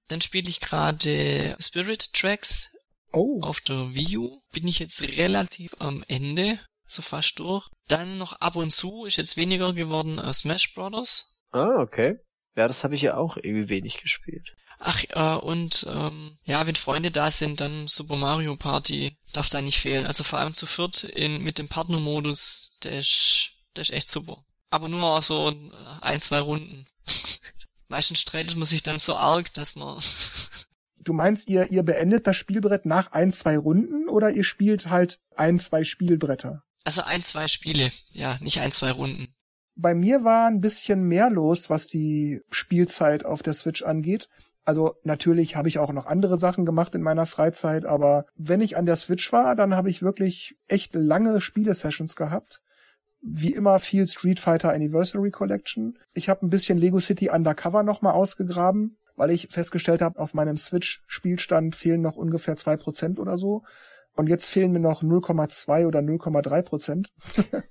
Dann 0.09 0.19
spiele 0.19 0.49
ich 0.49 0.59
gerade 0.59 1.55
Spirit 1.57 2.13
Tracks 2.13 2.69
oh. 3.13 3.39
auf 3.43 3.61
der 3.61 3.93
Wii 3.93 4.17
U. 4.17 4.41
Bin 4.51 4.67
ich 4.67 4.79
jetzt 4.79 5.01
relativ 5.01 5.73
am 5.79 6.03
Ende, 6.09 6.59
so 6.93 7.01
fast 7.01 7.39
durch. 7.39 7.69
Dann 7.87 8.17
noch 8.17 8.33
ab 8.33 8.55
und 8.55 8.71
zu, 8.71 9.05
ist 9.05 9.17
jetzt 9.17 9.37
weniger 9.37 9.73
geworden, 9.73 10.19
uh, 10.19 10.33
Smash 10.33 10.73
Brothers. 10.73 11.35
Ah, 11.51 11.79
okay. 11.79 12.17
Ja, 12.55 12.67
das 12.67 12.83
habe 12.83 12.95
ich 12.95 13.01
ja 13.01 13.17
auch 13.17 13.37
irgendwie 13.37 13.69
wenig 13.69 14.01
gespielt. 14.01 14.55
Ach, 14.79 15.03
äh, 15.09 15.45
und 15.45 15.87
ähm, 15.89 16.37
ja, 16.43 16.65
wenn 16.67 16.75
Freunde 16.75 17.09
da 17.09 17.31
sind, 17.31 17.61
dann 17.61 17.87
Super 17.87 18.17
Mario 18.17 18.55
Party 18.55 19.17
darf 19.31 19.49
da 19.49 19.61
nicht 19.61 19.79
fehlen. 19.79 20.05
Also 20.05 20.23
vor 20.23 20.39
allem 20.39 20.53
zu 20.53 20.65
viert 20.65 21.03
in, 21.03 21.41
mit 21.43 21.57
dem 21.57 21.69
Partnermodus, 21.69 22.77
der 22.83 22.99
ist, 22.99 23.51
der 23.75 23.81
ist 23.83 23.91
echt 23.91 24.09
super. 24.09 24.43
Aber 24.69 24.89
nur 24.89 25.21
so 25.21 25.53
ein, 26.01 26.21
zwei 26.21 26.39
Runden. 26.39 26.87
Meistens 27.87 28.19
streitet 28.19 28.57
man 28.57 28.65
sich 28.65 28.83
dann 28.83 28.99
so 28.99 29.15
arg, 29.15 29.53
dass 29.53 29.75
man... 29.75 30.01
du 30.97 31.13
meinst, 31.13 31.49
ihr, 31.49 31.69
ihr 31.71 31.83
beendet 31.83 32.27
das 32.27 32.37
Spielbrett 32.37 32.85
nach 32.85 33.11
ein, 33.11 33.31
zwei 33.31 33.57
Runden 33.57 34.09
oder 34.09 34.31
ihr 34.31 34.43
spielt 34.43 34.89
halt 34.89 35.19
ein, 35.35 35.59
zwei 35.59 35.83
Spielbretter? 35.83 36.63
Also 36.83 37.01
ein, 37.03 37.23
zwei 37.23 37.47
Spiele, 37.47 37.89
ja, 38.11 38.37
nicht 38.41 38.59
ein, 38.59 38.71
zwei 38.71 38.91
Runden. 38.91 39.33
Bei 39.75 39.95
mir 39.95 40.23
war 40.23 40.47
ein 40.47 40.61
bisschen 40.61 41.03
mehr 41.03 41.29
los, 41.29 41.69
was 41.69 41.87
die 41.87 42.41
Spielzeit 42.51 43.25
auf 43.25 43.41
der 43.41 43.53
Switch 43.53 43.81
angeht. 43.83 44.29
Also 44.65 44.95
natürlich 45.03 45.55
habe 45.55 45.67
ich 45.67 45.79
auch 45.79 45.91
noch 45.91 46.05
andere 46.05 46.37
Sachen 46.37 46.65
gemacht 46.65 46.95
in 46.95 47.01
meiner 47.01 47.25
Freizeit, 47.25 47.85
aber 47.85 48.25
wenn 48.35 48.61
ich 48.61 48.77
an 48.77 48.85
der 48.85 48.95
Switch 48.95 49.31
war, 49.33 49.55
dann 49.55 49.75
habe 49.75 49.89
ich 49.89 50.01
wirklich 50.01 50.55
echt 50.67 50.93
lange 50.93 51.41
Spielesessions 51.41 52.15
gehabt. 52.15 52.61
Wie 53.21 53.53
immer 53.53 53.79
viel 53.79 54.05
Street 54.05 54.39
Fighter 54.39 54.71
Anniversary 54.71 55.31
Collection. 55.31 55.97
Ich 56.13 56.29
habe 56.29 56.45
ein 56.45 56.49
bisschen 56.49 56.77
Lego 56.77 56.99
City 56.99 57.29
Undercover 57.29 57.83
nochmal 57.83 58.13
ausgegraben, 58.13 58.97
weil 59.15 59.31
ich 59.31 59.47
festgestellt 59.49 60.01
habe, 60.01 60.19
auf 60.19 60.33
meinem 60.33 60.57
Switch-Spielstand 60.57 61.75
fehlen 61.75 62.01
noch 62.01 62.15
ungefähr 62.15 62.55
zwei 62.55 62.77
Prozent 62.77 63.19
oder 63.19 63.37
so. 63.37 63.63
Und 64.15 64.27
jetzt 64.27 64.49
fehlen 64.49 64.71
mir 64.71 64.79
noch 64.79 65.01
0,2 65.01 65.87
oder 65.87 65.99
0,3 65.99 66.61
Prozent. 66.61 67.11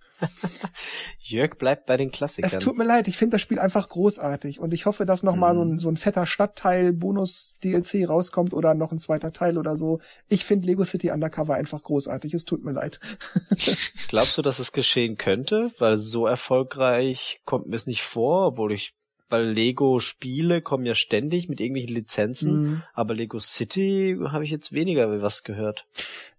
Jörg 1.19 1.57
bleibt 1.57 1.87
bei 1.87 1.97
den 1.97 2.11
Klassikern. 2.11 2.51
Es 2.51 2.59
tut 2.59 2.77
mir 2.77 2.85
leid, 2.85 3.09
ich 3.09 3.17
finde 3.17 3.35
das 3.35 3.43
Spiel 3.43 3.59
einfach 3.59 3.89
großartig 3.89 4.61
und 4.61 4.75
ich 4.75 4.87
hoffe, 4.87 5.07
dass 5.07 5.23
noch 5.23 5.37
mal 5.37 5.55
so 5.55 5.63
ein, 5.63 5.79
so 5.79 5.89
ein 5.89 5.97
fetter 5.97 6.27
Stadtteil 6.27 6.93
Bonus 6.93 7.59
DLC 7.63 8.09
rauskommt 8.09 8.55
oder 8.55 8.75
noch 8.75 8.93
ein 8.93 8.99
zweiter 8.99 9.33
Teil 9.33 9.59
oder 9.59 9.77
so. 9.77 10.01
Ich 10.29 10.45
finde 10.45 10.67
Lego 10.67 10.85
City 10.85 11.11
Undercover 11.11 11.55
einfach 11.55 11.83
großartig. 11.83 12.35
Es 12.35 12.45
tut 12.45 12.65
mir 12.65 12.73
leid. 12.73 13.01
Glaubst 14.09 14.37
du, 14.37 14.43
dass 14.43 14.59
es 14.59 14.73
geschehen 14.73 15.17
könnte? 15.17 15.71
Weil 15.79 15.97
so 15.97 16.27
erfolgreich 16.27 17.41
kommt 17.45 17.69
mir 17.69 17.77
es 17.77 17.87
nicht 17.87 18.03
vor, 18.03 18.47
obwohl 18.49 18.73
ich 18.73 18.95
weil 19.33 19.51
Lego 19.51 19.99
Spiele 19.99 20.63
kommen 20.63 20.87
ja 20.87 20.95
ständig 20.95 21.49
mit 21.49 21.61
irgendwelchen 21.61 21.95
Lizenzen, 21.95 22.63
mhm. 22.63 22.83
aber 22.95 23.15
Lego 23.15 23.41
City 23.41 24.19
habe 24.29 24.45
ich 24.45 24.51
jetzt 24.51 24.73
weniger 24.73 25.21
was 25.23 25.43
gehört. 25.43 25.87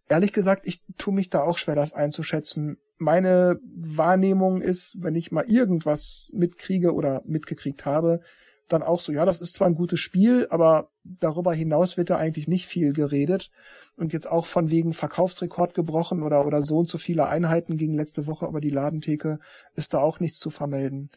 Ehrlich 0.07 0.33
gesagt, 0.33 0.65
ich 0.65 0.81
tue 0.97 1.13
mich 1.13 1.29
da 1.29 1.41
auch 1.41 1.57
schwer, 1.57 1.75
das 1.75 1.93
einzuschätzen 1.93 2.77
meine 3.03 3.59
Wahrnehmung 3.75 4.61
ist, 4.61 4.95
wenn 5.01 5.15
ich 5.15 5.31
mal 5.31 5.45
irgendwas 5.45 6.29
mitkriege 6.33 6.93
oder 6.93 7.21
mitgekriegt 7.25 7.85
habe, 7.85 8.21
dann 8.69 8.81
auch 8.81 8.99
so, 8.99 9.11
ja, 9.11 9.25
das 9.25 9.41
ist 9.41 9.53
zwar 9.55 9.67
ein 9.67 9.75
gutes 9.75 9.99
Spiel, 9.99 10.47
aber 10.49 10.89
darüber 11.03 11.53
hinaus 11.53 11.97
wird 11.97 12.09
da 12.09 12.17
eigentlich 12.17 12.47
nicht 12.47 12.65
viel 12.65 12.93
geredet. 12.93 13.51
Und 13.97 14.13
jetzt 14.13 14.31
auch 14.31 14.45
von 14.45 14.69
wegen 14.69 14.93
Verkaufsrekord 14.93 15.73
gebrochen 15.73 16.23
oder, 16.23 16.45
oder 16.47 16.61
so 16.61 16.77
und 16.77 16.87
so 16.87 16.97
viele 16.97 17.27
Einheiten 17.27 17.77
gegen 17.77 17.93
letzte 17.93 18.25
Woche, 18.25 18.47
aber 18.47 18.61
die 18.61 18.69
Ladentheke 18.69 19.39
ist 19.75 19.93
da 19.93 19.99
auch 19.99 20.19
nichts 20.19 20.39
zu 20.39 20.49
vermelden. 20.49 21.11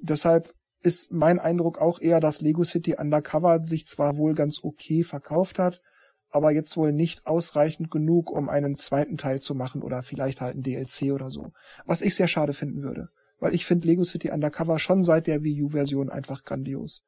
Deshalb 0.00 0.52
ist 0.80 1.12
mein 1.12 1.38
Eindruck 1.38 1.78
auch 1.78 2.00
eher, 2.00 2.20
dass 2.20 2.40
Lego 2.40 2.64
City 2.64 2.94
Undercover 2.98 3.64
sich 3.64 3.86
zwar 3.86 4.16
wohl 4.16 4.34
ganz 4.34 4.60
okay 4.62 5.02
verkauft 5.02 5.58
hat, 5.58 5.82
aber 6.30 6.50
jetzt 6.52 6.76
wohl 6.76 6.92
nicht 6.92 7.26
ausreichend 7.26 7.90
genug, 7.90 8.30
um 8.30 8.48
einen 8.48 8.76
zweiten 8.76 9.16
Teil 9.16 9.40
zu 9.40 9.54
machen 9.54 9.82
oder 9.82 10.02
vielleicht 10.02 10.40
halt 10.40 10.56
ein 10.56 10.62
DLC 10.62 11.12
oder 11.12 11.30
so. 11.30 11.52
Was 11.86 12.02
ich 12.02 12.14
sehr 12.14 12.28
schade 12.28 12.52
finden 12.52 12.82
würde. 12.82 13.08
Weil 13.40 13.54
ich 13.54 13.66
finde 13.66 13.86
Lego 13.88 14.04
City 14.04 14.30
Undercover 14.30 14.78
schon 14.78 15.04
seit 15.04 15.26
der 15.26 15.42
Wii 15.42 15.62
U-Version 15.62 16.10
einfach 16.10 16.44
grandios. 16.44 17.04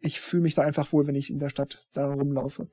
Ich 0.00 0.20
fühle 0.20 0.42
mich 0.42 0.54
da 0.54 0.62
einfach 0.62 0.92
wohl, 0.92 1.06
wenn 1.06 1.14
ich 1.14 1.30
in 1.30 1.38
der 1.38 1.50
Stadt 1.50 1.86
da 1.92 2.12
rumlaufe. 2.12 2.70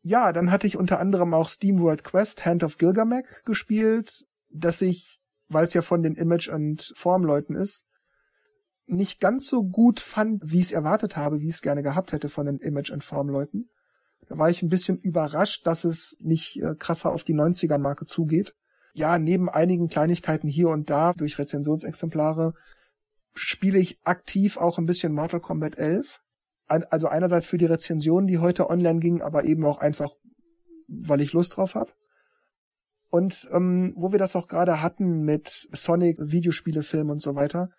Ja, 0.00 0.32
dann 0.32 0.50
hatte 0.50 0.66
ich 0.66 0.76
unter 0.76 1.00
anderem 1.00 1.34
auch 1.34 1.48
Steam 1.48 1.80
World 1.80 2.04
Quest 2.04 2.46
Hand 2.46 2.62
of 2.62 2.78
Gilgamesh 2.78 3.42
gespielt, 3.44 4.26
das 4.48 4.80
ich, 4.80 5.20
weil 5.48 5.64
es 5.64 5.74
ja 5.74 5.82
von 5.82 6.02
den 6.02 6.14
Image- 6.14 6.48
und 6.48 6.92
Formleuten 6.96 7.56
ist, 7.56 7.88
nicht 8.88 9.20
ganz 9.20 9.46
so 9.46 9.64
gut 9.64 10.00
fand, 10.00 10.42
wie 10.44 10.58
ich 10.58 10.66
es 10.66 10.72
erwartet 10.72 11.16
habe, 11.16 11.40
wie 11.40 11.48
ich 11.48 11.54
es 11.54 11.62
gerne 11.62 11.82
gehabt 11.82 12.12
hätte 12.12 12.28
von 12.28 12.46
den 12.46 12.58
Image- 12.58 12.90
und 12.90 13.04
Formleuten. 13.04 13.68
Da 14.28 14.36
war 14.38 14.50
ich 14.50 14.62
ein 14.62 14.68
bisschen 14.68 14.98
überrascht, 14.98 15.66
dass 15.66 15.84
es 15.84 16.16
nicht 16.20 16.62
äh, 16.62 16.74
krasser 16.74 17.12
auf 17.12 17.24
die 17.24 17.34
90er-Marke 17.34 18.04
zugeht. 18.04 18.54
Ja, 18.94 19.18
neben 19.18 19.48
einigen 19.48 19.88
Kleinigkeiten 19.88 20.48
hier 20.48 20.68
und 20.68 20.90
da 20.90 21.12
durch 21.12 21.38
Rezensionsexemplare 21.38 22.54
spiele 23.34 23.78
ich 23.78 24.00
aktiv 24.04 24.56
auch 24.56 24.78
ein 24.78 24.86
bisschen 24.86 25.12
Mortal 25.12 25.40
Kombat 25.40 25.78
11. 25.78 26.20
Also 26.66 27.08
einerseits 27.08 27.46
für 27.46 27.56
die 27.56 27.64
Rezension, 27.64 28.26
die 28.26 28.38
heute 28.38 28.68
online 28.68 29.00
ging, 29.00 29.22
aber 29.22 29.44
eben 29.44 29.64
auch 29.64 29.78
einfach, 29.78 30.12
weil 30.88 31.22
ich 31.22 31.32
Lust 31.32 31.56
drauf 31.56 31.74
habe. 31.74 31.92
Und 33.08 33.48
ähm, 33.52 33.94
wo 33.96 34.12
wir 34.12 34.18
das 34.18 34.36
auch 34.36 34.48
gerade 34.48 34.82
hatten 34.82 35.22
mit 35.22 35.48
Sonic, 35.48 36.18
Videospiele, 36.20 36.82
Film 36.82 37.08
und 37.08 37.22
so 37.22 37.34
weiter, 37.34 37.70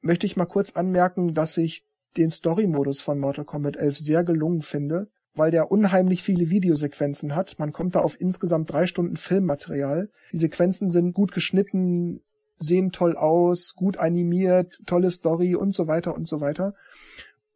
möchte 0.00 0.26
ich 0.26 0.36
mal 0.36 0.46
kurz 0.46 0.72
anmerken, 0.76 1.34
dass 1.34 1.56
ich 1.56 1.84
den 2.16 2.30
Story-Modus 2.30 3.00
von 3.02 3.18
Mortal 3.18 3.44
Kombat 3.44 3.76
11 3.76 3.98
sehr 3.98 4.24
gelungen 4.24 4.62
finde 4.62 5.08
weil 5.34 5.50
der 5.50 5.70
unheimlich 5.70 6.22
viele 6.22 6.50
Videosequenzen 6.50 7.34
hat. 7.34 7.58
Man 7.58 7.72
kommt 7.72 7.94
da 7.94 8.00
auf 8.00 8.20
insgesamt 8.20 8.72
drei 8.72 8.86
Stunden 8.86 9.16
Filmmaterial. 9.16 10.10
Die 10.32 10.36
Sequenzen 10.36 10.90
sind 10.90 11.14
gut 11.14 11.32
geschnitten, 11.32 12.20
sehen 12.58 12.92
toll 12.92 13.16
aus, 13.16 13.74
gut 13.74 13.96
animiert, 13.96 14.82
tolle 14.86 15.10
Story 15.10 15.54
und 15.54 15.72
so 15.72 15.86
weiter 15.86 16.14
und 16.14 16.26
so 16.26 16.40
weiter. 16.40 16.74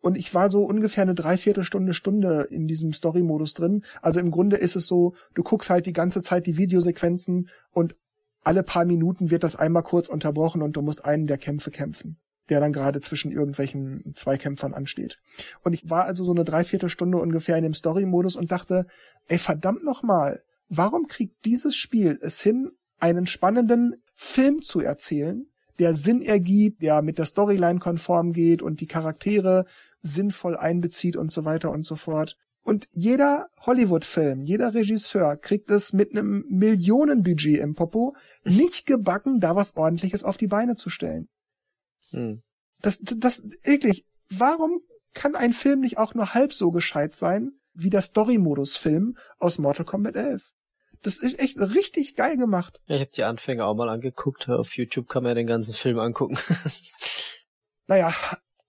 Und 0.00 0.16
ich 0.18 0.34
war 0.34 0.50
so 0.50 0.64
ungefähr 0.64 1.02
eine 1.02 1.14
Dreiviertelstunde, 1.14 1.94
Stunde 1.94 2.46
in 2.50 2.68
diesem 2.68 2.92
Story-Modus 2.92 3.54
drin. 3.54 3.84
Also 4.02 4.20
im 4.20 4.30
Grunde 4.30 4.56
ist 4.56 4.76
es 4.76 4.86
so, 4.86 5.14
du 5.34 5.42
guckst 5.42 5.70
halt 5.70 5.86
die 5.86 5.94
ganze 5.94 6.20
Zeit 6.20 6.46
die 6.46 6.58
Videosequenzen 6.58 7.48
und 7.70 7.96
alle 8.42 8.62
paar 8.62 8.84
Minuten 8.84 9.30
wird 9.30 9.42
das 9.42 9.56
einmal 9.56 9.82
kurz 9.82 10.08
unterbrochen 10.08 10.60
und 10.60 10.76
du 10.76 10.82
musst 10.82 11.04
einen 11.04 11.26
der 11.26 11.38
Kämpfe 11.38 11.70
kämpfen 11.70 12.18
der 12.50 12.60
dann 12.60 12.72
gerade 12.72 13.00
zwischen 13.00 13.32
irgendwelchen 13.32 14.12
Zweikämpfern 14.14 14.74
ansteht. 14.74 15.18
Und 15.62 15.72
ich 15.72 15.88
war 15.88 16.04
also 16.04 16.24
so 16.24 16.32
eine 16.32 16.44
Dreiviertelstunde 16.44 17.18
ungefähr 17.18 17.56
in 17.56 17.64
dem 17.64 17.74
Story-Modus 17.74 18.36
und 18.36 18.52
dachte, 18.52 18.86
ey, 19.28 19.38
verdammt 19.38 19.84
nochmal, 19.84 20.42
warum 20.68 21.06
kriegt 21.06 21.44
dieses 21.44 21.76
Spiel 21.76 22.18
es 22.20 22.40
hin, 22.40 22.72
einen 22.98 23.26
spannenden 23.26 24.02
Film 24.14 24.62
zu 24.62 24.80
erzählen, 24.80 25.46
der 25.78 25.94
Sinn 25.94 26.22
ergibt, 26.22 26.82
der 26.82 27.02
mit 27.02 27.18
der 27.18 27.24
Storyline 27.24 27.80
konform 27.80 28.32
geht 28.32 28.62
und 28.62 28.80
die 28.80 28.86
Charaktere 28.86 29.66
sinnvoll 30.00 30.56
einbezieht 30.56 31.16
und 31.16 31.32
so 31.32 31.44
weiter 31.44 31.70
und 31.70 31.84
so 31.84 31.96
fort. 31.96 32.36
Und 32.62 32.88
jeder 32.92 33.48
Hollywood-Film, 33.60 34.42
jeder 34.42 34.72
Regisseur 34.72 35.36
kriegt 35.36 35.70
es 35.70 35.92
mit 35.92 36.12
einem 36.12 36.44
Millionenbudget 36.48 37.60
im 37.60 37.74
Popo 37.74 38.16
nicht 38.44 38.86
gebacken, 38.86 39.40
da 39.40 39.54
was 39.56 39.76
ordentliches 39.76 40.24
auf 40.24 40.36
die 40.36 40.46
Beine 40.46 40.74
zu 40.74 40.88
stellen. 40.90 41.28
Hm. 42.14 42.42
Das, 42.80 43.00
das, 43.00 43.46
wirklich, 43.64 44.04
warum 44.30 44.80
kann 45.14 45.36
ein 45.36 45.52
Film 45.52 45.80
nicht 45.80 45.98
auch 45.98 46.14
nur 46.14 46.34
halb 46.34 46.52
so 46.52 46.70
gescheit 46.70 47.14
sein 47.14 47.52
wie 47.72 47.90
der 47.90 48.02
Story-Modus-Film 48.02 49.16
aus 49.38 49.58
Mortal 49.58 49.86
Kombat 49.86 50.16
11? 50.16 50.52
Das 51.02 51.18
ist 51.18 51.38
echt 51.38 51.58
richtig 51.58 52.16
geil 52.16 52.36
gemacht. 52.36 52.80
Ja, 52.86 52.96
ich 52.96 53.02
habe 53.02 53.10
die 53.10 53.24
Anfänge 53.24 53.66
auch 53.66 53.74
mal 53.74 53.90
angeguckt. 53.90 54.48
Auf 54.48 54.76
YouTube 54.76 55.08
kann 55.08 55.22
man 55.22 55.30
ja 55.30 55.34
den 55.34 55.46
ganzen 55.46 55.74
Film 55.74 55.98
angucken. 55.98 56.38
naja, 57.86 58.12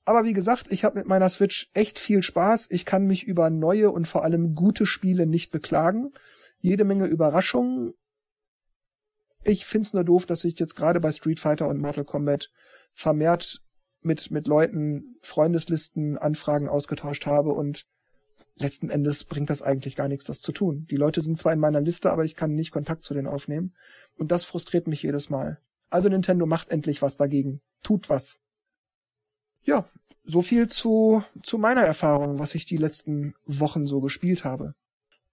aber 0.03 0.23
wie 0.23 0.33
gesagt, 0.33 0.67
ich 0.69 0.83
habe 0.83 0.99
mit 0.99 1.07
meiner 1.07 1.29
Switch 1.29 1.69
echt 1.73 1.97
viel 1.97 2.21
Spaß. 2.21 2.69
Ich 2.71 2.85
kann 2.85 3.07
mich 3.07 3.23
über 3.23 3.49
neue 3.49 3.89
und 3.89 4.07
vor 4.07 4.23
allem 4.23 4.53
gute 4.53 4.85
Spiele 4.85 5.25
nicht 5.25 5.51
beklagen. 5.51 6.13
Jede 6.59 6.83
Menge 6.83 7.05
Überraschungen. 7.07 7.93
Ich 9.43 9.65
find's 9.65 9.93
nur 9.93 10.03
doof, 10.03 10.25
dass 10.25 10.43
ich 10.43 10.59
jetzt 10.59 10.75
gerade 10.75 10.99
bei 10.99 11.11
Street 11.11 11.39
Fighter 11.39 11.67
und 11.67 11.79
Mortal 11.79 12.05
Kombat 12.05 12.49
vermehrt 12.95 13.61
mit, 14.01 14.31
mit 14.31 14.47
Leuten 14.47 15.17
Freundeslisten, 15.21 16.17
Anfragen 16.17 16.69
ausgetauscht 16.69 17.25
habe 17.27 17.51
und 17.51 17.85
letzten 18.57 18.89
Endes 18.89 19.25
bringt 19.25 19.49
das 19.49 19.61
eigentlich 19.61 19.95
gar 19.95 20.07
nichts, 20.07 20.25
das 20.25 20.41
zu 20.41 20.51
tun. 20.51 20.87
Die 20.89 20.95
Leute 20.95 21.21
sind 21.21 21.37
zwar 21.37 21.53
in 21.53 21.59
meiner 21.59 21.81
Liste, 21.81 22.11
aber 22.11 22.23
ich 22.23 22.35
kann 22.35 22.55
nicht 22.55 22.71
Kontakt 22.71 23.03
zu 23.03 23.13
denen 23.13 23.27
aufnehmen. 23.27 23.75
Und 24.17 24.31
das 24.31 24.45
frustriert 24.45 24.87
mich 24.87 25.03
jedes 25.03 25.29
Mal. 25.29 25.59
Also 25.89 26.09
Nintendo 26.09 26.45
macht 26.45 26.69
endlich 26.69 27.01
was 27.01 27.17
dagegen. 27.17 27.61
Tut 27.83 28.09
was. 28.09 28.41
Ja, 29.63 29.87
so 30.23 30.41
viel 30.41 30.67
zu, 30.67 31.23
zu 31.43 31.57
meiner 31.57 31.83
Erfahrung, 31.83 32.39
was 32.39 32.55
ich 32.55 32.65
die 32.65 32.77
letzten 32.77 33.35
Wochen 33.45 33.85
so 33.85 33.99
gespielt 33.99 34.45
habe. 34.45 34.73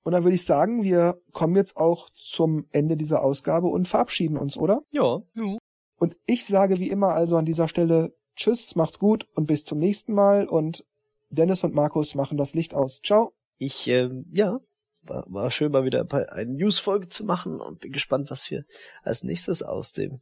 Und 0.02 0.12
dann 0.12 0.24
würde 0.24 0.34
ich 0.34 0.44
sagen, 0.44 0.82
wir 0.82 1.20
kommen 1.32 1.54
jetzt 1.54 1.76
auch 1.76 2.10
zum 2.16 2.66
Ende 2.72 2.96
dieser 2.96 3.22
Ausgabe 3.22 3.68
und 3.68 3.86
verabschieden 3.86 4.36
uns, 4.36 4.56
oder? 4.56 4.82
Ja. 4.90 5.22
ja. 5.34 5.56
Und 5.96 6.16
ich 6.26 6.44
sage 6.44 6.78
wie 6.78 6.90
immer 6.90 7.14
also 7.14 7.36
an 7.36 7.44
dieser 7.44 7.68
Stelle 7.68 8.14
Tschüss, 8.36 8.76
macht's 8.76 8.98
gut 8.98 9.28
und 9.34 9.46
bis 9.46 9.64
zum 9.64 9.78
nächsten 9.78 10.14
Mal. 10.14 10.46
Und 10.46 10.84
Dennis 11.30 11.64
und 11.64 11.74
Markus 11.74 12.14
machen 12.14 12.38
das 12.38 12.54
Licht 12.54 12.74
aus. 12.74 13.00
Ciao. 13.02 13.32
Ich, 13.58 13.86
ähm, 13.88 14.26
ja, 14.32 14.60
war, 15.02 15.24
war 15.28 15.50
schön 15.50 15.72
mal 15.72 15.84
wieder 15.84 16.06
eine 16.10 16.52
News-Folge 16.52 17.08
zu 17.08 17.24
machen 17.24 17.60
und 17.60 17.80
bin 17.80 17.92
gespannt, 17.92 18.30
was 18.30 18.50
wir 18.50 18.64
als 19.02 19.22
nächstes 19.22 19.62
aus 19.62 19.92
dem 19.92 20.20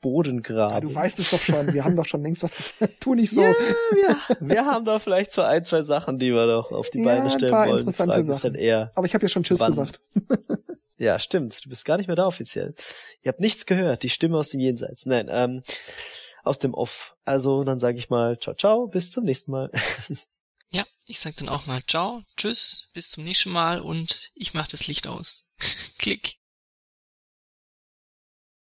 Boden 0.00 0.42
graben. 0.42 0.74
Ja, 0.74 0.80
du 0.80 0.94
weißt 0.94 1.18
es 1.18 1.30
doch 1.30 1.40
schon, 1.40 1.72
wir 1.72 1.84
haben 1.84 1.96
doch 1.96 2.04
schon 2.04 2.22
längst 2.22 2.42
was 2.42 2.54
Tu 3.00 3.14
nicht 3.14 3.30
so. 3.30 3.42
Ja, 3.42 3.54
wir, 3.90 4.16
wir 4.40 4.66
haben 4.66 4.84
da 4.84 4.98
vielleicht 4.98 5.32
so 5.32 5.42
ein, 5.42 5.64
zwei 5.64 5.82
Sachen, 5.82 6.18
die 6.18 6.32
wir 6.32 6.46
doch 6.46 6.70
auf 6.70 6.90
die 6.90 6.98
ja, 6.98 7.04
Beine 7.04 7.30
stellen 7.30 7.52
ein 7.52 7.58
paar 7.58 7.66
wollen. 7.66 7.78
Interessante 7.78 8.22
Sachen. 8.24 8.54
Eher, 8.54 8.92
Aber 8.94 9.06
ich 9.06 9.14
habe 9.14 9.24
ja 9.24 9.28
schon 9.28 9.42
Tschüss 9.42 9.60
wann, 9.60 9.70
gesagt. 9.70 10.02
Ja, 10.98 11.18
stimmt. 11.18 11.64
Du 11.64 11.70
bist 11.70 11.84
gar 11.84 11.96
nicht 11.96 12.08
mehr 12.08 12.16
da 12.16 12.26
offiziell. 12.26 12.74
Ihr 13.22 13.28
habt 13.28 13.40
nichts 13.40 13.66
gehört. 13.66 14.02
Die 14.02 14.10
Stimme 14.10 14.36
aus 14.36 14.50
dem 14.50 14.60
Jenseits. 14.60 15.06
Nein, 15.06 15.28
ähm, 15.30 15.62
aus 16.42 16.58
dem 16.58 16.74
Off. 16.74 17.14
Also 17.24 17.62
dann 17.64 17.78
sage 17.78 17.98
ich 17.98 18.10
mal 18.10 18.38
ciao, 18.38 18.54
ciao, 18.54 18.88
bis 18.88 19.10
zum 19.10 19.24
nächsten 19.24 19.52
Mal. 19.52 19.70
ja, 20.70 20.84
ich 21.06 21.20
sag 21.20 21.36
dann 21.36 21.48
auch 21.48 21.66
mal 21.66 21.82
ciao, 21.86 22.22
tschüss, 22.36 22.88
bis 22.92 23.10
zum 23.10 23.24
nächsten 23.24 23.50
Mal 23.50 23.80
und 23.80 24.30
ich 24.34 24.54
mach 24.54 24.66
das 24.66 24.86
Licht 24.86 25.06
aus. 25.06 25.46
Klick. 25.98 26.38